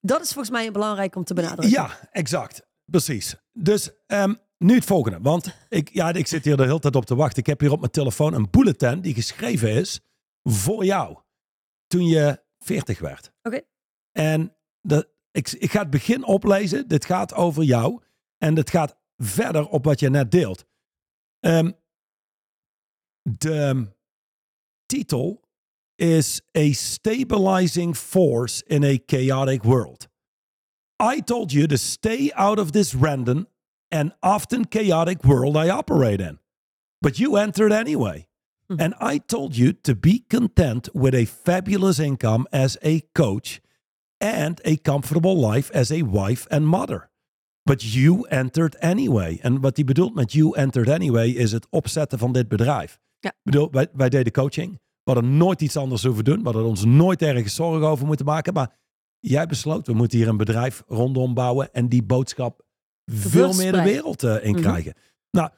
Dat 0.01 0.23
is 0.23 0.33
volgens 0.33 0.51
mij 0.51 0.73
belangrijk 0.73 1.17
om 1.17 1.25
te 1.25 1.35
benadrukken. 1.35 1.71
Ja, 1.71 2.09
exact. 2.11 2.67
Precies. 2.85 3.37
Dus 3.53 3.91
ehm, 4.07 4.35
nu 4.59 4.75
het 4.75 4.85
volgende. 4.85 5.19
Want 5.21 5.55
ik, 5.69 5.89
ja, 5.93 6.13
ik 6.13 6.27
zit 6.27 6.45
hier 6.45 6.57
de 6.57 6.63
hele 6.63 6.79
tijd 6.79 6.97
op 6.97 7.05
te 7.05 7.15
wachten. 7.15 7.39
Ik 7.39 7.47
heb 7.47 7.61
hier 7.61 7.73
op 7.73 7.81
mijn 7.81 7.93
telefoon 7.93 8.35
een 8.35 8.51
bulletin 8.51 9.01
die 9.01 9.15
geschreven 9.15 9.71
is 9.71 10.01
voor 10.43 10.85
jou. 10.85 11.19
Toen 11.87 12.07
je 12.07 12.43
40 12.59 12.99
werd. 12.99 13.33
Oké. 13.43 13.61
En 14.13 14.57
de, 14.81 15.09
ik, 15.31 15.51
ik 15.51 15.71
ga 15.71 15.81
het 15.81 15.91
begin 15.91 16.25
oplezen. 16.25 16.89
Dit 16.89 17.05
gaat 17.05 17.35
over 17.35 17.63
jou. 17.63 18.01
En 18.39 18.57
het 18.57 18.71
gaat 18.71 18.97
verder 19.17 19.69
op 19.69 19.85
wat 19.85 20.01
je 20.01 20.11
net 20.11 20.31
deelt. 20.31 20.65
Ehm, 21.41 21.71
de 23.23 23.87
titel 24.87 25.49
is 25.95 26.41
A 26.57 26.73
Stabilizing 26.73 27.97
Force 27.97 28.65
in 28.67 28.85
a 28.85 28.99
Chaotic 29.07 29.63
World. 29.63 30.09
I 31.01 31.21
told 31.21 31.53
you 31.53 31.67
to 31.67 31.77
stay 31.77 32.33
out 32.35 32.59
of 32.59 32.71
this 32.71 32.95
random 32.95 33.47
and 33.89 34.13
often 34.21 34.69
chaotic 34.69 35.23
world 35.23 35.57
I 35.57 35.71
operate 35.71 36.21
in. 36.21 36.39
But 37.01 37.19
you 37.19 37.37
entered 37.37 37.73
anyway. 37.73 38.27
Hmm. 38.69 38.81
And 38.81 38.95
I 39.01 39.19
told 39.19 39.57
you 39.57 39.73
to 39.73 39.95
be 39.95 40.25
content 40.29 40.89
with 40.95 41.15
a 41.15 41.25
fabulous 41.25 41.99
income 41.99 42.47
as 42.53 42.77
a 42.83 43.01
coach 43.15 43.61
and 44.19 44.67
a 44.67 44.75
comfortable 44.83 45.51
life 45.51 45.73
as 45.73 45.91
a 45.91 46.05
wife 46.11 46.49
and 46.49 46.65
mother. 46.65 47.11
But 47.63 47.83
you 47.93 48.27
entered 48.29 48.79
anyway. 48.79 49.39
En 49.43 49.61
wat 49.61 49.77
hij 49.77 49.85
bedoelt 49.85 50.15
met 50.15 50.33
you 50.33 50.57
entered 50.57 50.89
anyway 50.89 51.29
is 51.29 51.53
het 51.53 51.67
opzetten 51.71 52.19
van 52.19 52.33
dit 52.33 52.49
bedrijf. 52.49 52.99
Ja. 53.21 53.29
Ik 53.31 53.37
bedoel, 53.43 53.71
wij, 53.71 53.89
wij 53.93 54.09
deden 54.09 54.33
coaching. 54.33 54.73
We 55.03 55.13
hadden 55.13 55.37
nooit 55.37 55.61
iets 55.61 55.77
anders 55.77 56.05
hoeven 56.05 56.25
doen. 56.25 56.39
We 56.39 56.45
hadden 56.45 56.65
ons 56.65 56.85
nooit 56.85 57.23
ergens 57.23 57.55
zorgen 57.55 57.87
over 57.89 58.07
moeten 58.07 58.27
maken. 58.27 58.53
Maar 58.53 58.77
jij 59.21 59.47
besloot, 59.47 59.87
we 59.87 59.93
moeten 59.93 60.19
hier 60.19 60.29
een 60.29 60.37
bedrijf 60.37 60.83
rondom 60.87 61.35
bouwen 61.35 61.73
en 61.73 61.89
die 61.89 62.03
boodschap 62.03 62.63
veel 63.05 63.53
meer 63.55 63.73
de 63.73 63.83
wereld 63.83 64.23
eh, 64.23 64.45
in 64.45 64.53
Mhm. 64.53 64.61
krijgen. 64.61 64.95
Nou, 65.31 65.51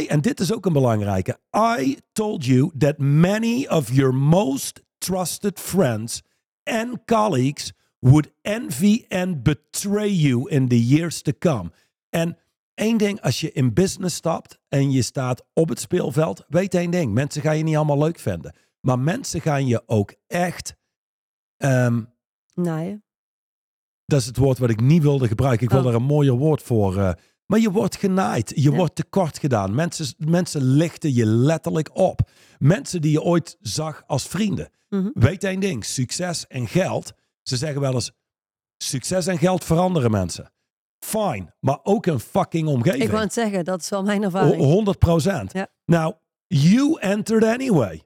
I, 0.00 0.06
en 0.06 0.20
dit 0.20 0.40
is 0.40 0.52
ook 0.52 0.66
een 0.66 0.72
belangrijke, 0.72 1.38
I 1.78 1.98
told 2.12 2.44
you 2.44 2.70
that 2.78 2.98
many 2.98 3.66
of 3.66 3.92
your 3.92 4.14
most 4.14 4.82
trusted 4.98 5.60
friends 5.60 6.22
and 6.64 7.04
colleagues 7.04 7.72
would 7.98 8.32
envy 8.42 9.04
and 9.08 9.42
betray 9.42 10.10
you 10.10 10.48
in 10.50 10.68
the 10.68 10.86
years 10.86 11.22
to 11.22 11.32
come. 11.38 11.70
En 12.10 12.38
één 12.74 12.96
ding, 12.96 13.20
als 13.20 13.40
je 13.40 13.52
in 13.52 13.72
business 13.74 14.16
stapt 14.16 14.58
en 14.68 14.90
je 14.92 15.02
staat 15.02 15.44
op 15.52 15.68
het 15.68 15.80
speelveld, 15.80 16.44
weet 16.48 16.74
één 16.74 16.90
ding, 16.90 17.12
mensen 17.12 17.42
gaan 17.42 17.56
je 17.56 17.62
niet 17.64 17.76
allemaal 17.76 17.98
leuk 17.98 18.18
vinden. 18.18 18.54
Maar 18.80 18.98
mensen 18.98 19.40
gaan 19.40 19.66
je 19.66 19.82
ook 19.86 20.14
echt, 20.26 20.76
ehm, 21.56 22.02
Nee. 22.54 23.02
dat 24.04 24.20
is 24.20 24.26
het 24.26 24.36
woord 24.36 24.58
wat 24.58 24.70
ik 24.70 24.80
niet 24.80 25.02
wilde 25.02 25.28
gebruiken. 25.28 25.64
Ik 25.66 25.72
wil 25.72 25.80
Oh. 25.82 25.86
er 25.88 25.94
een 25.94 26.02
mooier 26.02 26.34
woord 26.36 26.62
voor. 26.62 26.98
eh, 26.98 27.12
maar 27.46 27.58
je 27.58 27.70
wordt 27.70 27.96
genaaid. 27.96 28.52
Je 28.54 28.70
Ja. 28.70 28.76
wordt 28.76 28.94
tekort 28.94 29.38
gedaan. 29.38 29.74
Mensen, 29.74 30.14
mensen 30.18 30.62
lichten 30.62 31.14
je 31.14 31.26
letterlijk 31.26 31.96
op. 31.96 32.30
Mensen 32.58 33.00
die 33.00 33.10
je 33.10 33.22
ooit 33.22 33.56
zag 33.60 34.02
als 34.06 34.26
vrienden. 34.26 34.68
Mhm. 34.88 35.08
Weet 35.14 35.44
één 35.44 35.60
ding. 35.60 35.84
Succes 35.84 36.46
en 36.46 36.68
geld. 36.68 37.12
Ze 37.42 37.56
zeggen 37.56 37.80
wel 37.80 37.94
eens, 37.94 38.10
succes 38.76 39.26
en 39.26 39.38
geld 39.38 39.64
veranderen 39.64 40.10
mensen. 40.10 40.52
Fine. 40.98 41.54
Maar 41.60 41.78
ook 41.82 42.06
een 42.06 42.20
fucking 42.20 42.68
omgeving. 42.68 43.02
Ik 43.02 43.10
wou 43.10 43.22
het 43.22 43.32
zeggen, 43.32 43.64
dat 43.64 43.80
is 43.80 43.88
wel 43.88 44.02
mijn 44.02 44.22
ervaring. 44.22 44.56
Ho- 44.56 44.62
100 44.64 44.98
procent. 44.98 45.52
Ja. 45.52 45.68
Now, 45.84 46.12
you 46.46 47.00
entered 47.00 47.44
anyway. 47.44 48.02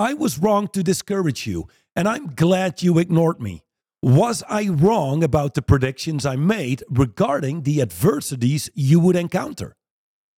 I 0.00 0.14
was 0.18 0.36
wrong 0.38 0.70
to 0.70 0.82
discourage 0.82 1.50
you, 1.50 1.66
and 1.92 2.06
I'm 2.06 2.30
glad 2.34 2.80
you 2.80 3.00
ignored 3.00 3.38
me. 3.38 3.62
Was 4.02 4.42
I 4.48 4.68
wrong 4.68 5.22
about 5.22 5.54
the 5.54 5.62
predictions 5.62 6.26
I 6.26 6.34
made 6.34 6.82
regarding 6.90 7.62
the 7.62 7.80
adversities 7.80 8.68
you 8.74 8.98
would 8.98 9.14
encounter? 9.14 9.76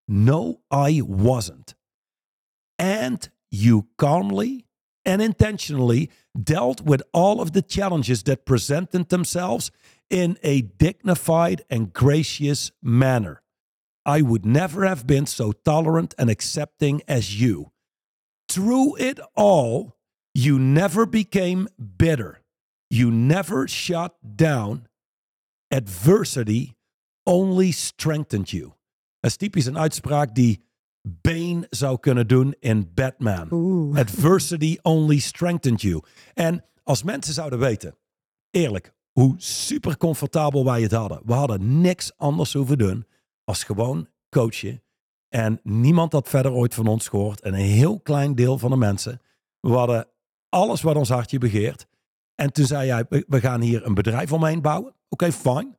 No, 0.07 0.61
I 0.71 1.01
wasn't. 1.03 1.75
And 2.79 3.27
you 3.51 3.89
calmly 3.97 4.67
and 5.07 5.23
intentionally 5.23 6.11
dealt 6.39 6.83
with 6.83 7.03
all 7.15 7.41
of 7.41 7.53
the 7.53 7.63
challenges 7.63 8.23
that 8.25 8.45
presented 8.45 9.09
themselves 9.09 9.71
in 10.11 10.37
a 10.43 10.61
dignified 10.61 11.63
and 11.71 11.91
gracious 11.91 12.71
manner. 12.83 13.41
I 14.05 14.21
would 14.21 14.45
never 14.45 14.85
have 14.85 15.07
been 15.07 15.25
so 15.25 15.53
tolerant 15.53 16.15
and 16.19 16.29
accepting 16.29 17.01
as 17.09 17.41
you. 17.41 17.73
Through 18.51 18.97
it 18.97 19.19
all, 19.35 19.97
you 20.35 20.59
never 20.59 21.07
became 21.07 21.69
bitter. 21.97 22.44
You 22.95 23.11
never 23.11 23.69
shut 23.69 24.15
down. 24.21 24.87
Adversity 25.69 26.75
only 27.23 27.71
strengthened 27.71 28.51
you. 28.51 28.73
Dat 29.21 29.31
is 29.31 29.37
typisch 29.37 29.67
een 29.67 29.79
uitspraak 29.79 30.35
die 30.35 30.65
Bane 31.03 31.67
zou 31.71 31.99
kunnen 31.99 32.29
doen 32.29 32.55
in 32.61 32.91
Batman. 32.95 33.49
Adversity 33.97 34.79
only 34.83 35.19
strengthened 35.19 35.81
you. 35.81 36.03
En 36.35 36.65
als 36.83 37.03
mensen 37.03 37.35
zouden 37.35 37.59
weten, 37.59 37.97
eerlijk, 38.51 38.95
hoe 39.13 39.35
super 39.37 39.97
comfortabel 39.97 40.65
wij 40.65 40.83
het 40.83 40.93
hadden. 40.93 41.21
We 41.25 41.33
hadden 41.33 41.81
niks 41.81 42.17
anders 42.17 42.53
hoeven 42.53 42.79
doen 42.79 43.07
als 43.45 43.65
gewoon 43.65 44.09
coachen. 44.29 44.83
En 45.29 45.61
niemand 45.63 46.13
had 46.13 46.29
verder 46.29 46.53
ooit 46.53 46.75
van 46.75 46.87
ons 46.87 47.09
gehoord. 47.09 47.41
En 47.41 47.55
een 47.55 47.61
heel 47.61 48.01
klein 48.01 48.35
deel 48.35 48.59
van 48.59 48.71
de 48.71 48.77
mensen. 48.77 49.21
We 49.61 49.73
hadden 49.73 50.09
alles 50.49 50.83
wat 50.83 50.97
ons 50.97 51.09
hartje 51.09 51.39
begeert. 51.39 51.87
En 52.35 52.53
toen 52.53 52.67
zei 52.67 52.87
jij, 52.87 53.05
we 53.09 53.41
gaan 53.41 53.61
hier 53.61 53.87
een 53.87 53.95
bedrijf 53.95 54.33
omheen 54.33 54.63
bouwen. 54.63 54.95
Oké, 55.09 55.33
fine. 55.33 55.77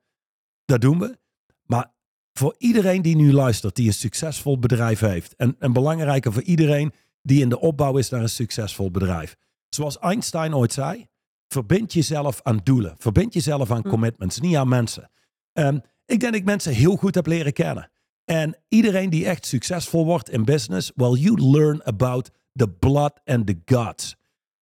Dat 0.66 0.82
doen 0.82 1.00
we. 1.00 1.18
Maar 1.66 1.94
voor 2.34 2.56
iedereen 2.58 3.02
die 3.02 3.16
nu 3.16 3.34
luistert, 3.34 3.76
die 3.76 3.88
een 3.88 3.94
succesvol 3.94 4.60
bedrijf 4.60 5.00
heeft. 5.00 5.36
En, 5.36 5.56
en 5.60 5.74
belangrijker 5.74 6.34
voor 6.34 6.44
iedereen 6.44 6.94
die 7.22 7.42
in 7.42 7.50
de 7.50 7.60
opbouw 7.60 7.98
is 7.98 8.10
naar 8.10 8.22
een 8.22 8.30
succesvol 8.30 8.92
bedrijf. 8.92 9.36
Zoals 9.70 10.00
Einstein 10.00 10.56
ooit 10.56 10.74
zei, 10.74 11.08
verbind 11.48 11.94
jezelf 11.94 12.40
aan 12.44 12.60
doelen. 12.64 12.96
Verbind 12.98 13.34
jezelf 13.34 13.72
aan 13.72 13.82
Hm. 13.82 13.90
commitments, 13.90 14.40
niet 14.40 14.56
aan 14.56 14.68
mensen. 14.68 15.12
Ehm, 15.54 15.76
ik 16.06 16.20
denk 16.20 16.22
dat 16.22 16.34
ik 16.36 16.46
mensen 16.46 16.74
heel 16.74 16.96
goed 16.96 17.16
heb 17.16 17.26
leren 17.26 17.54
kennen. 17.54 17.90
En 18.26 18.58
iedereen 18.68 19.10
die 19.10 19.26
echt 19.26 19.46
succesvol 19.46 20.06
wordt 20.06 20.30
in 20.30 20.46
business, 20.46 20.92
well, 20.96 21.12
you 21.12 21.42
learn 21.52 21.84
about 21.84 22.30
the 22.54 22.70
blood 22.70 23.20
and 23.26 23.48
the 23.48 23.62
guts. 23.66 24.16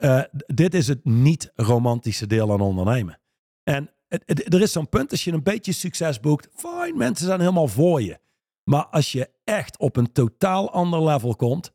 Eh, 0.04 0.24
dit 0.32 0.74
is 0.74 0.88
het 0.88 1.06
niet-romantische 1.06 2.28
deel 2.28 2.52
aan 2.52 2.62
ondernemen. 2.62 3.20
En 3.64 3.94
het- 4.08 4.24
het- 4.26 4.54
er 4.54 4.62
is 4.62 4.72
zo'n 4.72 4.90
punt, 4.90 5.12
als 5.12 5.24
je 5.24 5.32
een 5.32 5.44
beetje 5.44 5.72
succes 5.72 6.20
boekt, 6.20 6.48
fine, 6.56 6.94
mensen 6.96 7.26
zijn 7.26 7.40
helemaal 7.40 7.68
voor 7.68 8.02
je. 8.02 8.20
Maar 8.64 8.86
als 8.86 9.12
je 9.12 9.30
echt 9.44 9.78
op 9.78 9.96
een 9.96 10.12
totaal 10.12 10.72
ander 10.72 11.04
level 11.04 11.36
komt, 11.36 11.72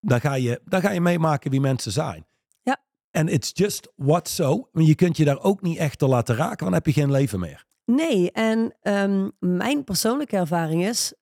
dan 0.00 0.20
ga 0.20 0.34
je, 0.34 0.60
dan 0.64 0.80
ga 0.80 0.90
je 0.90 1.00
meemaken 1.00 1.50
wie 1.50 1.60
mensen 1.60 1.92
zijn. 1.92 2.26
Ja. 2.62 2.82
En 3.10 3.28
it's 3.28 3.50
just 3.54 3.92
what 3.96 4.28
so. 4.28 4.68
Je 4.72 4.94
kunt 4.94 5.16
je 5.16 5.24
daar 5.24 5.42
ook 5.42 5.62
niet 5.62 5.78
echt 5.78 5.98
door 5.98 6.08
laten 6.08 6.34
raken, 6.36 6.48
want 6.48 6.60
dan 6.60 6.72
heb 6.72 6.86
je 6.86 6.92
geen 7.00 7.10
leven 7.10 7.40
meer. 7.40 7.64
Nee, 7.84 8.32
en 8.32 8.76
ehm, 8.80 9.30
mijn 9.38 9.84
persoonlijke 9.84 10.36
ervaring 10.36 10.84
is, 10.84 11.14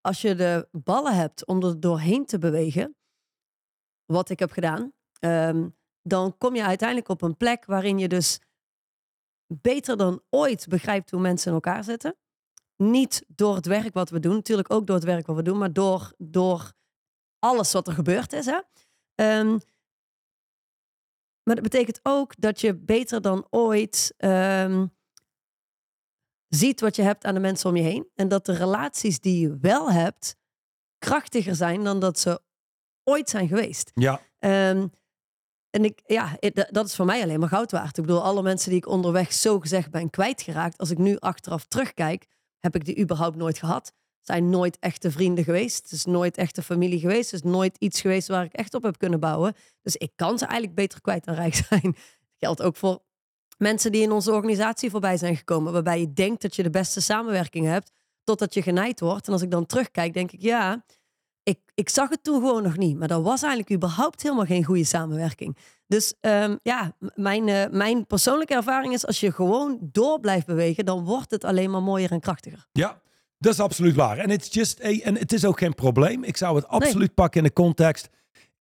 als 0.00 0.20
je 0.20 0.34
de 0.34 0.68
ballen 0.72 1.14
hebt 1.16 1.46
om 1.46 1.62
er 1.62 1.80
doorheen 1.80 2.26
te 2.26 2.38
bewegen, 2.38 2.96
wat 4.04 4.30
ik 4.30 4.38
heb 4.38 4.50
gedaan, 4.50 4.92
ehm, 5.26 5.68
dan 6.02 6.38
kom 6.38 6.54
je 6.54 6.64
uiteindelijk 6.64 7.08
op 7.08 7.22
een 7.22 7.36
plek 7.36 7.64
waarin 7.64 7.98
je 7.98 8.08
dus 8.08 8.40
beter 9.46 9.96
dan 9.96 10.22
ooit 10.30 10.66
begrijpt 10.68 11.10
hoe 11.10 11.20
mensen 11.20 11.48
in 11.48 11.54
elkaar 11.54 11.84
zitten. 11.84 12.16
Niet 12.76 13.24
door 13.28 13.54
het 13.54 13.66
werk 13.66 13.94
wat 13.94 14.10
we 14.10 14.20
doen, 14.20 14.34
natuurlijk 14.34 14.72
ook 14.72 14.86
door 14.86 14.96
het 14.96 15.04
werk 15.04 15.26
wat 15.26 15.36
we 15.36 15.42
doen, 15.42 15.58
maar 15.58 15.72
door, 15.72 16.12
door 16.18 16.72
alles 17.38 17.72
wat 17.72 17.86
er 17.86 17.92
gebeurd 17.92 18.32
is. 18.32 18.46
Hè? 18.46 18.60
Ehm, 19.14 19.58
maar 21.42 21.54
dat 21.54 21.62
betekent 21.62 22.00
ook 22.02 22.40
dat 22.40 22.60
je 22.60 22.74
beter 22.74 23.20
dan 23.20 23.46
ooit 23.50 24.14
ehm, 24.16 24.86
ziet 26.48 26.80
wat 26.80 26.96
je 26.96 27.02
hebt 27.02 27.24
aan 27.24 27.34
de 27.34 27.40
mensen 27.40 27.70
om 27.70 27.76
je 27.76 27.82
heen. 27.82 28.10
En 28.14 28.28
dat 28.28 28.46
de 28.46 28.52
relaties 28.52 29.20
die 29.20 29.40
je 29.40 29.58
wel 29.60 29.90
hebt 29.90 30.36
krachtiger 30.98 31.54
zijn 31.54 31.84
dan 31.84 32.00
dat 32.00 32.18
ze 32.18 32.40
ooit 33.04 33.30
zijn 33.30 33.48
geweest. 33.48 33.90
Ja. 33.94 34.20
En 35.70 35.84
ik, 35.84 36.00
ja, 36.06 36.36
dat- 36.40 36.68
dat 36.70 36.86
is 36.86 36.94
voor 36.94 37.06
mij 37.06 37.22
alleen 37.22 37.40
maar 37.40 37.48
goud 37.48 37.70
waard. 37.70 37.98
Ik 37.98 38.04
bedoel, 38.06 38.22
alle 38.22 38.42
mensen 38.42 38.68
die 38.70 38.78
ik 38.78 38.86
onderweg 38.88 39.32
zo 39.32 39.60
gezegd 39.60 39.90
ben 39.90 40.10
kwijtgeraakt. 40.10 40.78
Als 40.78 40.90
ik 40.90 40.98
nu 40.98 41.16
achteraf 41.18 41.64
terugkijk, 41.64 42.26
heb 42.60 42.74
ik 42.74 42.84
die 42.84 42.98
überhaupt 42.98 43.36
nooit 43.36 43.58
gehad. 43.58 43.92
Zijn 44.20 44.50
nooit 44.50 44.78
echte 44.78 45.10
vrienden 45.10 45.44
geweest. 45.44 45.82
Het 45.82 45.92
is 45.92 46.04
nooit 46.04 46.36
echte 46.36 46.62
familie 46.62 46.98
geweest. 46.98 47.30
Het 47.30 47.44
is 47.44 47.50
nooit 47.50 47.76
iets 47.78 48.00
geweest 48.00 48.28
waar 48.28 48.44
ik 48.44 48.52
echt 48.52 48.74
op 48.74 48.82
heb 48.82 48.98
kunnen 48.98 49.20
bouwen. 49.20 49.54
Dus 49.82 49.96
ik 49.96 50.12
kan 50.14 50.38
ze 50.38 50.44
eigenlijk 50.44 50.74
beter 50.74 51.00
kwijt 51.00 51.24
dan 51.24 51.34
rijk 51.34 51.54
zijn. 51.68 51.82
Dat 51.82 51.94
geldt 52.38 52.62
ook 52.62 52.76
voor 52.76 53.02
mensen 53.58 53.92
die 53.92 54.02
in 54.02 54.12
onze 54.12 54.32
organisatie 54.32 54.90
voorbij 54.90 55.16
zijn 55.16 55.36
gekomen. 55.36 55.72
Waarbij 55.72 56.00
je 56.00 56.12
denkt 56.12 56.42
dat 56.42 56.56
je 56.56 56.62
de 56.62 56.70
beste 56.70 57.00
samenwerking 57.00 57.66
hebt. 57.66 57.92
Totdat 58.24 58.54
je 58.54 58.62
genaaid 58.62 59.00
wordt. 59.00 59.26
En 59.26 59.32
als 59.32 59.42
ik 59.42 59.50
dan 59.50 59.66
terugkijk, 59.66 60.14
denk 60.14 60.32
ik, 60.32 60.40
ja, 60.42 60.84
ik, 61.48 61.58
ik 61.74 61.88
zag 61.88 62.08
het 62.08 62.24
toen 62.24 62.34
gewoon 62.40 62.62
nog 62.62 62.76
niet. 62.76 62.98
Maar 62.98 63.08
dat 63.08 63.22
was 63.22 63.42
eigenlijk 63.42 63.72
überhaupt 63.72 64.22
helemaal 64.22 64.44
geen 64.44 64.64
goede 64.64 64.84
samenwerking. 64.84 65.56
Dus 65.86 66.14
ehm, 66.20 66.56
ja, 66.62 66.92
mijn, 67.14 67.48
eh, 67.48 67.64
mijn 67.70 68.06
persoonlijke 68.06 68.54
ervaring 68.54 68.92
is... 68.92 69.06
als 69.06 69.20
je 69.20 69.32
gewoon 69.32 69.78
door 69.82 70.20
blijft 70.20 70.46
bewegen... 70.46 70.84
dan 70.84 71.04
wordt 71.04 71.30
het 71.30 71.44
alleen 71.44 71.70
maar 71.70 71.82
mooier 71.82 72.10
en 72.10 72.20
krachtiger. 72.20 72.66
Ja, 72.72 73.00
dat 73.38 73.52
is 73.52 73.60
absoluut 73.60 73.94
waar. 73.94 74.18
En 74.18 74.30
it's 74.30 74.54
just 74.54 74.84
a, 74.84 74.88
en 74.88 75.16
het 75.18 75.32
is 75.32 75.44
ook 75.44 75.58
geen 75.58 75.74
probleem. 75.74 76.24
Ik 76.24 76.36
zou 76.36 76.56
het 76.56 76.66
absoluut 76.68 77.14
pakken 77.14 77.40
in 77.40 77.46
de 77.46 77.52
context. 77.52 78.08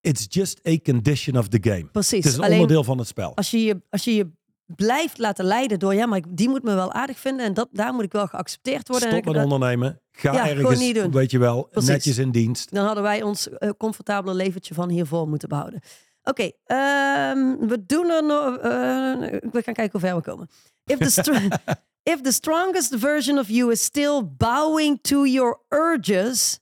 It's 0.02 0.26
just 0.30 0.68
a 0.68 0.78
condition 0.78 1.38
of 1.38 1.48
the 1.48 1.58
game. 1.62 1.86
Precies. 1.86 2.24
Het 2.24 2.26
is 2.26 2.34
een 2.38 2.44
Alleen 2.44 2.54
onderdeel 2.60 2.84
van 2.84 2.98
het 2.98 3.08
spel. 3.08 3.36
als 3.36 3.52
je, 3.52 3.64
je, 3.64 3.82
als 3.90 4.04
je 4.04 4.16
je 4.16 4.32
blijft 4.66 5.18
laten 5.18 5.46
leiden 5.46 5.80
door... 5.80 5.94
ja, 5.96 6.06
maar 6.06 6.22
die 6.30 6.50
moet 6.50 6.64
me 6.64 6.76
wel 6.76 6.92
aardig 6.94 7.20
vinden... 7.20 7.46
en 7.46 7.54
dat, 7.54 7.68
daar 7.72 7.94
moet 7.94 8.04
ik 8.04 8.12
wel 8.12 8.28
geaccepteerd 8.28 8.88
worden. 8.88 9.10
Stop 9.10 9.26
En 9.26 9.32
met 9.32 9.44
ik- 9.46 9.52
ondernemen. 9.52 10.00
Ga 10.16 10.34
Ja, 10.34 10.50
ergens, 10.50 10.80
niet 10.80 10.96
doen. 10.96 11.12
weet 11.12 11.32
je 11.32 11.38
wel, 11.40 11.64
Precies. 11.64 11.90
netjes 11.90 12.18
in 12.18 12.32
dienst. 12.32 12.72
Dan 12.74 12.86
hadden 12.86 13.04
wij 13.04 13.22
ons 13.22 13.50
eh, 13.50 13.70
comfortabele 13.78 14.36
leventje 14.36 14.74
van 14.74 14.90
hiervoor 14.90 15.28
moeten 15.28 15.50
behouden. 15.50 15.82
Oké, 16.24 16.52
ehm, 16.66 17.58
we 17.68 17.84
doen 17.86 18.10
er 18.10 18.24
nog. 18.24 18.56
eh, 18.58 18.62
we 19.52 19.62
gaan 19.64 19.74
kijken 19.74 19.92
hoe 19.92 20.00
ver 20.00 20.16
we 20.16 20.22
komen. 20.22 20.50
If 20.86 20.98
the, 20.98 21.50
if 22.14 22.22
the 22.22 22.32
strongest 22.32 22.96
version 22.98 23.40
of 23.40 23.48
you 23.50 23.72
is 23.72 23.84
still 23.84 24.22
bowing 24.38 25.00
to 25.02 25.26
your 25.26 25.60
urges, 25.70 26.60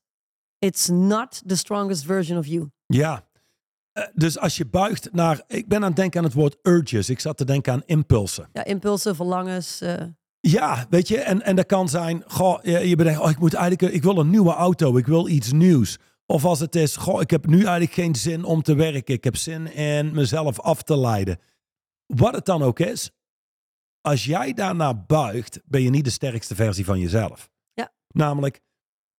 it's 0.60 0.88
not 0.88 1.41
the 1.47 1.56
strongest 1.56 2.04
version 2.06 2.38
of 2.38 2.45
you. 2.45 2.70
Ja. 2.86 3.28
Eh, 3.91 4.04
dus 4.14 4.38
als 4.39 4.58
je 4.58 4.66
buigt 4.66 5.10
naar... 5.14 5.41
Ik 5.47 5.68
ben 5.68 5.78
aan 5.82 5.88
het 5.88 5.95
denken 5.95 6.20
aan 6.20 6.26
het 6.26 6.34
woord 6.34 6.58
urges. 6.62 7.10
Ik 7.10 7.20
zat 7.20 7.38
te 7.38 7.45
denken 7.45 7.74
aan 7.74 7.82
impulsen. 7.86 8.49
Ja, 8.54 8.64
impulsen, 8.64 9.16
verlangens. 9.16 9.82
Ja, 10.47 10.85
weet 10.89 11.07
je, 11.07 11.19
en, 11.19 11.41
en 11.41 11.55
dat 11.55 11.65
kan 11.65 11.89
zijn, 11.89 12.23
goh, 12.27 12.63
je, 12.63 12.87
je 12.87 12.95
bedenkt, 12.95 13.19
oh, 13.19 13.29
ik 13.29 13.39
moet 13.39 13.53
eigenlijk, 13.53 13.93
ik 13.93 14.03
wil 14.03 14.17
een 14.17 14.29
nieuwe 14.29 14.53
auto, 14.53 14.97
ik 14.97 15.05
wil 15.05 15.27
iets 15.27 15.51
nieuws. 15.51 15.97
Of 16.25 16.45
als 16.45 16.59
het 16.59 16.75
is, 16.75 16.95
goh, 16.95 17.21
ik 17.21 17.29
heb 17.29 17.45
nu 17.45 17.57
eigenlijk 17.57 17.93
geen 17.93 18.15
zin 18.15 18.43
om 18.43 18.61
te 18.61 18.75
werken, 18.75 19.13
ik 19.13 19.23
heb 19.23 19.35
zin 19.35 19.73
in 19.73 20.13
mezelf 20.13 20.59
af 20.59 20.81
te 20.81 20.97
leiden. 20.97 21.39
Wat 22.05 22.33
het 22.33 22.45
dan 22.45 22.61
ook 22.61 22.79
is, 22.79 23.11
als 24.01 24.25
jij 24.25 24.53
daarna 24.53 24.93
buigt, 24.93 25.59
ben 25.65 25.81
je 25.81 25.89
niet 25.89 26.03
de 26.03 26.09
sterkste 26.09 26.55
versie 26.55 26.85
van 26.85 26.99
jezelf. 26.99 27.49
Ja. 27.73 27.91
Namelijk, 28.07 28.59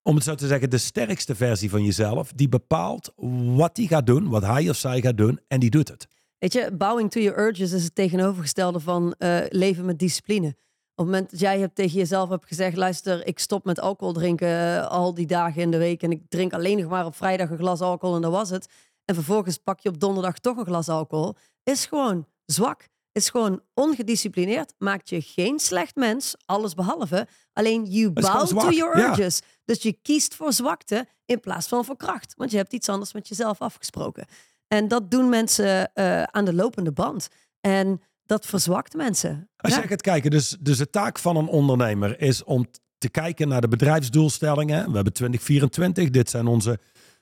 om 0.03 0.15
het 0.15 0.25
zo 0.25 0.35
te 0.35 0.47
zeggen, 0.47 0.71
de 0.71 0.79
sterkste 0.79 1.35
versie 1.35 1.71
van 1.71 1.85
jezelf. 1.85 2.33
Die 2.33 2.49
bepaalt 2.49 3.13
wat 3.55 3.77
hij 3.77 3.87
gaat 3.87 4.07
doen, 4.07 4.29
wat 4.29 4.43
hij 4.43 4.69
of 4.69 4.77
zij 4.77 5.01
gaat 5.01 5.17
doen. 5.17 5.41
En 5.49 5.61
die 5.61 5.71
doet 5.71 5.89
het. 5.89 6.07
Weet 6.39 6.53
je, 6.53 6.71
bowing 6.73 7.11
to 7.11 7.21
your 7.21 7.39
urges 7.39 7.73
is 7.73 7.85
het 7.85 7.95
tegenovergestelde 7.95 8.81
van 8.81 9.15
eh, 9.19 9.41
leven 9.49 9.85
met 9.85 9.99
discipline. 9.99 10.57
Op 10.97 11.05
het 11.05 11.15
moment 11.15 11.31
dat 11.31 11.41
jij 11.41 11.59
hebt 11.59 11.75
tegen 11.75 11.99
jezelf 11.99 12.29
hebt 12.29 12.47
gezegd: 12.47 12.77
luister, 12.77 13.27
ik 13.27 13.39
stop 13.39 13.65
met 13.65 13.81
alcohol 13.81 14.13
drinken 14.13 14.49
eh, 14.49 14.87
al 14.87 15.15
die 15.15 15.27
dagen 15.27 15.63
in 15.63 15.71
de 15.71 15.79
week. 15.79 16.03
En 16.03 16.11
ik 16.11 16.23
drink 16.29 16.53
alleen 16.53 16.79
nog 16.79 16.91
maar 16.91 17.07
op 17.07 17.17
vrijdag 17.17 17.51
een 17.51 17.59
glas 17.59 17.81
alcohol 17.81 18.17
en 18.17 18.23
dat 18.23 18.33
was 18.33 18.51
het. 18.51 18.69
En 19.05 19.15
vervolgens 19.15 19.59
pak 19.59 19.81
je 19.81 19.89
op 19.89 20.01
donderdag 20.01 20.39
toch 20.39 20.57
een 20.57 20.65
glas 20.65 20.89
alcohol. 20.89 21.35
Is 21.63 21.87
gewoon 21.87 22.27
zwak. 22.45 22.89
Is 23.13 23.31
gewoon 23.31 23.61
ongedisciplineerd. 23.75 24.75
Maakt 24.79 25.09
je 25.09 25.21
geen 25.21 25.59
slecht 25.59 25.97
mens, 25.97 26.35
alles 26.47 26.75
behalve. 26.75 27.27
Alleen 27.53 27.85
you 27.85 28.11
bow 28.11 28.47
to 28.47 28.71
your 28.71 28.99
ja. 28.99 29.09
urges. 29.09 29.41
Dus 29.65 29.83
je 29.83 29.93
kiest 29.93 30.35
voor 30.35 30.53
zwakte 30.53 31.07
in 31.27 31.41
plaats 31.41 31.67
van 31.67 31.85
voor 31.85 31.97
kracht. 31.97 32.35
Want 32.37 32.51
je 32.51 32.57
hebt 32.57 32.73
iets 32.73 32.89
anders 32.89 33.13
met 33.13 33.29
jezelf 33.29 33.61
afgesproken. 33.61 34.27
En 34.69 34.89
dat 34.89 35.11
doen 35.11 35.29
mensen 35.29 35.93
eh, 35.93 36.23
aan 36.23 36.45
de 36.45 36.55
lopende 36.55 36.93
band. 36.93 37.29
En 37.61 38.03
dat 38.27 38.47
verzwakt 38.47 38.95
mensen. 38.95 39.49
Als 39.57 39.75
Ja. 39.75 39.81
je 39.83 39.89
gaat 39.89 40.01
kijken, 40.03 40.31
dus, 40.31 40.57
dus 40.61 40.79
de 40.79 40.91
taak 40.91 41.19
van 41.19 41.37
een 41.37 41.49
ondernemer 41.49 42.21
is 42.21 42.45
om 42.45 42.67
te 42.99 43.09
kijken 43.09 43.49
naar 43.49 43.61
de 43.61 43.69
bedrijfsdoelstellingen. 43.69 44.89
We 44.89 44.95
hebben 44.95 45.13
2024, 45.13 46.11
dit 46.11 46.31
zijn 46.31 46.47
onze 46.47 46.79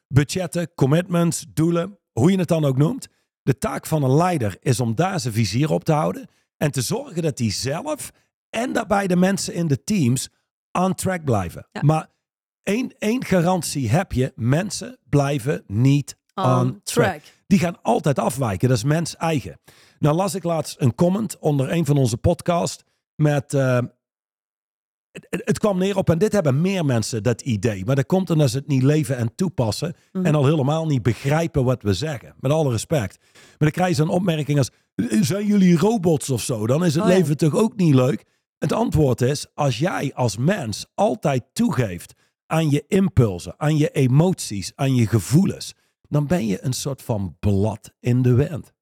budgetten, 0.09 0.75
commitments, 0.75 1.45
doelen, 1.49 1.99
hoe 2.13 2.31
je 2.31 2.39
het 2.39 2.49
dan 2.49 2.65
ook 2.65 2.77
noemt. 2.77 3.09
De 3.43 3.59
taak 3.59 3.87
van 3.87 4.03
een 4.03 4.15
leider 4.17 4.57
is 4.61 4.81
om 4.81 4.95
daar 4.95 5.21
zijn 5.21 5.35
vizier 5.35 5.71
op 5.71 5.85
te 5.85 5.93
houden 5.93 6.29
en 6.57 6.71
te 6.71 6.81
zorgen 6.83 7.23
dat 7.23 7.39
hij 7.39 7.51
zelf 7.51 8.11
en 8.51 8.73
daarbij 8.73 9.07
de 9.07 9.17
mensen 9.17 9.55
in 9.55 9.67
de 9.67 9.85
teams 9.85 10.29
on 10.73 10.95
track 10.95 11.25
blijven. 11.25 11.69
Ja. 11.73 11.83
Maar 11.83 12.09
één, 12.63 12.95
één 12.99 13.25
garantie 13.25 13.91
heb 13.91 14.13
je, 14.13 14.33
mensen 14.37 14.99
blijven 15.09 15.63
niet 15.67 16.17
on, 16.35 16.45
On 16.45 16.81
track. 16.83 17.07
track. 17.07 17.21
Die 17.47 17.59
gaan 17.59 17.83
altijd 17.83 18.19
afwijken, 18.19 18.69
dat 18.69 18.77
is 18.77 18.85
mens 18.85 19.17
eigen. 19.17 19.61
Nou 20.03 20.17
las 20.17 20.35
ik 20.35 20.43
laatst 20.45 20.81
een 20.81 20.95
comment 20.95 21.39
onder 21.39 21.73
een 21.73 21.85
van 21.87 21.97
onze 21.97 22.17
podcasts 22.17 22.85
met... 23.15 23.55
eh, 23.55 23.79
het, 25.11 25.27
het- 25.45 25.59
kwam 25.59 25.79
neer 25.79 25.97
op, 25.97 26.11
en 26.11 26.19
dit 26.19 26.33
hebben 26.33 26.61
meer 26.61 26.85
mensen 26.85 27.23
dat 27.23 27.41
idee. 27.41 27.85
Maar 27.85 27.95
dat 27.97 28.07
komt 28.07 28.31
omdat 28.31 28.51
ze 28.51 28.57
het 28.57 28.67
niet 28.67 28.83
leven 28.83 29.17
en 29.17 29.35
toepassen. 29.35 29.95
Mhm. 30.13 30.27
En 30.27 30.35
al 30.35 30.45
helemaal 30.45 30.87
niet 30.87 31.03
begrijpen 31.03 31.65
wat 31.65 31.83
we 31.83 31.95
zeggen. 31.95 32.35
Met 32.41 32.53
alle 32.53 32.71
respect. 32.71 33.19
Maar 33.33 33.55
dan 33.59 33.71
krijg 33.71 33.89
je 33.89 33.95
zo'n 33.95 34.09
opmerking 34.09 34.59
als, 34.59 34.71
zijn 35.21 35.47
jullie 35.47 35.77
robots 35.79 36.31
of 36.31 36.43
zo? 36.43 36.67
Dan 36.67 36.85
is 36.85 36.95
het 36.95 37.03
Oh 37.03 37.09
leven 37.09 37.37
toch 37.37 37.55
ook 37.55 37.77
niet 37.77 37.95
leuk? 37.95 38.25
Het 38.59 38.73
antwoord 38.73 39.21
is, 39.21 39.47
als 39.55 39.79
jij 39.79 40.15
als 40.15 40.37
mens 40.37 40.87
altijd 40.95 41.45
toegeeft 41.53 42.15
aan 42.47 42.71
je 42.71 42.85
impulsen, 42.89 43.55
aan 43.57 43.77
je 43.77 43.91
emoties, 43.91 44.73
aan 44.75 44.95
je 44.95 45.07
gevoelens, 45.07 45.75
dan 46.09 46.27
ben 46.27 46.47
je 46.47 46.65
een 46.65 46.73
soort 46.73 47.03
van 47.03 47.37
blad 47.41 47.93
in 48.01 48.23
de 48.23 48.35
wind. 48.35 48.73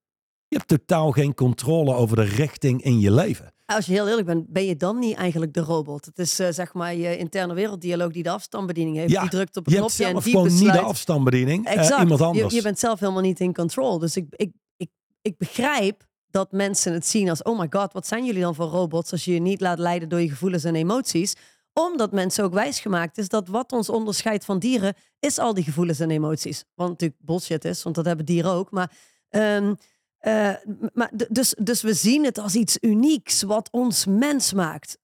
Je 0.51 0.57
hebt 0.57 0.68
totaal 0.68 1.11
geen 1.11 1.34
controle 1.34 1.94
over 1.94 2.16
de 2.16 2.22
richting 2.22 2.82
in 2.82 3.01
je 3.01 3.11
leven. 3.12 3.53
Als 3.66 3.86
je 3.86 3.92
heel 3.92 4.09
eerlijk 4.09 4.26
bent, 4.26 4.48
ben 4.53 4.64
je 4.66 4.76
dan 4.76 4.98
niet 4.98 5.16
eigenlijk 5.16 5.53
de 5.55 5.61
robot? 5.61 6.05
Het 6.05 6.18
is 6.18 6.38
eh, 6.38 6.48
zeg 6.51 6.74
maar 6.74 6.94
je 6.94 7.16
interne 7.16 7.55
werelddialoog 7.55 8.12
die 8.12 8.22
de 8.22 8.30
afstandsbediening 8.30 8.96
heeft. 8.96 9.11
Ja, 9.11 9.20
die 9.20 9.30
drukt 9.30 9.57
op 9.57 9.66
een 9.66 9.72
Je 9.72 9.78
hebt 9.78 9.94
knopje 9.94 10.05
en 10.05 10.11
zelf 10.12 10.24
die 10.24 10.32
gewoon 10.32 10.48
besluit. 10.48 10.72
niet 10.72 10.82
de 10.82 10.88
afstandsbediening. 10.88 11.66
eh, 11.66 11.98
iemand 12.01 12.18
Je, 12.20 12.26
anders. 12.26 12.55
je 12.55 12.62
bent 12.62 12.78
zelf 12.78 13.01
helemaal 13.01 13.22
niet 13.22 13.40
in 13.40 13.55
control. 13.55 13.98
Dus 13.98 14.16
ik, 14.16 14.26
ik, 14.30 14.53
ik, 14.76 14.90
ik 15.22 15.38
begrijp 15.38 16.07
dat 16.30 16.53
mensen 16.53 16.92
het 16.92 17.07
zien 17.07 17.28
als... 17.30 17.42
oh 17.42 17.59
my 17.59 17.66
god, 17.70 17.92
wat 17.92 18.07
zijn 18.07 18.24
jullie 18.24 18.40
dan 18.42 18.55
voor 18.55 18.66
robots... 18.66 19.12
als 19.12 19.24
je 19.24 19.32
je 19.34 19.40
niet 19.40 19.61
laat 19.61 19.78
leiden 19.78 20.09
door 20.09 20.20
je 20.20 20.28
gevoelens 20.28 20.64
en 20.64 20.74
emoties. 20.74 21.34
Omdat 21.72 22.12
mensen 22.12 22.44
ook 22.44 22.53
wijsgemaakt 22.53 23.18
is 23.18 23.28
dat 23.28 23.48
wat 23.48 23.72
ons 23.72 23.88
onderscheidt 23.88 24.44
van 24.44 24.59
dieren... 24.59 24.94
is 25.20 25.38
al 25.38 25.55
die 25.55 25.64
gevoelens 25.64 26.01
en 26.01 26.11
emoties. 26.11 26.64
Wat 26.74 26.88
natuurlijk 26.88 27.20
bullshit 27.24 27.64
is, 27.64 27.82
want 27.82 27.94
dat 27.94 28.05
hebben 28.05 28.24
dieren 28.26 28.51
ook. 28.51 28.70
Maar, 28.70 28.92
ehm, 29.28 29.74
eh, 30.20 30.52
maar 30.92 31.10
dus, 31.28 31.54
dus 31.62 31.82
we 31.82 31.94
zien 31.94 32.24
het 32.24 32.38
als 32.38 32.54
iets 32.54 32.78
unieks... 32.80 33.42
wat 33.42 33.68
ons 33.70 34.06
mens 34.06 34.52
maakt. 34.52 34.98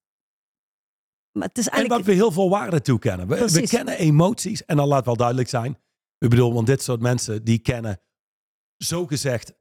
Maar 1.32 1.48
het 1.48 1.58
is 1.58 1.66
En 1.66 1.72
eigenlijk... 1.72 2.04
wat 2.06 2.14
we 2.14 2.20
heel 2.22 2.32
veel 2.32 2.50
waarde 2.50 2.80
toekennen. 2.80 3.28
We, 3.28 3.50
we 3.50 3.68
kennen 3.68 3.98
emoties. 3.98 4.64
En 4.64 4.76
dan 4.76 4.88
laat 4.88 5.04
wel 5.04 5.16
duidelijk 5.16 5.48
zijn. 5.48 5.78
Ik 6.18 6.28
bedoel, 6.28 6.52
want 6.54 6.66
dit 6.66 6.82
soort 6.82 7.00
mensen 7.00 7.44
die 7.44 7.58
kennen 7.58 8.00
zogezegd 8.76 9.52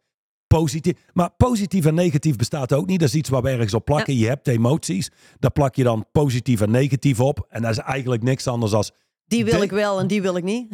positief. 0.47 0.93
Maar 1.13 1.31
positief 1.31 1.85
en 1.85 1.93
negatief 1.93 2.35
bestaat 2.35 2.73
ook 2.73 2.85
niet. 2.87 2.99
Dat 2.99 3.09
is 3.09 3.15
iets 3.15 3.29
waar 3.29 3.41
we 3.41 3.49
ergens 3.49 3.73
op 3.73 3.85
plakken. 3.85 4.15
Je 4.15 4.27
hebt 4.27 4.47
emoties. 4.47 5.09
Daar 5.39 5.51
plak 5.51 5.75
je 5.75 5.83
dan 5.83 6.05
positief 6.11 6.61
en 6.61 6.71
negatief 6.71 7.19
op. 7.19 7.45
En 7.49 7.61
dat 7.61 7.71
is 7.71 7.77
eigenlijk 7.77 8.23
niks 8.23 8.47
anders 8.47 8.73
als... 8.73 8.91
die 9.25 9.45
wil 9.45 9.57
de- 9.57 9.63
ik 9.63 9.71
wel 9.71 9.99
en 9.99 10.07
die 10.07 10.21
wil 10.21 10.35
ik 10.35 10.43
niet. 10.43 10.73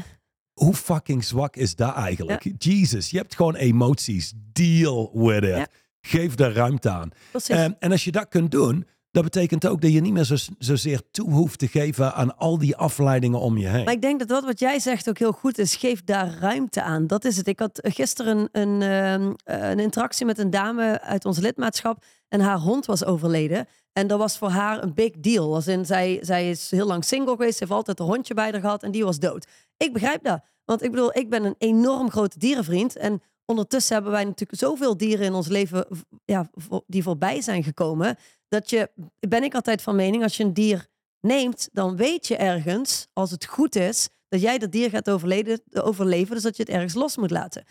Hoe 0.53 0.73
fucking 0.73 1.23
zwak 1.23 1.55
is 1.55 1.75
dat 1.75 1.95
eigenlijk? 1.95 2.51
Jesus, 2.57 3.09
je 3.09 3.17
hebt 3.17 3.35
gewoon 3.35 3.55
emoties. 3.55 4.33
Deal 4.53 5.11
with 5.13 5.43
it. 5.43 5.55
Ja. 5.55 5.67
Geef 6.01 6.35
daar 6.35 6.51
ruimte 6.51 6.89
aan. 6.89 7.11
Ehm, 7.47 7.71
en 7.79 7.91
als 7.91 8.03
je 8.03 8.11
dat 8.11 8.27
kunt 8.27 8.51
doen, 8.51 8.85
dat 9.11 9.23
betekent 9.23 9.67
ook 9.67 9.81
dat 9.81 9.91
je 9.91 10.01
niet 10.01 10.13
meer 10.13 10.23
zo, 10.23 10.35
zozeer 10.57 11.01
toe 11.11 11.31
hoeft 11.31 11.59
te 11.59 11.67
geven 11.67 12.13
aan 12.13 12.37
al 12.37 12.57
die 12.57 12.75
afleidingen 12.75 13.39
om 13.39 13.57
je 13.57 13.67
heen. 13.67 13.83
Maar 13.83 13.93
ik 13.93 14.01
denk 14.01 14.19
dat 14.19 14.27
dat 14.27 14.43
wat 14.43 14.59
jij 14.59 14.79
zegt 14.79 15.09
ook 15.09 15.17
heel 15.17 15.31
goed 15.31 15.57
is. 15.57 15.75
Geef 15.75 16.03
daar 16.03 16.37
ruimte 16.39 16.81
aan. 16.81 17.07
Dat 17.07 17.25
is 17.25 17.37
het. 17.37 17.47
Ik 17.47 17.59
had 17.59 17.79
gisteren 17.83 18.49
een, 18.51 18.61
een, 18.61 18.81
ehm, 18.81 19.33
eh, 19.43 19.69
een 19.69 19.79
interactie 19.79 20.25
met 20.25 20.37
een 20.37 20.49
dame 20.49 21.01
uit 21.01 21.25
ons 21.25 21.37
lidmaatschap. 21.37 22.03
En 22.27 22.39
haar 22.39 22.57
hond 22.57 22.85
was 22.85 23.05
overleden. 23.05 23.67
En 23.93 24.07
dat 24.07 24.19
was 24.19 24.37
voor 24.37 24.49
haar 24.49 24.83
een 24.83 24.93
big 24.93 25.11
deal. 25.19 25.53
Als 25.53 25.67
in, 25.67 25.85
zij, 25.85 26.19
zij 26.21 26.49
is 26.49 26.71
heel 26.71 26.85
lang 26.85 27.05
single 27.05 27.31
geweest. 27.31 27.57
Ze 27.57 27.63
heeft 27.63 27.75
altijd 27.75 27.99
een 27.99 28.05
hondje 28.05 28.33
bij 28.33 28.51
haar 28.51 28.61
gehad. 28.61 28.83
En 28.83 28.91
die 28.91 29.03
was 29.03 29.19
dood. 29.19 29.47
Ik 29.77 29.93
begrijp 29.93 30.23
dat. 30.23 30.41
Want 30.65 30.83
ik 30.83 30.91
bedoel, 30.91 31.17
ik 31.17 31.29
ben 31.29 31.43
een 31.43 31.55
enorm 31.57 32.09
grote 32.11 32.39
dierenvriend. 32.39 32.95
En 32.95 33.21
ondertussen 33.45 33.93
hebben 33.93 34.11
wij 34.11 34.23
natuurlijk 34.23 34.59
zoveel 34.59 34.97
dieren 34.97 35.25
in 35.25 35.33
ons 35.33 35.47
leven 35.47 35.87
ja, 36.25 36.49
die 36.87 37.03
voorbij 37.03 37.41
zijn 37.41 37.63
gekomen. 37.63 38.17
Dat 38.47 38.69
je, 38.69 38.89
ben 39.19 39.43
ik 39.43 39.55
altijd 39.55 39.81
van 39.81 39.95
mening, 39.95 40.23
als 40.23 40.37
je 40.37 40.43
een 40.43 40.53
dier 40.53 40.87
neemt, 41.21 41.69
dan 41.71 41.95
weet 41.95 42.27
je 42.27 42.35
ergens, 42.35 43.07
als 43.13 43.31
het 43.31 43.45
goed 43.45 43.75
is, 43.75 44.09
dat 44.27 44.41
jij 44.41 44.57
dat 44.57 44.71
dier 44.71 44.89
gaat 44.89 45.09
overleven. 45.09 46.33
Dus 46.35 46.43
dat 46.43 46.57
je 46.57 46.63
het 46.63 46.71
ergens 46.71 46.93
los 46.93 47.17
moet 47.17 47.31
laten. 47.31 47.63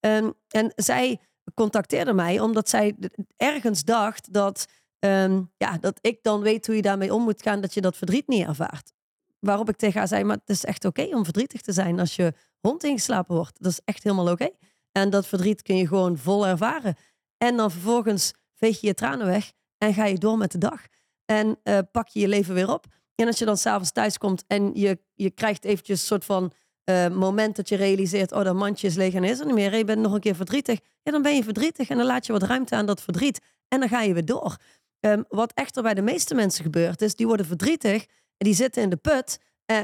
Ehm, 0.00 0.30
en 0.48 0.72
zij 0.76 1.20
contacteerde 1.54 2.12
mij 2.12 2.40
omdat 2.40 2.68
zij 2.68 2.96
ergens 3.36 3.84
dacht 3.84 4.32
dat, 4.32 4.66
ehm, 4.98 5.42
ja, 5.56 5.78
dat 5.78 5.98
ik 6.00 6.18
dan 6.22 6.40
weet 6.40 6.66
hoe 6.66 6.76
je 6.76 6.82
daarmee 6.82 7.14
om 7.14 7.22
moet 7.22 7.42
gaan, 7.42 7.60
dat 7.60 7.74
je 7.74 7.80
dat 7.80 7.96
verdriet 7.96 8.28
niet 8.28 8.46
ervaart. 8.46 8.92
Waarop 9.38 9.68
ik 9.68 9.76
tegen 9.76 9.98
haar 9.98 10.08
zei, 10.08 10.24
maar 10.24 10.36
het 10.36 10.48
is 10.48 10.64
echt 10.64 10.84
oké 10.84 11.02
om 11.02 11.24
verdrietig 11.24 11.60
te 11.60 11.72
zijn 11.72 12.00
als 12.00 12.16
je 12.16 12.32
hond 12.60 12.84
ingeslapen 12.84 13.36
wordt. 13.36 13.62
Dat 13.62 13.72
is 13.72 13.80
echt 13.84 14.02
helemaal 14.02 14.30
oké. 14.30 14.50
En 14.92 15.10
dat 15.10 15.26
verdriet 15.26 15.62
kun 15.62 15.76
je 15.76 15.86
gewoon 15.86 16.18
vol 16.18 16.46
ervaren. 16.46 16.96
En 17.36 17.56
dan 17.56 17.70
vervolgens 17.70 18.32
veeg 18.54 18.80
je 18.80 18.86
je 18.86 18.94
tranen 18.94 19.26
weg 19.26 19.52
en 19.78 19.94
ga 19.94 20.04
je 20.04 20.18
door 20.18 20.38
met 20.38 20.52
de 20.52 20.58
dag. 20.58 20.86
En 21.24 21.58
eh, 21.62 21.78
pak 21.92 22.08
je 22.08 22.20
je 22.20 22.28
leven 22.28 22.54
weer 22.54 22.72
op. 22.72 22.86
En 23.14 23.26
als 23.26 23.38
je 23.38 23.44
dan 23.44 23.56
s'avonds 23.56 23.92
thuis 23.92 24.18
komt 24.18 24.44
en 24.46 24.70
je, 24.74 24.98
je 25.14 25.30
krijgt 25.30 25.64
eventjes 25.64 26.00
een 26.00 26.06
soort 26.06 26.24
van 26.24 26.52
eh, 26.84 27.08
moment 27.08 27.56
dat 27.56 27.68
je 27.68 27.76
realiseert, 27.76 28.32
oh, 28.32 28.44
dat 28.44 28.54
mandje 28.54 28.86
is 28.86 28.94
leeg 28.94 29.14
en 29.14 29.24
is 29.24 29.38
er 29.38 29.46
niet 29.46 29.54
meer. 29.54 29.76
Je 29.76 29.84
bent 29.84 30.00
nog 30.00 30.12
een 30.12 30.20
keer 30.20 30.34
verdrietig. 30.34 30.78
Ja, 31.02 31.12
dan 31.12 31.22
ben 31.22 31.34
je 31.34 31.44
verdrietig 31.44 31.88
en 31.88 31.96
dan 31.96 32.06
laat 32.06 32.26
je 32.26 32.32
wat 32.32 32.42
ruimte 32.42 32.74
aan 32.74 32.86
dat 32.86 33.02
verdriet. 33.02 33.40
En 33.68 33.80
dan 33.80 33.88
ga 33.88 34.02
je 34.02 34.12
weer 34.12 34.24
door. 34.24 34.56
Ehm, 35.00 35.22
wat 35.28 35.52
echter 35.52 35.82
bij 35.82 35.94
de 35.94 36.02
meeste 36.02 36.34
mensen 36.34 36.64
gebeurt, 36.64 37.02
is 37.02 37.14
die 37.14 37.26
worden 37.26 37.46
verdrietig 37.46 38.02
en 38.36 38.46
die 38.46 38.54
zitten 38.54 38.82
in 38.82 38.90
de 38.90 38.96
put. 38.96 39.38
eh, 39.64 39.82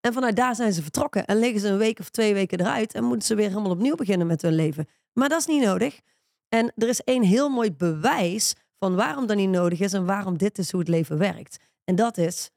en 0.00 0.12
vanuit 0.12 0.36
daar 0.36 0.54
zijn 0.54 0.72
ze 0.72 0.82
vertrokken. 0.82 1.26
En 1.26 1.38
liggen 1.38 1.60
ze 1.60 1.68
een 1.68 1.78
week 1.78 1.98
of 1.98 2.10
twee 2.10 2.34
weken 2.34 2.60
eruit 2.60 2.94
en 2.94 3.04
moeten 3.04 3.26
ze 3.26 3.34
weer 3.34 3.48
helemaal 3.48 3.70
opnieuw 3.70 3.94
beginnen 3.94 4.26
met 4.26 4.42
hun 4.42 4.54
leven. 4.54 4.88
Maar 5.12 5.28
dat 5.28 5.40
is 5.40 5.46
niet 5.46 5.62
nodig. 5.62 6.00
En 6.48 6.72
er 6.76 6.88
is 6.88 7.00
één 7.00 7.22
heel 7.22 7.48
mooi 7.48 7.72
bewijs 7.72 8.54
van 8.78 8.94
waarom 8.94 9.26
dat 9.26 9.36
niet 9.36 9.48
nodig 9.48 9.80
is 9.80 9.92
en 9.92 10.04
waarom 10.04 10.38
dit 10.38 10.58
is 10.58 10.70
hoe 10.70 10.80
het 10.80 10.88
leven 10.88 11.18
werkt. 11.18 11.56
En 11.84 11.94
dat 11.94 12.18
is, 12.18 12.50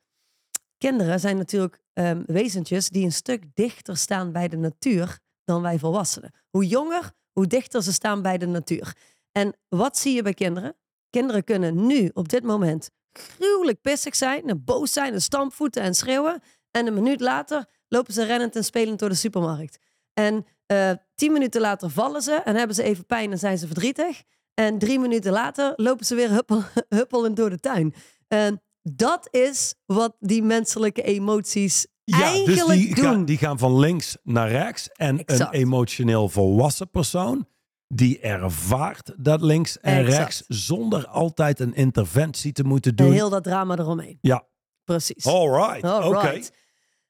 kinderen 0.77 1.19
zijn 1.19 1.37
natuurlijk 1.37 1.79
ehm, 1.93 2.23
wezentjes 2.25 2.89
die 2.89 3.05
een 3.05 3.11
stuk 3.11 3.43
dichter 3.53 3.97
staan 3.97 4.31
bij 4.31 4.47
de 4.47 4.57
natuur 4.57 5.19
dan 5.43 5.61
wij 5.61 5.79
volwassenen. 5.79 6.31
Hoe 6.49 6.67
jonger, 6.67 7.11
hoe 7.31 7.47
dichter 7.47 7.83
ze 7.83 7.93
staan 7.93 8.21
bij 8.21 8.37
de 8.37 8.47
natuur. 8.47 8.95
En 9.31 9.55
wat 9.69 9.97
zie 9.97 10.15
je 10.15 10.21
bij 10.21 10.33
kinderen? 10.33 10.75
Kinderen 11.09 11.43
kunnen 11.43 11.85
nu, 11.87 12.11
op 12.13 12.29
dit 12.29 12.43
moment, 12.43 12.89
gruwelijk 13.11 13.81
pissig 13.81 14.15
zijn, 14.15 14.49
en 14.49 14.63
boos 14.63 14.93
zijn, 14.93 15.13
en 15.13 15.21
stampvoeten 15.21 15.81
en 15.81 15.95
schreeuwen. 15.95 16.41
En 16.71 16.87
een 16.87 16.93
minuut 16.93 17.21
later 17.21 17.65
lopen 17.87 18.13
ze 18.13 18.23
rennend 18.23 18.55
en 18.55 18.63
spelend 18.63 18.99
door 18.99 19.09
de 19.09 19.15
supermarkt. 19.15 19.79
En 20.13 20.45
eh, 20.65 20.91
tien 21.15 21.31
minuten 21.31 21.61
later 21.61 21.89
vallen 21.89 22.21
ze 22.21 22.33
en 22.33 22.55
hebben 22.55 22.75
ze 22.75 22.83
even 22.83 23.05
pijn 23.05 23.31
en 23.31 23.39
zijn 23.39 23.57
ze 23.57 23.65
verdrietig. 23.65 24.21
En 24.53 24.79
drie 24.79 24.99
minuten 24.99 25.31
later 25.31 25.73
lopen 25.75 26.05
ze 26.05 26.15
weer 26.15 26.29
huppel, 26.29 26.63
huppelend 26.89 27.35
door 27.35 27.49
de 27.49 27.59
tuin. 27.59 27.93
En 28.27 28.61
dat 28.81 29.27
is 29.31 29.75
wat 29.85 30.15
die 30.19 30.43
menselijke 30.43 31.01
emoties 31.01 31.87
eigenlijk 32.05 32.67
dus 32.67 32.77
die, 32.77 32.95
doen. 32.95 33.03
gaan, 33.03 33.25
die 33.25 33.37
gaan 33.37 33.57
van 33.57 33.79
links 33.79 34.17
naar 34.23 34.49
rechts. 34.49 34.89
En 34.89 35.19
Exact. 35.19 35.53
een 35.53 35.59
emotioneel 35.59 36.29
volwassen 36.29 36.89
persoon 36.89 37.47
die 37.93 38.19
ervaart 38.19 39.13
dat 39.17 39.41
links 39.41 39.79
en 39.79 39.97
Exact. 39.97 40.17
rechts 40.17 40.43
zonder 40.47 41.07
altijd 41.07 41.59
een 41.59 41.73
interventie 41.73 42.51
te 42.51 42.63
moeten 42.63 42.95
En 42.95 43.03
doen. 43.05 43.11
heel 43.13 43.29
dat 43.29 43.43
drama 43.43 43.77
eromheen. 43.77 44.17
Ja, 44.21 44.47
Precies. 44.83 45.25
all 45.25 45.47
right. 45.49 45.83
Oké. 45.83 46.41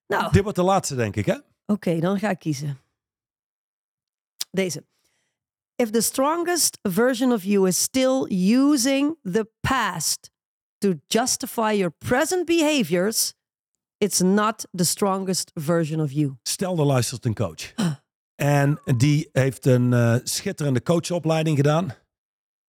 Nou, 0.08 0.24
oké, 0.24 0.32
Dit 0.32 0.42
wordt 0.44 0.58
de 0.58 0.64
laatste, 0.64 0.96
denk 0.96 1.16
ik, 1.16 1.26
hè? 1.26 1.38
dan 2.00 2.20
ga 2.20 2.30
ik 2.30 2.40
kiezen. 2.40 2.80
Deze. 4.52 4.86
If 5.76 5.90
the 5.90 6.02
strongest 6.02 6.78
version 6.82 7.32
of 7.32 7.44
you 7.44 7.68
is 7.68 7.82
still 7.82 8.26
using 8.30 9.18
the 9.24 9.50
past 9.62 10.32
to 10.78 10.94
justify 11.08 11.74
your 11.74 11.92
present 11.98 12.46
behaviors, 12.46 13.34
it's 13.98 14.20
not 14.20 14.68
the 14.72 14.84
strongest 14.84 15.52
version 15.54 16.02
of 16.02 16.12
you. 16.12 16.36
Stel, 16.44 16.78
er 16.78 16.86
luistert 16.86 17.26
een 17.26 17.34
coach. 17.34 17.74
En 18.40 18.80
die 18.98 19.30
heeft 19.32 19.66
een 19.66 19.94
eh, 19.94 20.16
schitterende 20.24 20.84
coachopleiding 20.84 21.58
gedaan. 21.58 21.94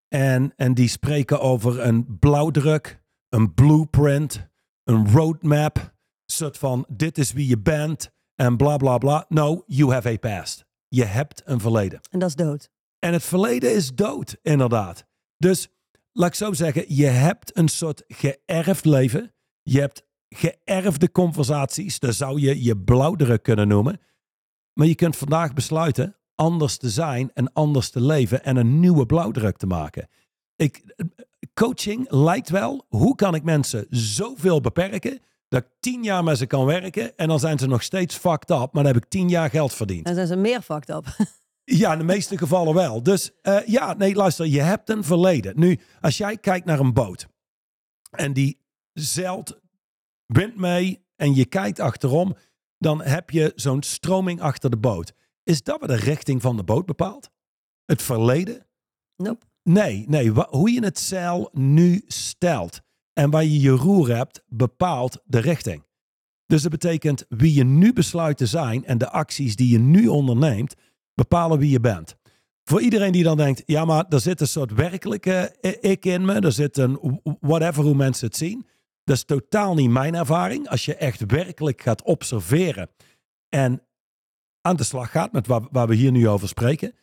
En, 0.09 0.53
en 0.57 0.75
die 0.75 0.89
spreken 0.89 1.41
over 1.41 1.81
een 1.81 2.19
blauwdruk, 2.19 3.03
een 3.29 3.55
blueprint, 3.55 4.49
een 4.85 5.11
roadmap. 5.11 5.77
Een 5.77 6.35
soort 6.35 6.59
van, 6.59 6.87
dit 6.89 7.19
is 7.19 7.33
wie 7.33 7.49
je 7.49 7.59
bent 7.59 8.11
en 8.35 8.57
bla 8.57 8.77
bla 8.77 8.99
bla. 8.99 9.25
No, 9.29 9.63
you 9.67 9.93
have 9.93 10.09
a 10.09 10.17
past. 10.17 10.65
Je 10.89 11.05
hebt 11.05 11.43
een 11.45 11.61
verleden. 11.61 12.01
En 12.11 12.19
dat 12.19 12.29
is 12.29 12.35
dood. 12.35 12.71
En 12.99 13.13
het 13.13 13.25
verleden 13.25 13.75
is 13.75 13.95
dood, 13.95 14.37
inderdaad. 14.43 15.07
Dus 15.37 15.69
laat 16.13 16.29
ik 16.29 16.35
zo 16.35 16.53
zeggen, 16.53 16.85
je 16.95 17.07
hebt 17.07 17.57
een 17.57 17.69
soort 17.69 18.05
geërfd 18.09 18.85
leven. 18.85 19.35
Je 19.63 19.81
hebt 19.81 20.07
geërfde 20.29 21.11
conversaties. 21.11 21.99
Dat 21.99 22.15
zou 22.15 22.41
je 22.41 22.63
je 22.63 22.77
blauwdruk 22.77 23.43
kunnen 23.43 23.69
noemen. 23.69 24.01
Maar 24.81 24.89
je 24.89 24.95
kunt 24.95 25.17
vandaag 25.17 25.53
besluiten 25.53 26.17
anders 26.35 26.77
te 26.77 26.91
zijn 26.91 27.31
en 27.35 27.53
anders 27.53 27.91
te 27.91 28.01
leven 28.01 28.45
en 28.45 28.57
een 28.57 28.81
nieuwe 28.81 29.07
blauwdruk 29.07 29.57
te 29.57 29.67
maken. 29.67 30.09
Ik, 30.57 30.95
coaching 31.55 32.11
lijkt 32.11 32.49
wel, 32.49 32.87
hoe 32.89 33.15
kan 33.15 33.35
ik 33.35 33.43
mensen 33.43 33.87
zoveel 33.91 34.61
beperken 34.61 35.19
dat 35.49 35.63
ik 35.63 35.69
tien 35.81 36.03
jaar 36.03 36.25
met 36.25 36.39
ze 36.39 36.47
kan 36.47 36.65
werken 36.65 37.17
en 37.17 37.29
dan 37.29 37.39
zijn 37.39 37.59
ze 37.59 37.67
nog 37.67 37.83
steeds 37.83 38.17
fucked 38.17 38.51
up, 38.51 38.59
maar 38.59 38.83
dan 38.83 38.87
heb 38.87 38.97
ik 38.97 39.09
tien 39.09 39.29
jaar 39.29 39.51
geld 39.51 39.75
verdiend. 39.75 40.07
En 40.07 40.15
zijn 40.15 40.27
ze 40.27 40.37
meer 40.37 40.63
fucked 40.63 40.89
up. 40.89 41.07
Ja, 41.65 41.93
in 41.93 41.99
de 41.99 42.05
meeste 42.05 42.39
gevallen 42.39 42.75
wel. 42.75 43.03
Dus 43.03 43.31
eh, 43.43 43.67
ja, 43.67 43.95
nee, 43.95 44.15
luister, 44.15 44.47
je 44.47 44.61
hebt 44.61 44.91
een 44.91 45.05
verleden. 45.05 45.61
Nu, 45.61 45.81
als 46.01 46.17
jij 46.17 46.37
kijkt 46.37 46.67
naar 46.67 46.79
een 46.79 46.93
boot 46.93 47.27
en 48.11 48.33
die 48.33 48.61
zeilt 48.93 49.61
wind 50.27 50.57
mee 50.57 51.05
en 51.17 51.35
je 51.35 51.45
kijkt 51.45 51.81
achterom, 51.81 52.37
dan 52.81 53.03
heb 53.03 53.31
je 53.31 53.53
zo'n 53.55 53.83
stroming 53.83 54.41
achter 54.41 54.71
de 54.71 54.77
boot. 54.77 55.13
Is 55.43 55.63
dat 55.63 55.81
wat 55.81 55.89
de 55.89 55.97
richting 55.97 56.43
van 56.43 56.57
de 56.57 56.63
boot 56.63 56.87
bepaalt? 56.87 57.31
Het 57.85 58.03
verleden? 58.03 58.67
Nope. 59.17 59.47
Nee, 59.63 60.05
nee. 60.09 60.31
Hoe 60.31 60.71
je 60.71 60.85
het 60.85 60.99
zeil 60.99 61.49
nu 61.53 62.03
stelt 62.07 62.81
en 63.13 63.31
waar 63.31 63.45
je 63.45 63.61
je 63.61 63.71
roer 63.71 64.17
hebt, 64.17 64.43
bepaalt 64.47 65.19
de 65.25 65.39
richting. 65.39 65.85
Dus 66.47 66.63
dat 66.63 66.71
betekent 66.71 67.25
wie 67.29 67.55
je 67.55 67.65
nu 67.65 67.93
besluit 67.93 68.37
te 68.37 68.47
zijn 68.47 68.85
en 68.85 68.99
de 68.99 69.11
acties 69.11 69.57
die 69.57 69.69
je 69.69 69.79
nu 69.79 70.07
onderneemt, 70.07 70.75
bepalen 71.15 71.59
wie 71.59 71.71
je 71.71 71.81
bent. 71.81 72.17
Voor 72.65 72.81
iedereen 72.81 73.13
die 73.13 73.23
dan 73.23 73.37
denkt, 73.37 73.63
ja, 73.67 73.85
maar 73.85 74.05
er 74.09 74.21
zit 74.21 74.41
een 74.41 74.47
soort 74.47 74.73
werkelijke 74.73 75.57
ik 75.81 76.05
in 76.05 76.25
me, 76.25 76.35
er 76.35 76.53
zit 76.53 76.77
een 76.77 77.21
whatever 77.41 77.85
hoe 77.85 77.95
mensen 77.95 78.27
het 78.27 78.37
zien. 78.37 78.67
Dat 79.11 79.19
is 79.19 79.25
totaal 79.25 79.75
niet 79.75 79.91
mijn 79.91 80.15
ervaring. 80.15 80.69
Als 80.69 80.85
je 80.85 80.95
echt 80.95 81.25
werkelijk 81.27 81.83
gaat 81.83 82.03
observeren 82.03 82.91
en 83.49 83.83
aan 84.61 84.77
de 84.77 84.85
slag 84.85 85.11
gaat 85.11 85.33
met 85.33 85.47
waar, 85.47 85.69
waar 85.71 85.89
we 85.89 85.95
hier 85.95 86.11
nu 86.11 86.29
over 86.29 86.49
spreken, 86.49 86.95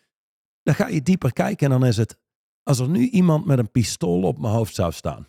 dan 0.63 0.75
ga 0.75 0.87
je 0.87 1.01
dieper 1.01 1.33
kijken 1.33 1.71
en 1.71 1.79
dan 1.79 1.89
is 1.89 1.97
het, 1.97 2.17
als 2.63 2.79
er 2.79 2.89
nu 2.89 3.09
iemand 3.09 3.45
met 3.45 3.59
een 3.59 3.71
pistool 3.71 4.23
op 4.23 4.39
mijn 4.39 4.53
hoofd 4.53 4.75
zou 4.75 4.91
staan. 4.91 5.27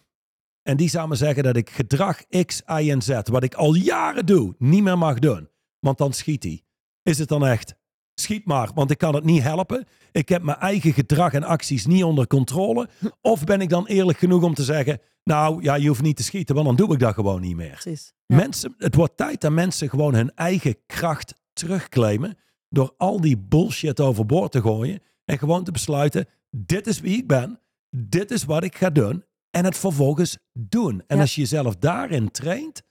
En 0.63 0.77
die 0.77 0.89
zou 0.89 1.09
me 1.09 1.15
zeggen 1.15 1.43
dat 1.43 1.57
ik 1.57 1.71
gedrag 1.71 2.27
X, 2.45 2.63
Y 2.67 2.91
en 2.91 3.03
Z, 3.03 3.21
wat 3.23 3.43
ik 3.43 3.55
al 3.55 3.75
jaren 3.75 4.27
doe, 4.27 4.55
niet 4.59 4.83
meer 4.83 4.99
mag 4.99 5.19
doen. 5.19 5.51
Want 5.79 5.99
dan 5.99 6.13
schiet 6.13 6.43
hij. 6.43 6.63
Is 7.03 7.19
het 7.19 7.29
dan 7.29 7.47
echt? 7.47 7.75
Schiet 8.21 8.45
maar, 8.45 8.71
want 8.75 8.91
ik 8.91 8.99
kan 8.99 9.15
het 9.15 9.25
niet 9.25 9.43
helpen. 9.43 9.87
Ik 10.13 10.29
heb 10.29 10.43
mijn 10.43 10.59
eigen 10.59 10.93
gedrag 10.93 11.33
en 11.33 11.43
acties 11.43 11.87
niet 11.87 12.05
onder 12.05 12.27
controle. 12.27 12.89
Of 13.21 13.45
ben 13.45 13.61
ik 13.61 13.69
dan 13.69 13.87
eerlijk 13.87 14.19
genoeg 14.19 14.43
om 14.43 14.55
te 14.55 14.63
zeggen, 14.65 15.01
nou 15.25 15.63
ja, 15.63 15.75
je 15.75 15.89
hoeft 15.89 16.03
niet 16.03 16.17
te 16.17 16.23
schieten, 16.23 16.55
want 16.55 16.67
dan 16.67 16.77
doe 16.77 16.93
ik 16.93 16.99
dat 16.99 17.15
gewoon 17.15 17.41
niet 17.41 17.57
meer. 17.57 17.79
Precies. 17.81 18.13
Ja. 18.27 18.37
Mensen, 18.37 18.75
het 18.79 18.95
wordt 18.95 19.17
tijd 19.17 19.41
dat 19.41 19.53
mensen 19.53 19.89
gewoon 19.89 20.15
hun 20.15 20.35
eigen 20.35 20.77
kracht 20.87 21.35
terugclaimen. 21.53 22.37
Door 22.69 22.95
al 22.97 23.21
die 23.21 23.39
bullshit 23.39 24.01
overboord 24.01 24.53
te 24.53 24.61
gooien. 24.61 25.01
En 25.25 25.39
gewoon 25.39 25.65
te 25.65 25.71
besluiten: 25.73 26.27
dit 26.51 26.87
is 26.87 27.01
wie 27.01 27.17
ik 27.17 27.27
ben. 27.27 27.61
Dit 27.91 28.31
is 28.31 28.45
wat 28.45 28.65
ik 28.65 28.77
ga 28.77 28.91
doen. 28.91 29.25
En 29.51 29.65
het 29.65 29.77
vervolgens 29.79 30.39
doen. 30.53 31.03
En 31.07 31.17
Ja. 31.17 31.23
als 31.23 31.35
je 31.35 31.41
jezelf 31.41 31.77
daarin 31.77 32.31
traint, 32.31 32.83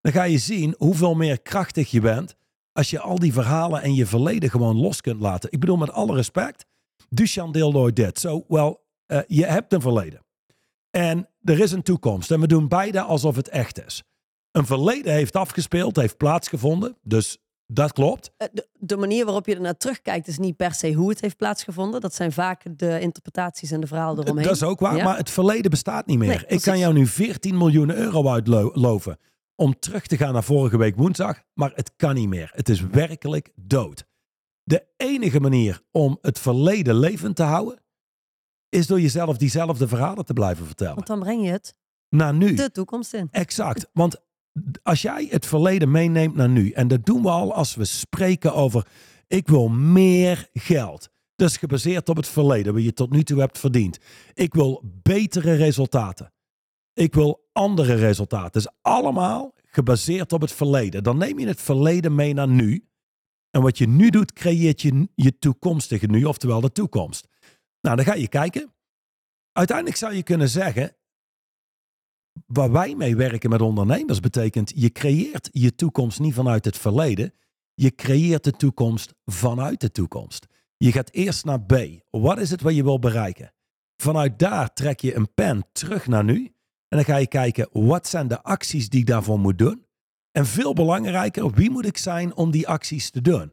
dan 0.00 0.12
ga 0.12 0.22
je 0.22 0.38
zien 0.38 0.74
hoeveel 0.78 1.14
meer 1.14 1.40
krachtig 1.40 1.90
je 1.90 2.00
bent. 2.00 2.36
Als 2.76 2.90
je 2.90 3.00
al 3.00 3.18
die 3.18 3.32
verhalen 3.32 3.82
en 3.82 3.94
je 3.94 4.06
verleden 4.06 4.50
gewoon 4.50 4.76
los 4.76 5.00
kunt 5.00 5.20
laten. 5.20 5.52
Ik 5.52 5.60
bedoel, 5.60 5.76
met 5.76 5.92
alle 5.92 6.14
respect. 6.14 6.64
Duchan 7.08 7.52
deelde 7.52 7.78
ooit 7.78 7.96
dit. 7.96 8.18
Zo, 8.18 8.44
wel, 8.48 8.84
eh, 9.06 9.18
je 9.26 9.44
hebt 9.44 9.72
een 9.72 9.80
verleden. 9.80 10.24
En 10.90 11.28
er 11.42 11.60
is 11.60 11.72
een 11.72 11.82
toekomst. 11.82 12.30
En 12.30 12.40
we 12.40 12.46
doen 12.46 12.68
beide 12.68 13.00
alsof 13.00 13.36
het 13.36 13.48
echt 13.48 13.84
is. 13.86 14.02
Een 14.50 14.66
verleden 14.66 15.12
heeft 15.12 15.36
afgespeeld, 15.36 15.96
heeft 15.96 16.16
plaatsgevonden. 16.16 16.96
Dus 17.02 17.38
dat 17.66 17.92
klopt. 17.92 18.30
Eh, 18.36 18.48
De, 18.52 18.68
de 18.72 18.96
manier 18.96 19.24
waarop 19.24 19.46
je 19.46 19.54
er 19.54 19.60
naar 19.60 19.76
terugkijkt 19.76 20.28
is 20.28 20.38
niet 20.38 20.56
per 20.56 20.74
se 20.74 20.92
hoe 20.92 21.08
het 21.08 21.20
heeft 21.20 21.36
plaatsgevonden. 21.36 22.00
Dat 22.00 22.14
zijn 22.14 22.32
vaak 22.32 22.62
de 22.78 23.00
interpretaties 23.00 23.70
en 23.70 23.80
de 23.80 23.86
verhalen 23.86 24.24
eromheen. 24.24 24.46
Dat 24.46 24.56
is 24.56 24.62
ook 24.62 24.80
waar. 24.80 24.96
Ja. 24.96 25.04
Maar 25.04 25.16
het 25.16 25.30
verleden 25.30 25.70
bestaat 25.70 26.06
niet 26.06 26.18
meer. 26.18 26.28
Nee, 26.28 26.44
ik 26.46 26.60
kan 26.60 26.78
jou 26.78 26.92
nu 26.94 27.06
14 27.06 27.56
miljoen 27.56 27.94
euro 27.94 28.28
uitloven 28.28 29.18
om 29.56 29.78
terug 29.78 30.06
te 30.06 30.16
gaan 30.16 30.32
naar 30.32 30.44
vorige 30.44 30.76
week 30.78 30.96
woensdag. 30.96 31.42
Maar 31.54 31.72
het 31.74 31.92
kan 31.96 32.14
niet 32.14 32.28
meer. 32.28 32.50
Het 32.54 32.68
is 32.68 32.80
werkelijk 32.80 33.52
dood. 33.54 34.06
De 34.62 34.86
enige 34.96 35.40
manier 35.40 35.82
om 35.92 36.18
het 36.20 36.38
verleden 36.38 36.98
levend 36.98 37.36
te 37.36 37.42
houden, 37.42 37.82
is 38.68 38.86
door 38.86 39.00
jezelf 39.00 39.36
diezelfde 39.36 39.88
verhalen 39.88 40.24
te 40.24 40.32
blijven 40.32 40.66
vertellen. 40.66 40.94
Want 40.94 41.06
dan 41.06 41.20
breng 41.20 41.44
je 41.44 41.50
het 41.50 41.74
Naar 42.08 42.34
nu. 42.34 42.54
de 42.54 42.70
toekomst 42.70 43.14
in. 43.14 43.28
Exact. 43.30 43.88
Want 43.92 44.16
als 44.82 45.02
jij 45.02 45.26
het 45.30 45.46
verleden 45.46 45.90
meeneemt 45.90 46.34
naar 46.34 46.48
nu, 46.48 46.70
en 46.70 46.88
dat 46.88 47.04
doen 47.06 47.22
we 47.22 47.28
al 47.30 47.54
als 47.54 47.74
we 47.74 47.84
spreken 47.84 48.54
over 48.54 48.86
ik 49.26 49.48
wil 49.48 49.68
meer 49.68 50.48
geld. 50.52 51.08
Dat 51.36 51.48
is 51.50 51.56
gebaseerd 51.56 52.08
op 52.08 52.16
het 52.16 52.28
verleden, 52.28 52.74
wat 52.74 52.82
je 52.82 52.92
tot 52.92 53.10
nu 53.10 53.22
toe 53.22 53.40
hebt 53.40 53.58
verdiend. 53.58 53.98
Ik 54.34 54.54
wil 54.54 54.82
betere 55.02 55.54
resultaten. 55.54 56.32
Ik 56.92 57.14
wil 57.14 57.45
andere 57.56 57.94
resultaten. 57.94 58.62
Dus 58.62 58.72
allemaal 58.82 59.54
gebaseerd 59.64 60.32
op 60.32 60.40
het 60.40 60.52
verleden. 60.52 61.02
Dan 61.02 61.18
neem 61.18 61.38
je 61.38 61.46
het 61.46 61.60
verleden 61.60 62.14
mee 62.14 62.34
naar 62.34 62.48
nu. 62.48 62.88
En 63.50 63.62
wat 63.62 63.78
je 63.78 63.88
nu 63.88 64.10
doet, 64.10 64.32
creëert 64.32 64.82
je 64.82 65.08
je 65.14 65.38
toekomstige 65.38 66.06
nu, 66.06 66.24
oftewel 66.24 66.60
de 66.60 66.72
toekomst. 66.72 67.28
Nou, 67.80 67.96
dan 67.96 68.04
ga 68.04 68.14
je 68.14 68.28
kijken. 68.28 68.74
Uiteindelijk 69.52 69.96
zou 69.96 70.14
je 70.14 70.22
kunnen 70.22 70.48
zeggen, 70.48 70.96
waar 72.46 72.72
wij 72.72 72.94
mee 72.94 73.16
werken 73.16 73.50
met 73.50 73.60
ondernemers 73.60 74.20
betekent, 74.20 74.72
je 74.74 74.92
creëert 74.92 75.48
je 75.52 75.74
toekomst 75.74 76.20
niet 76.20 76.34
vanuit 76.34 76.64
het 76.64 76.78
verleden. 76.78 77.32
Je 77.74 77.94
creëert 77.94 78.44
de 78.44 78.52
toekomst 78.52 79.14
vanuit 79.24 79.80
de 79.80 79.90
toekomst. 79.90 80.46
Je 80.76 80.92
gaat 80.92 81.10
eerst 81.12 81.44
naar 81.44 81.60
B. 81.60 81.74
Wat 82.10 82.38
is 82.38 82.50
het 82.50 82.60
wat 82.60 82.74
je 82.74 82.82
wil 82.82 82.98
bereiken? 82.98 83.52
Vanuit 83.96 84.38
daar 84.38 84.72
trek 84.72 85.00
je 85.00 85.14
een 85.14 85.34
pen 85.34 85.66
terug 85.72 86.06
naar 86.06 86.24
nu. 86.24 86.55
En 86.88 86.96
dan 86.96 87.04
ga 87.04 87.16
je 87.16 87.26
kijken, 87.26 87.68
wat 87.72 88.06
zijn 88.06 88.28
de 88.28 88.42
acties 88.42 88.88
die 88.88 89.00
ik 89.00 89.06
daarvoor 89.06 89.38
moet 89.38 89.58
doen? 89.58 89.86
En 90.30 90.46
veel 90.46 90.72
belangrijker, 90.72 91.50
wie 91.50 91.70
moet 91.70 91.86
ik 91.86 91.96
zijn 91.96 92.34
om 92.34 92.50
die 92.50 92.68
acties 92.68 93.10
te 93.10 93.20
doen? 93.20 93.52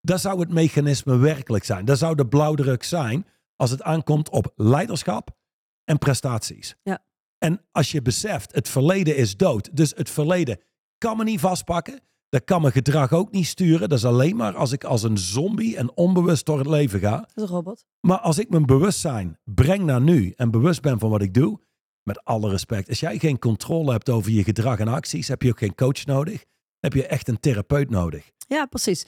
Dat 0.00 0.20
zou 0.20 0.40
het 0.40 0.52
mechanisme 0.52 1.16
werkelijk 1.16 1.64
zijn. 1.64 1.84
Dat 1.84 1.98
zou 1.98 2.14
de 2.14 2.26
blauwdruk 2.26 2.82
zijn 2.82 3.26
als 3.56 3.70
het 3.70 3.82
aankomt 3.82 4.28
op 4.30 4.52
leiderschap 4.56 5.36
en 5.84 5.98
prestaties. 5.98 6.76
Ja. 6.82 7.04
En 7.38 7.66
als 7.72 7.92
je 7.92 8.02
beseft, 8.02 8.54
het 8.54 8.68
verleden 8.68 9.16
is 9.16 9.36
dood. 9.36 9.76
Dus 9.76 9.92
het 9.96 10.10
verleden 10.10 10.60
kan 10.98 11.16
me 11.16 11.24
niet 11.24 11.40
vastpakken. 11.40 12.00
Dat 12.28 12.44
kan 12.44 12.60
mijn 12.60 12.72
gedrag 12.72 13.12
ook 13.12 13.30
niet 13.32 13.46
sturen. 13.46 13.88
Dat 13.88 13.98
is 13.98 14.04
alleen 14.04 14.36
maar 14.36 14.56
als 14.56 14.72
ik 14.72 14.84
als 14.84 15.02
een 15.02 15.18
zombie 15.18 15.76
en 15.76 15.96
onbewust 15.96 16.46
door 16.46 16.58
het 16.58 16.66
leven 16.66 17.00
ga. 17.00 17.16
Dat 17.16 17.32
is 17.34 17.42
een 17.42 17.48
robot. 17.48 17.86
Maar 18.00 18.18
als 18.18 18.38
ik 18.38 18.50
mijn 18.50 18.66
bewustzijn 18.66 19.38
breng 19.44 19.84
naar 19.84 20.00
nu 20.00 20.32
en 20.36 20.50
bewust 20.50 20.82
ben 20.82 20.98
van 20.98 21.10
wat 21.10 21.22
ik 21.22 21.34
doe, 21.34 21.60
met 22.06 22.24
alle 22.24 22.50
respect, 22.50 22.88
als 22.88 23.00
jij 23.00 23.18
geen 23.18 23.38
controle 23.38 23.92
hebt 23.92 24.08
over 24.08 24.30
je 24.30 24.44
gedrag 24.44 24.78
en 24.78 24.88
acties, 24.88 25.28
heb 25.28 25.42
je 25.42 25.48
ook 25.48 25.58
geen 25.58 25.74
coach 25.74 26.04
nodig. 26.04 26.44
Heb 26.78 26.92
je 26.92 27.06
echt 27.06 27.28
een 27.28 27.40
therapeut 27.40 27.90
nodig. 27.90 28.30
Ja, 28.48 28.66
precies. 28.66 29.06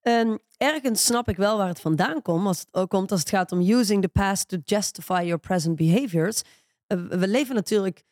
En 0.00 0.40
ergens 0.56 1.04
snap 1.04 1.28
ik 1.28 1.36
wel 1.36 1.56
waar 1.56 1.68
het 1.68 1.80
vandaan 1.80 2.22
komt 2.22 2.46
als 2.46 2.58
het, 2.58 2.68
ook 2.70 2.90
komt 2.90 3.10
als 3.10 3.20
het 3.20 3.28
gaat 3.28 3.52
om 3.52 3.60
using 3.60 4.02
the 4.02 4.08
past 4.08 4.48
to 4.48 4.56
justify 4.64 5.22
your 5.22 5.38
present 5.38 5.76
behaviors. 5.76 6.42
Eh, 6.86 6.98
we 7.08 7.28
leven 7.28 7.54
natuurlijk 7.54 8.02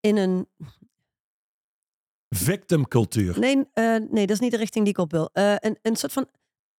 in 0.00 0.16
een. 0.16 0.48
Victimcultuur. 2.28 3.38
Nee, 3.38 3.64
eh, 3.72 3.84
nee, 3.84 4.26
dat 4.26 4.30
is 4.30 4.40
niet 4.40 4.50
de 4.50 4.56
richting 4.56 4.84
die 4.84 4.92
ik 4.92 5.00
op 5.00 5.10
wil. 5.10 5.30
Eh, 5.32 5.54
een, 5.58 5.78
een 5.82 5.96
soort 5.96 6.12
van 6.12 6.28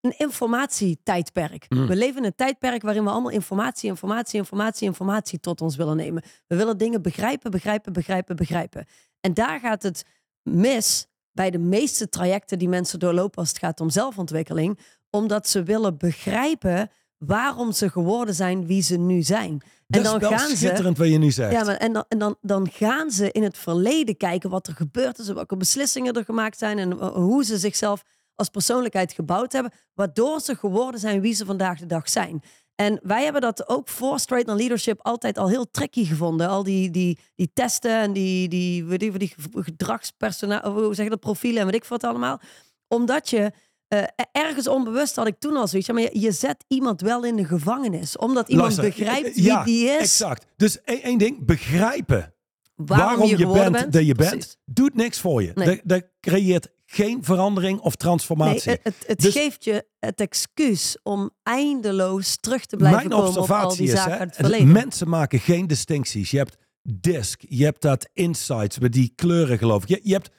een 0.06 0.18
informatietijdperk. 0.18 1.66
Mm. 1.70 1.88
We 1.88 1.96
leven 1.96 2.18
in 2.18 2.26
een 2.26 2.36
tijdperk 2.36 2.82
waarin 2.82 3.04
we 3.04 3.10
allemaal 3.10 3.32
informatie, 3.32 3.90
informatie, 3.90 4.40
informatie, 4.40 4.88
informatie 4.88 5.40
tot 5.40 5.62
ons 5.62 5.76
willen 5.76 5.96
nemen. 5.96 6.24
We 6.48 6.56
willen 6.56 6.78
dingen 6.78 7.02
begrijpen, 7.02 7.52
begrijpen, 7.52 7.94
begrijpen, 7.94 8.36
begrijpen. 8.36 8.86
En 9.22 9.34
daar 9.34 9.60
gaat 9.60 9.84
het 9.84 10.06
mis 10.44 11.08
bij 11.32 11.52
de 11.52 11.58
meeste 11.58 12.10
trajecten 12.10 12.60
die 12.60 12.70
mensen 12.70 13.00
doorlopen 13.00 13.38
als 13.38 13.50
het 13.50 13.58
gaat 13.58 13.80
om 13.80 13.90
zelfontwikkeling, 13.90 14.80
omdat 15.10 15.48
ze 15.48 15.64
willen 15.64 15.98
begrijpen 15.98 16.90
waarom 17.18 17.72
ze 17.72 17.90
geworden 17.90 18.36
zijn 18.36 18.66
wie 18.66 18.82
ze 18.82 18.98
nu 18.98 19.22
zijn. 19.22 19.62
Dat 19.88 19.98
en 19.98 20.04
dan 20.04 20.16
is 20.16 20.30
wel 20.30 20.38
gaan 20.38 20.50
ze. 20.50 20.58
schitterend 20.58 20.98
wat 20.98 21.08
je 21.08 21.18
nu 21.18 21.32
zegt. 21.32 21.52
Ja, 21.52 21.64
maar 21.64 21.76
en, 21.76 21.94
dan, 21.94 22.06
en 22.08 22.18
dan, 22.18 22.38
dan 22.42 22.70
gaan 22.72 23.12
ze 23.12 23.32
in 23.32 23.44
het 23.44 23.58
verleden 23.58 24.18
kijken 24.18 24.50
wat 24.50 24.68
er 24.68 24.74
gebeurd 24.74 25.20
is, 25.20 25.28
welke 25.28 25.58
beslissingen 25.58 26.14
er 26.14 26.26
gemaakt 26.26 26.58
zijn 26.58 26.80
en 26.80 27.00
eh, 27.00 27.14
hoe 27.14 27.44
ze 27.44 27.58
zichzelf 27.58 28.04
als 28.36 28.50
persoonlijkheid 28.50 29.14
gebouwd 29.14 29.52
hebben, 29.52 29.72
waardoor 29.94 30.40
ze 30.40 30.56
geworden 30.56 31.00
zijn 31.00 31.22
wie 31.22 31.34
ze 31.34 31.46
vandaag 31.46 31.80
de 31.80 31.86
dag 31.86 32.10
zijn. 32.10 32.44
En 32.76 33.00
wij 33.04 33.24
hebben 33.24 33.42
dat 33.42 33.70
ook 33.70 33.88
voor 33.88 34.20
Straight 34.20 34.50
on 34.50 34.58
Leadership 34.58 35.00
altijd 35.02 35.38
al 35.38 35.50
heel 35.50 35.72
tricky 35.72 36.06
gevonden. 36.06 36.48
Al 36.48 36.64
die, 36.64 36.92
die, 36.92 37.20
die 37.36 37.50
testen 37.54 38.00
en 38.00 38.14
die, 38.14 38.48
die, 38.48 38.86
weet 38.86 39.02
ik, 39.02 39.20
die 39.20 39.34
gedragspersona, 39.52 40.72
hoe 40.72 40.96
zeg 40.96 41.04
je 41.04 41.12
dat, 41.12 41.20
profielen 41.20 41.60
en 41.60 41.66
weet 41.66 41.76
ik 41.76 41.86
wat 41.86 42.04
allemaal. 42.04 42.40
Omdat 42.88 43.30
je 43.30 43.52
eh, 43.88 44.04
ergens 44.32 44.68
onbewust 44.68 45.16
had 45.16 45.28
ik 45.28 45.40
toen 45.40 45.56
al 45.56 45.68
zoiets. 45.68 45.88
Ja, 45.88 45.94
maar 45.94 46.04
je, 46.04 46.20
je 46.20 46.32
zet 46.32 46.66
iemand 46.68 47.02
wel 47.02 47.24
in 47.24 47.36
de 47.36 47.46
gevangenis. 47.46 48.18
Omdat 48.18 48.50
iemand 48.50 48.78
Luister, 48.78 48.98
begrijpt 48.98 49.28
eh, 49.28 49.34
wie 49.34 49.44
ja, 49.44 49.64
die 49.64 49.86
is. 49.86 50.00
Exact. 50.00 50.46
Dus 50.56 50.82
één, 50.82 51.02
één 51.02 51.18
ding, 51.18 51.46
begrijpen 51.46 52.34
Waarom, 52.76 53.06
waarom, 53.06 53.38
je, 53.38 53.48
bent, 53.48 53.94
dat 53.94 54.06
je 54.06 54.16
bent, 54.16 54.30
Precies. 54.30 54.58
doet 54.66 54.96
niks 54.96 55.20
voor 55.20 55.44
je. 55.44 55.52
Nee. 55.56 55.68
Dat, 55.68 55.80
dat 55.84 56.04
creëert 56.20 56.70
geen 56.96 57.24
verandering 57.24 57.80
of 57.80 57.96
transformatie. 57.96 58.72
het, 58.72 58.80
het, 58.84 58.96
het 59.08 59.20
Dus- 59.20 59.34
geeft 59.34 59.64
je 59.64 59.86
het 60.00 60.22
excuus 60.22 60.98
om 61.04 61.32
eindeloos 61.44 62.38
terug 62.40 62.66
te 62.66 62.76
blijven 62.76 63.00
Mijn 63.00 63.10
komen 63.12 63.28
op 63.28 63.36
al 63.36 63.42
observatie 63.42 63.86
die 63.86 63.94
is, 63.94 64.00
zaken 64.00 64.20
uit 64.20 64.30
het 64.30 64.36
verleden. 64.36 64.72
mensen 64.72 65.10
maken 65.10 65.40
geen 65.40 65.68
distincties. 65.68 66.32
Je 66.32 66.38
hebt 66.38 66.58
DISC, 66.90 67.42
je 67.50 67.64
hebt 67.64 67.82
dat 67.82 68.10
insights 68.14 68.80
met 68.80 68.94
die 68.94 69.12
kleuren 69.16 69.58
geloof 69.58 69.84
ik. 69.84 69.90
Je, 69.90 70.00
je 70.04 70.14
hebt 70.14 70.30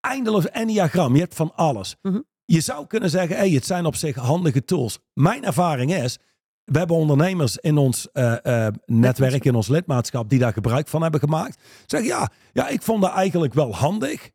eindeloos 0.00 0.48
enneagram, 0.50 1.14
je 1.14 1.20
hebt 1.20 1.34
van 1.34 1.52
alles. 1.54 1.96
Mhm. 2.02 2.20
Je 2.44 2.60
zou 2.60 2.86
kunnen 2.86 3.10
zeggen, 3.10 3.36
hey, 3.36 3.50
het 3.50 3.66
zijn 3.66 3.86
op 3.86 3.96
zich 3.96 4.16
handige 4.16 4.64
tools. 4.64 4.98
Mijn 5.14 5.44
ervaring 5.44 5.94
is, 5.94 6.18
we 6.64 6.78
hebben 6.78 6.96
ondernemers 6.96 7.56
in 7.56 7.76
ons 7.76 8.10
eh, 8.12 8.66
eh, 8.66 8.74
netwerk, 8.86 9.44
in 9.44 9.54
ons 9.54 9.68
lidmaatschap, 9.68 10.28
die 10.28 10.38
daar 10.38 10.52
gebruik 10.52 10.88
van 10.88 11.02
hebben 11.02 11.20
gemaakt. 11.20 11.60
Zeg 11.86 12.04
ja, 12.04 12.30
ja, 12.52 12.68
ik 12.68 12.82
vond 12.82 13.02
dat 13.02 13.12
eigenlijk 13.12 13.54
wel 13.54 13.74
handig. 13.74 14.30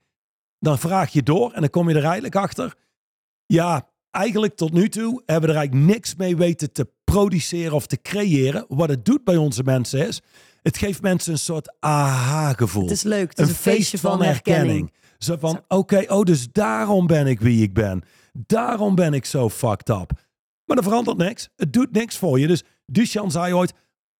Dan 0.59 0.79
vraag 0.79 1.13
je 1.13 1.23
door 1.23 1.51
en 1.51 1.61
dan 1.61 1.69
kom 1.69 1.89
je 1.89 1.95
er 1.95 2.03
eigenlijk 2.03 2.35
achter. 2.35 2.75
Ja, 3.45 3.89
eigenlijk 4.11 4.55
tot 4.55 4.73
nu 4.73 4.89
toe 4.89 5.21
hebben 5.25 5.49
we 5.49 5.55
er 5.55 5.59
eigenlijk 5.61 5.93
niks 5.93 6.15
mee 6.15 6.37
weten 6.37 6.71
te 6.71 6.89
produceren 7.03 7.73
of 7.73 7.87
te 7.87 8.01
creëren. 8.01 8.65
Wat 8.67 8.89
het 8.89 9.05
doet 9.05 9.23
bij 9.23 9.37
onze 9.37 9.63
mensen 9.63 10.07
is, 10.07 10.21
het 10.61 10.77
geeft 10.77 11.01
mensen 11.01 11.31
een 11.31 11.39
soort 11.39 11.75
aha-gevoel. 11.79 12.83
Het 12.83 12.91
is 12.91 13.03
leuk. 13.03 13.29
Het 13.29 13.39
is 13.39 13.49
een, 13.49 13.55
feestje 13.55 13.97
van, 13.97 14.21
herkenning. 14.21 14.93
Zo 15.17 15.35
van, 15.39 15.63
oké, 15.67 16.05
oh, 16.07 16.23
dus 16.23 16.51
daarom 16.51 17.07
ben 17.07 17.27
ik 17.27 17.39
wie 17.39 17.63
ik 17.63 17.73
ben. 17.73 18.03
Daarom 18.33 18.95
ben 18.95 19.13
ik 19.13 19.25
zo 19.25 19.49
fucked 19.49 19.89
up. 19.89 20.11
Maar 20.65 20.77
er 20.77 20.83
verandert 20.83 21.17
niks. 21.17 21.49
Het 21.55 21.73
doet 21.73 21.91
niks 21.91 22.17
voor 22.17 22.39
je. 22.39 22.47
Dus 22.47 22.63
Duchan 22.85 23.31
zei 23.31 23.53
ooit, 23.53 23.73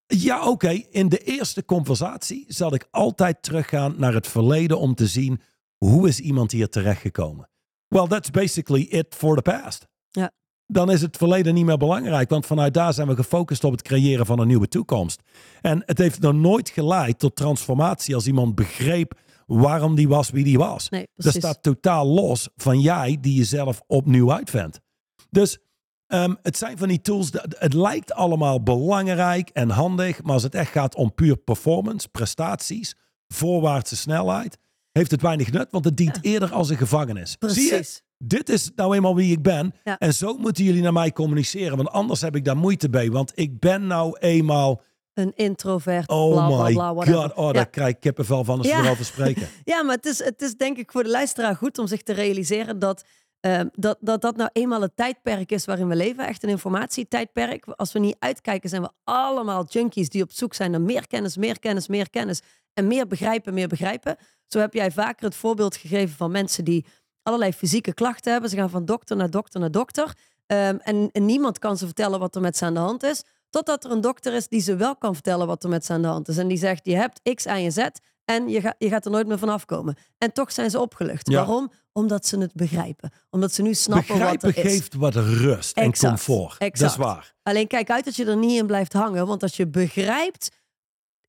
ja 0.07 0.47
oké, 0.47 0.81
in 0.89 1.09
de 1.09 1.17
eerste 1.17 1.65
conversatie 1.65 2.45
zal 2.47 2.73
ik 2.73 2.87
altijd 2.91 3.43
teruggaan 3.43 3.95
naar 3.97 4.13
het 4.13 4.27
verleden 4.27 4.79
om 4.79 4.95
te 4.95 5.07
zien 5.07 5.41
hoe 5.77 6.07
is 6.07 6.19
iemand 6.19 6.51
hier 6.51 6.69
terechtgekomen. 6.69 7.49
Well, 7.87 8.07
that's 8.07 8.31
basically 8.31 8.81
it 8.81 9.15
for 9.15 9.35
the 9.35 9.41
past. 9.41 9.87
Ja. 10.09 10.31
Dan 10.65 10.91
is 10.91 11.01
het 11.01 11.17
verleden 11.17 11.53
niet 11.53 11.65
meer 11.65 11.77
belangrijk, 11.77 12.29
want 12.29 12.45
vanuit 12.45 12.73
daar 12.73 12.93
zijn 12.93 13.07
we 13.07 13.15
gefocust 13.15 13.63
op 13.63 13.71
het 13.71 13.81
creëren 13.81 14.25
van 14.25 14.39
een 14.39 14.47
nieuwe 14.47 14.67
toekomst. 14.67 15.21
En 15.61 15.83
het 15.85 15.97
heeft 15.97 16.19
nog 16.19 16.33
nooit 16.33 16.69
geleid 16.69 17.19
tot 17.19 17.35
transformatie 17.35 18.15
als 18.15 18.27
iemand 18.27 18.55
begreep 18.55 19.19
waarom 19.45 19.95
die 19.95 20.07
was 20.07 20.29
wie 20.29 20.43
die 20.43 20.57
was. 20.57 20.89
Nee, 20.89 21.07
Dat 21.15 21.33
staat 21.33 21.63
totaal 21.63 22.07
los 22.07 22.49
van 22.55 22.81
jij 22.81 23.17
die 23.21 23.35
jezelf 23.35 23.81
opnieuw 23.87 24.33
uitvindt. 24.33 24.79
Dus 25.29 25.57
ehm, 26.07 26.35
het 26.41 26.57
zijn 26.57 26.77
van 26.77 26.87
die 26.87 27.01
tools, 27.01 27.29
het 27.49 27.73
lijkt 27.73 28.13
allemaal 28.13 28.63
belangrijk 28.63 29.49
en 29.49 29.69
handig, 29.69 30.23
maar 30.23 30.33
als 30.33 30.43
het 30.43 30.55
echt 30.55 30.71
gaat 30.71 30.95
om 30.95 31.13
puur 31.13 31.37
performance, 31.37 32.09
prestaties, 32.09 32.95
voorwaartse 33.27 33.95
snelheid, 33.95 34.57
heeft 34.97 35.11
het 35.11 35.21
weinig 35.21 35.51
nut, 35.51 35.67
want 35.71 35.85
het 35.85 35.97
dient 35.97 36.17
eerder 36.21 36.51
als 36.53 36.69
een 36.69 36.77
gevangenis. 36.77 37.35
Zie 37.39 37.63
je? 37.63 37.69
Precies. 37.69 38.01
Dit 38.17 38.49
is 38.49 38.71
nou 38.75 38.95
eenmaal 38.95 39.15
wie 39.15 39.31
ik 39.31 39.41
ben. 39.41 39.73
Ja. 39.83 39.97
En 39.97 40.13
zo 40.13 40.37
moeten 40.37 40.63
jullie 40.63 40.81
naar 40.81 40.93
mij 40.93 41.11
communiceren, 41.11 41.77
want 41.77 41.89
anders 41.89 42.21
heb 42.21 42.35
ik 42.35 42.45
daar 42.45 42.57
moeite 42.57 42.89
bij. 42.89 43.11
Want 43.11 43.31
ik 43.35 43.59
ben 43.59 43.87
nou 43.87 44.17
eenmaal, 44.19 44.81
Een 45.13 45.33
introvert, 45.35 46.09
oh 46.09 46.31
bla 46.31 46.47
bla 46.47 46.63
my 46.63 46.73
bla, 46.73 46.93
god, 47.05 47.33
oh, 47.33 47.45
Ja. 47.45 47.51
daar 47.51 47.69
krijg 47.69 47.89
ik 47.89 47.99
kippenvel 47.99 48.43
van 48.43 48.57
als 48.57 48.67
we 48.67 48.73
Ja. 48.73 48.83
erover 48.83 49.05
spreken. 49.05 49.47
Ja, 49.63 49.83
maar 49.83 49.95
het 49.95 50.05
is, 50.05 50.23
het 50.23 50.41
is 50.41 50.55
denk 50.55 50.77
ik 50.77 50.91
voor 50.91 51.03
de 51.03 51.09
luisteraar 51.09 51.55
goed 51.55 51.77
om 51.77 51.87
zich 51.87 52.01
te 52.03 52.13
realiseren 52.13 52.79
dat, 52.79 53.03
ehm, 53.39 53.67
dat, 53.73 53.97
dat 53.99 54.21
dat 54.21 54.35
nou 54.35 54.49
eenmaal 54.53 54.81
het 54.81 54.95
tijdperk 54.95 55.51
is 55.51 55.65
waarin 55.65 55.87
we 55.87 55.95
leven. 55.95 56.27
Echt 56.27 56.43
een 56.43 56.49
informatietijdperk. 56.49 57.65
Als 57.65 57.93
we 57.93 57.99
niet 57.99 58.15
uitkijken, 58.19 58.69
zijn 58.69 58.81
we 58.81 58.89
allemaal 59.03 59.65
junkies 59.65 60.09
die 60.09 60.23
op 60.23 60.31
zoek 60.31 60.53
zijn 60.53 60.71
naar 60.71 60.81
meer 60.81 61.07
kennis, 61.07 61.37
meer 61.37 61.59
kennis, 61.59 61.87
meer 61.87 62.09
kennis. 62.09 62.41
En 62.73 62.87
meer 62.87 63.07
begrijpen, 63.07 63.53
meer 63.53 63.67
begrijpen. 63.67 64.17
Zo 64.47 64.59
heb 64.59 64.73
jij 64.73 64.91
vaker 64.91 65.25
het 65.25 65.35
voorbeeld 65.35 65.75
gegeven 65.75 66.15
van 66.15 66.31
mensen 66.31 66.65
die 66.65 66.85
allerlei 67.23 67.53
fysieke 67.53 67.93
klachten 67.93 68.31
hebben. 68.31 68.49
Ze 68.49 68.55
gaan 68.55 68.69
van 68.69 68.85
dokter 68.85 69.15
naar 69.15 69.29
dokter 69.29 69.59
naar 69.59 69.71
dokter. 69.71 70.13
Ehm, 70.45 70.77
en, 70.77 71.11
niemand 71.13 71.59
kan 71.59 71.77
ze 71.77 71.85
vertellen 71.85 72.19
wat 72.19 72.35
er 72.35 72.41
met 72.41 72.57
ze 72.57 72.65
aan 72.65 72.73
de 72.73 72.79
hand 72.79 73.03
is. 73.03 73.23
Totdat 73.49 73.83
er 73.83 73.91
een 73.91 74.01
dokter 74.01 74.33
is 74.33 74.47
die 74.47 74.61
ze 74.61 74.75
wel 74.75 74.95
kan 74.95 75.13
vertellen 75.13 75.47
wat 75.47 75.63
er 75.63 75.69
met 75.69 75.85
ze 75.85 75.93
aan 75.93 76.01
de 76.01 76.07
hand 76.07 76.27
is. 76.27 76.37
En 76.37 76.47
die 76.47 76.57
zegt, 76.57 76.85
je 76.85 76.95
hebt 76.95 77.33
X, 77.35 77.45
Y 77.45 77.49
en 77.49 77.71
Z 77.71 77.87
en 78.29 78.47
je, 78.49 78.61
ga, 78.61 78.75
je 78.77 78.89
gaat 78.89 79.05
er 79.05 79.11
nooit 79.11 79.27
meer 79.27 79.37
van 79.37 79.49
afkomen. 79.49 79.97
En 80.17 80.33
toch 80.33 80.51
zijn 80.51 80.69
ze 80.69 80.79
opgelucht. 80.79 81.29
Ja. 81.29 81.35
Waarom? 81.37 81.71
Omdat 81.91 82.25
ze 82.25 82.37
het 82.39 82.53
begrijpen. 82.53 83.11
Omdat 83.29 83.53
ze 83.53 83.61
nu 83.61 83.73
snappen 83.73 84.07
Begrijpen 84.15 84.47
wat 84.47 84.57
er 84.57 84.65
is. 84.65 84.71
geeft 84.71 84.93
wat 84.93 85.15
rust 85.15 85.77
en 85.77 85.83
Exact, 85.83 86.25
comfort. 86.25 86.51
Dat 86.59 86.67
exact. 86.69 86.91
is 86.91 86.97
waar. 86.97 87.33
Alleen 87.43 87.67
kijk 87.67 87.89
uit 87.89 88.05
dat 88.05 88.15
je 88.15 88.25
er 88.25 88.37
niet 88.37 88.59
in 88.59 88.65
blijft 88.67 88.93
hangen. 88.93 89.27
Want 89.27 89.43
als 89.43 89.55
je 89.57 89.67
begrijpt 89.67 90.49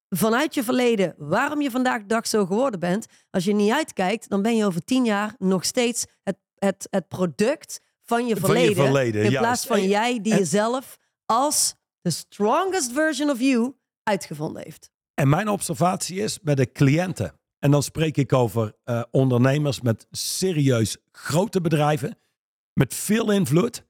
vanuit 0.08 0.54
je 0.54 0.62
verleden 0.64 1.14
waarom 1.18 1.60
je 1.60 1.70
vandaag 1.70 2.00
de 2.00 2.06
dag 2.06 2.26
zo 2.26 2.46
geworden 2.46 2.80
bent. 2.80 3.06
Als 3.30 3.44
je 3.44 3.52
niet 3.54 3.72
uitkijkt, 3.72 4.28
dan 4.28 4.42
ben 4.42 4.56
je 4.56 4.64
over 4.64 4.84
tien 4.84 5.04
jaar 5.04 5.34
nog 5.38 5.64
steeds 5.64 6.04
het, 6.22 6.36
het, 6.54 6.86
het 6.90 7.08
product 7.08 7.80
van 8.02 8.26
je 8.26 8.36
Van 8.36 8.50
je 8.50 8.56
verleden. 8.56 8.84
verleden, 8.84 9.22
in 9.24 9.30
juist. 9.30 9.38
plaats 9.38 9.66
van 9.66 9.88
jij 9.88 10.20
die 10.22 10.32
en- 10.32 10.38
jezelf 10.38 10.96
als 11.26 11.74
the 12.02 12.10
strongest 12.10 12.92
version 12.92 13.30
of 13.30 13.40
you 13.40 13.74
uitgevonden 14.02 14.62
heeft. 14.62 14.90
En 15.18 15.28
mijn 15.28 15.48
observatie 15.48 16.20
is 16.20 16.40
bij 16.40 16.54
de 16.54 16.72
cliënten. 16.72 17.32
En 17.58 17.70
dan 17.70 17.82
spreek 17.82 18.16
ik 18.16 18.32
over 18.32 18.74
eh, 18.84 19.02
ondernemers 19.10 19.80
met 19.80 20.06
serieus 20.10 20.96
grote 21.12 21.60
bedrijven. 21.60 22.18
Met 22.72 22.94
veel 22.94 23.30
invloed. 23.30 23.86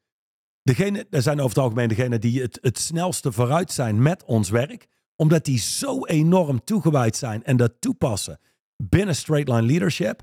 Degene, 0.62 1.06
er 1.10 1.22
zijn 1.22 1.38
over 1.38 1.48
het 1.48 1.58
algemeen 1.58 1.88
degenen 1.88 2.20
die 2.20 2.42
het, 2.42 2.58
het 2.62 2.78
snelste 2.78 3.32
vooruit 3.32 3.72
zijn 3.72 4.02
met 4.02 4.24
ons 4.24 4.50
werk. 4.50 4.86
Omdat 5.16 5.44
die 5.44 5.58
zo 5.58 6.04
enorm 6.04 6.64
toegewijd 6.64 7.16
zijn 7.16 7.44
en 7.44 7.56
dat 7.56 7.72
toepassen 7.80 8.40
binnen 8.76 9.16
Straight 9.16 9.48
Line 9.48 9.66
Leadership. 9.66 10.22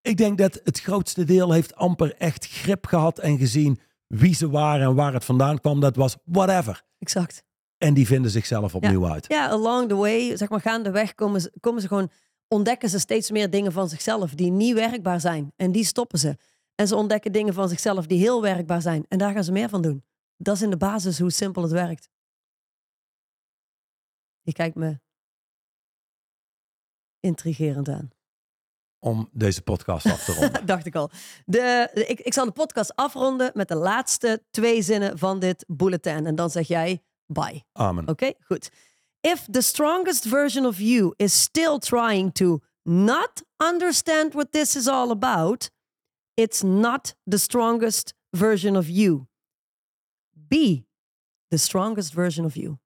Ik 0.00 0.16
denk 0.16 0.38
dat 0.38 0.60
het 0.64 0.80
grootste 0.80 1.24
deel 1.24 1.52
heeft 1.52 1.74
amper 1.74 2.14
echt 2.14 2.46
grip 2.46 2.86
gehad 2.86 3.18
en 3.18 3.38
gezien 3.38 3.80
wie 4.06 4.34
ze 4.34 4.50
waren 4.50 4.86
en 4.86 4.94
waar 4.94 5.12
het 5.12 5.24
vandaan 5.24 5.60
kwam. 5.60 5.80
Dat 5.80 5.96
was 5.96 6.16
whatever. 6.24 6.82
Exact. 6.98 7.44
En 7.84 7.94
die 7.94 8.06
vinden 8.06 8.30
zichzelf 8.30 8.74
opnieuw 8.74 9.06
uit. 9.08 9.24
Ja, 9.28 9.48
along 9.48 9.88
the 9.88 9.94
way, 9.94 10.36
zeg 10.36 10.48
maar 10.48 10.60
gaandeweg, 10.60 11.14
komen 11.14 11.40
ze, 11.40 11.52
komen 11.60 11.82
ze 11.82 11.88
gewoon, 11.88 12.10
ontdekken 12.48 12.88
ze 12.88 12.98
steeds 12.98 13.30
meer 13.30 13.50
dingen 13.50 13.72
van 13.72 13.88
zichzelf 13.88 14.34
die 14.34 14.50
niet 14.50 14.74
werkbaar 14.74 15.20
zijn. 15.20 15.52
En 15.56 15.72
die 15.72 15.84
stoppen 15.84 16.18
ze. 16.18 16.36
En 16.74 16.88
ze 16.88 16.96
ontdekken 16.96 17.32
dingen 17.32 17.54
van 17.54 17.68
zichzelf 17.68 18.06
die 18.06 18.18
heel 18.18 18.42
werkbaar 18.42 18.82
zijn. 18.82 19.04
En 19.08 19.18
daar 19.18 19.32
gaan 19.32 19.44
ze 19.44 19.52
meer 19.52 19.68
van 19.68 19.82
doen. 19.82 20.04
Dat 20.36 20.54
is 20.56 20.62
in 20.62 20.70
de 20.70 20.76
basis 20.76 21.18
hoe 21.18 21.30
simpel 21.30 21.62
het 21.62 21.72
werkt. 21.72 22.08
Je 24.42 24.52
kijkt 24.52 24.76
me 24.76 25.00
intrigerend 27.20 27.88
aan. 27.88 28.10
Om 28.98 29.28
deze 29.32 29.62
podcast 29.62 30.06
af 30.06 30.24
te 30.24 30.32
ronden. 30.32 30.66
Dacht 30.72 30.86
ik 30.86 30.94
al. 30.94 31.10
De, 31.44 31.90
de- 31.94 32.06
ik, 32.06 32.20
ik 32.20 32.32
zal 32.32 32.44
de 32.44 32.52
podcast 32.52 32.96
afronden 32.96 33.50
met 33.54 33.68
de 33.68 33.76
laatste 33.76 34.42
twee 34.50 34.82
zinnen 34.82 35.18
van 35.18 35.38
dit 35.38 35.64
bulletin. 35.68 36.26
En 36.26 36.34
dan 36.34 36.50
zeg 36.50 36.68
jij 36.68 37.02
bye. 37.26 37.64
Amen. 37.72 38.08
Oké, 38.08 38.32
goed. 38.40 38.70
If 39.20 39.46
the 39.50 39.60
strongest 39.62 40.24
version 40.24 40.66
of 40.66 40.78
you 40.78 41.12
is 41.16 41.42
still 41.42 41.78
trying 41.78 42.32
to 42.32 42.60
not 42.82 43.42
understand 43.56 44.32
what 44.34 44.52
this 44.52 44.76
is 44.76 44.86
all 44.88 45.10
about, 45.10 45.70
it's 46.34 46.62
not 46.62 47.14
the 47.30 47.38
strongest 47.38 48.14
version 48.30 48.76
of 48.76 48.86
you. 48.88 49.26
Be 50.48 50.84
the 51.48 51.56
strongest 51.58 52.12
version 52.12 52.44
of 52.44 52.54
you. 52.54 52.78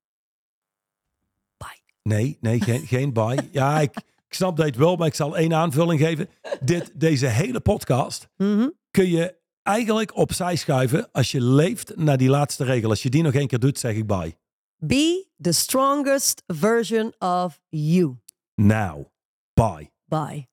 Bye. 1.57 1.81
Nee, 2.03 2.39
nee, 2.41 2.61
geen, 2.61 2.87
geen 2.97 3.13
bye. 3.13 3.49
Ja, 3.53 3.81
ik, 3.81 3.97
ik 4.29 4.35
snap 4.35 4.57
dat 4.57 4.75
wel, 4.77 4.97
maar 4.97 5.07
ik 5.07 5.15
zal 5.15 5.37
één 5.37 5.55
aanvulling 5.55 6.01
geven. 6.01 6.29
Dit, 6.61 7.01
deze 7.01 7.27
hele 7.27 7.61
podcast 7.61 8.29
Mhm. 8.37 8.69
kun 8.91 9.09
je 9.09 9.38
eigenlijk 9.69 10.17
opzij 10.17 10.57
schuiven 10.57 11.09
als 11.13 11.31
je 11.31 11.41
leeft 11.41 11.97
naar 11.97 12.17
die 12.17 12.29
laatste 12.29 12.65
regel. 12.65 12.91
Als 12.91 13.03
je 13.03 13.11
die 13.11 13.23
nog 13.23 13.35
één 13.35 13.47
keer 13.47 13.59
doet, 13.59 13.79
zeg 13.79 13.95
ik 13.95 14.07
bye. 14.07 14.37
Be 14.77 15.27
the 15.41 15.53
strongest 15.53 16.43
version 16.47 17.13
of 17.19 17.61
you. 17.69 18.17
Now. 18.55 19.07
Bye. 19.55 19.91
Bye. 20.05 20.49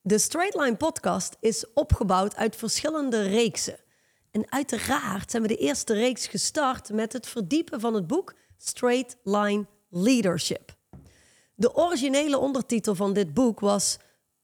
De 0.00 0.18
Straight 0.18 0.54
Line 0.54 0.76
podcast 0.76 1.36
is 1.40 1.72
opgebouwd 1.74 2.36
uit 2.36 2.56
verschillende 2.56 3.22
reeksen. 3.22 3.78
En 4.30 4.52
uiteraard 4.52 5.30
zijn 5.30 5.42
we 5.42 5.48
de 5.48 5.56
eerste 5.56 5.94
reeks 5.94 6.26
gestart 6.26 6.92
met 6.92 7.12
het 7.12 7.26
verdiepen 7.26 7.80
van 7.80 7.94
het 7.94 8.06
boek 8.06 8.34
Straight 8.56 9.16
Line 9.22 9.66
Leadership. 9.90 10.76
De 11.54 11.74
originele 11.74 12.38
ondertitel 12.38 12.94
van 12.94 13.12
dit 13.12 13.34
boek 13.34 13.60
was 13.60 13.98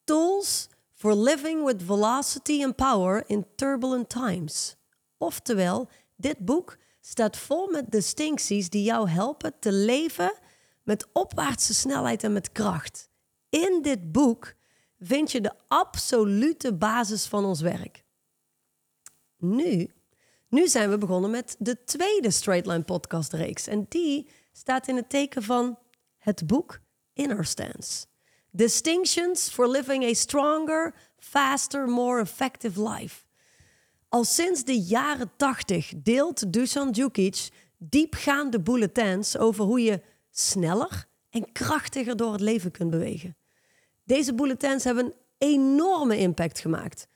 Tools 0.05 0.69
for 1.03 1.15
Living 1.15 1.65
with 1.65 1.83
Velocity 1.83 2.63
and 2.63 2.77
Power 2.77 3.25
in 3.27 3.45
Turbulent 3.57 4.09
Times. 4.09 4.77
Oftewel, 5.19 5.89
dit 6.17 6.39
boek 6.39 6.79
staat 7.01 7.37
vol 7.37 7.71
met 7.71 7.91
distincties 7.91 8.69
die 8.71 8.85
jou 8.85 9.09
helpen 9.09 9.53
te 9.59 9.73
leven 9.73 10.39
met 10.83 11.07
opwaartse 11.13 11.75
snelheid 11.75 12.23
en 12.25 12.33
met 12.33 12.53
kracht. 12.53 13.09
In 13.49 13.81
dit 13.83 14.13
boek 14.13 14.55
vind 14.99 15.33
je 15.33 15.41
de 15.41 15.53
absolute 15.69 16.75
basis 16.75 17.27
van 17.27 17.45
ons 17.45 17.61
werk. 17.61 18.05
Nu, 19.37 19.91
nu 20.49 20.69
zijn 20.69 20.91
we 20.91 20.99
begonnen 20.99 21.31
met 21.31 21.57
de 21.59 21.85
tweede 21.85 22.31
Straightline 22.31 22.85
podcast 22.85 23.33
reeks. 23.33 23.67
En 23.67 23.87
die 23.89 24.29
staat 24.53 24.89
in 24.89 24.97
het 24.97 25.09
teken 25.09 25.43
van 25.43 25.79
het 26.19 26.47
boek 26.47 26.81
Inner 27.13 27.45
Stance. 27.45 28.07
Distinctions 28.55 29.49
for 29.49 29.69
living 29.69 30.05
a 30.05 30.15
stronger, 30.15 30.95
faster, 31.19 31.87
more 31.87 32.21
effective 32.21 32.83
life. 32.83 33.25
Al 34.09 34.25
sinds 34.25 34.65
de 34.65 34.81
jaren 34.81 35.31
80 35.37 35.93
deelt 35.97 36.53
Dusan 36.53 36.91
Djukic 36.91 37.49
diepgaande 37.79 38.61
bulletins 38.61 39.39
over 39.39 39.65
hoe 39.65 39.83
je 39.83 40.01
sneller 40.31 41.07
en 41.31 41.53
krachtiger 41.53 42.17
door 42.17 42.33
het 42.33 42.41
leven 42.41 42.71
kunt 42.71 42.91
bewegen. 42.91 43.37
Deze 44.05 44.35
bulletins 44.35 44.85
hebben 44.85 45.05
een 45.05 45.15
enorme 45.39 46.17
impact 46.17 46.61
gemaakt. 46.61 47.07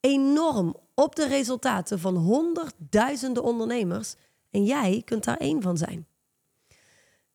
Enorm 0.00 0.76
op 0.94 1.16
de 1.16 1.26
resultaten 1.26 1.98
van 1.98 2.16
honderdduizenden 2.16 3.42
ondernemers. 3.42 4.14
En 4.50 4.64
jij 4.64 5.02
kunt 5.04 5.24
daar 5.24 5.36
één 5.36 5.62
van 5.62 5.76
zijn. 5.76 6.06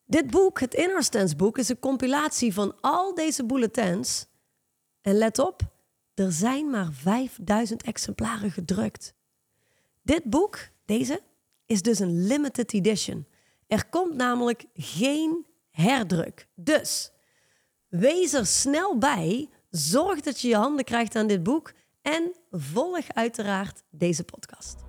Dit 0.09 0.31
boek, 0.31 0.59
het 0.59 0.73
Inner 0.73 1.03
Stance 1.03 1.35
boek, 1.35 1.57
is 1.57 1.69
een 1.69 1.79
compilatie 1.79 2.53
van 2.53 2.75
al 2.81 3.13
deze 3.13 3.45
bulletins. 3.45 4.25
En 5.01 5.17
let 5.17 5.39
op, 5.39 5.61
er 6.13 6.31
zijn 6.31 6.69
maar 6.69 6.89
5000 6.91 7.83
exemplaren 7.83 8.51
gedrukt. 8.51 9.13
Dit 10.01 10.23
boek, 10.23 10.59
deze, 10.85 11.21
is 11.65 11.81
dus 11.81 11.99
een 11.99 12.25
limited 12.27 12.73
edition. 12.73 13.25
Er 13.67 13.89
komt 13.89 14.15
namelijk 14.15 14.65
geen 14.73 15.45
herdruk. 15.69 16.47
Dus 16.55 17.11
wees 17.87 18.33
er 18.33 18.45
snel 18.45 18.97
bij. 18.97 19.49
Zorg 19.69 20.21
dat 20.21 20.41
je 20.41 20.47
je 20.47 20.55
handen 20.55 20.85
krijgt 20.85 21.15
aan 21.15 21.27
dit 21.27 21.43
boek. 21.43 21.73
En 22.01 22.31
volg 22.51 23.07
uiteraard 23.13 23.83
deze 23.89 24.23
podcast. 24.23 24.88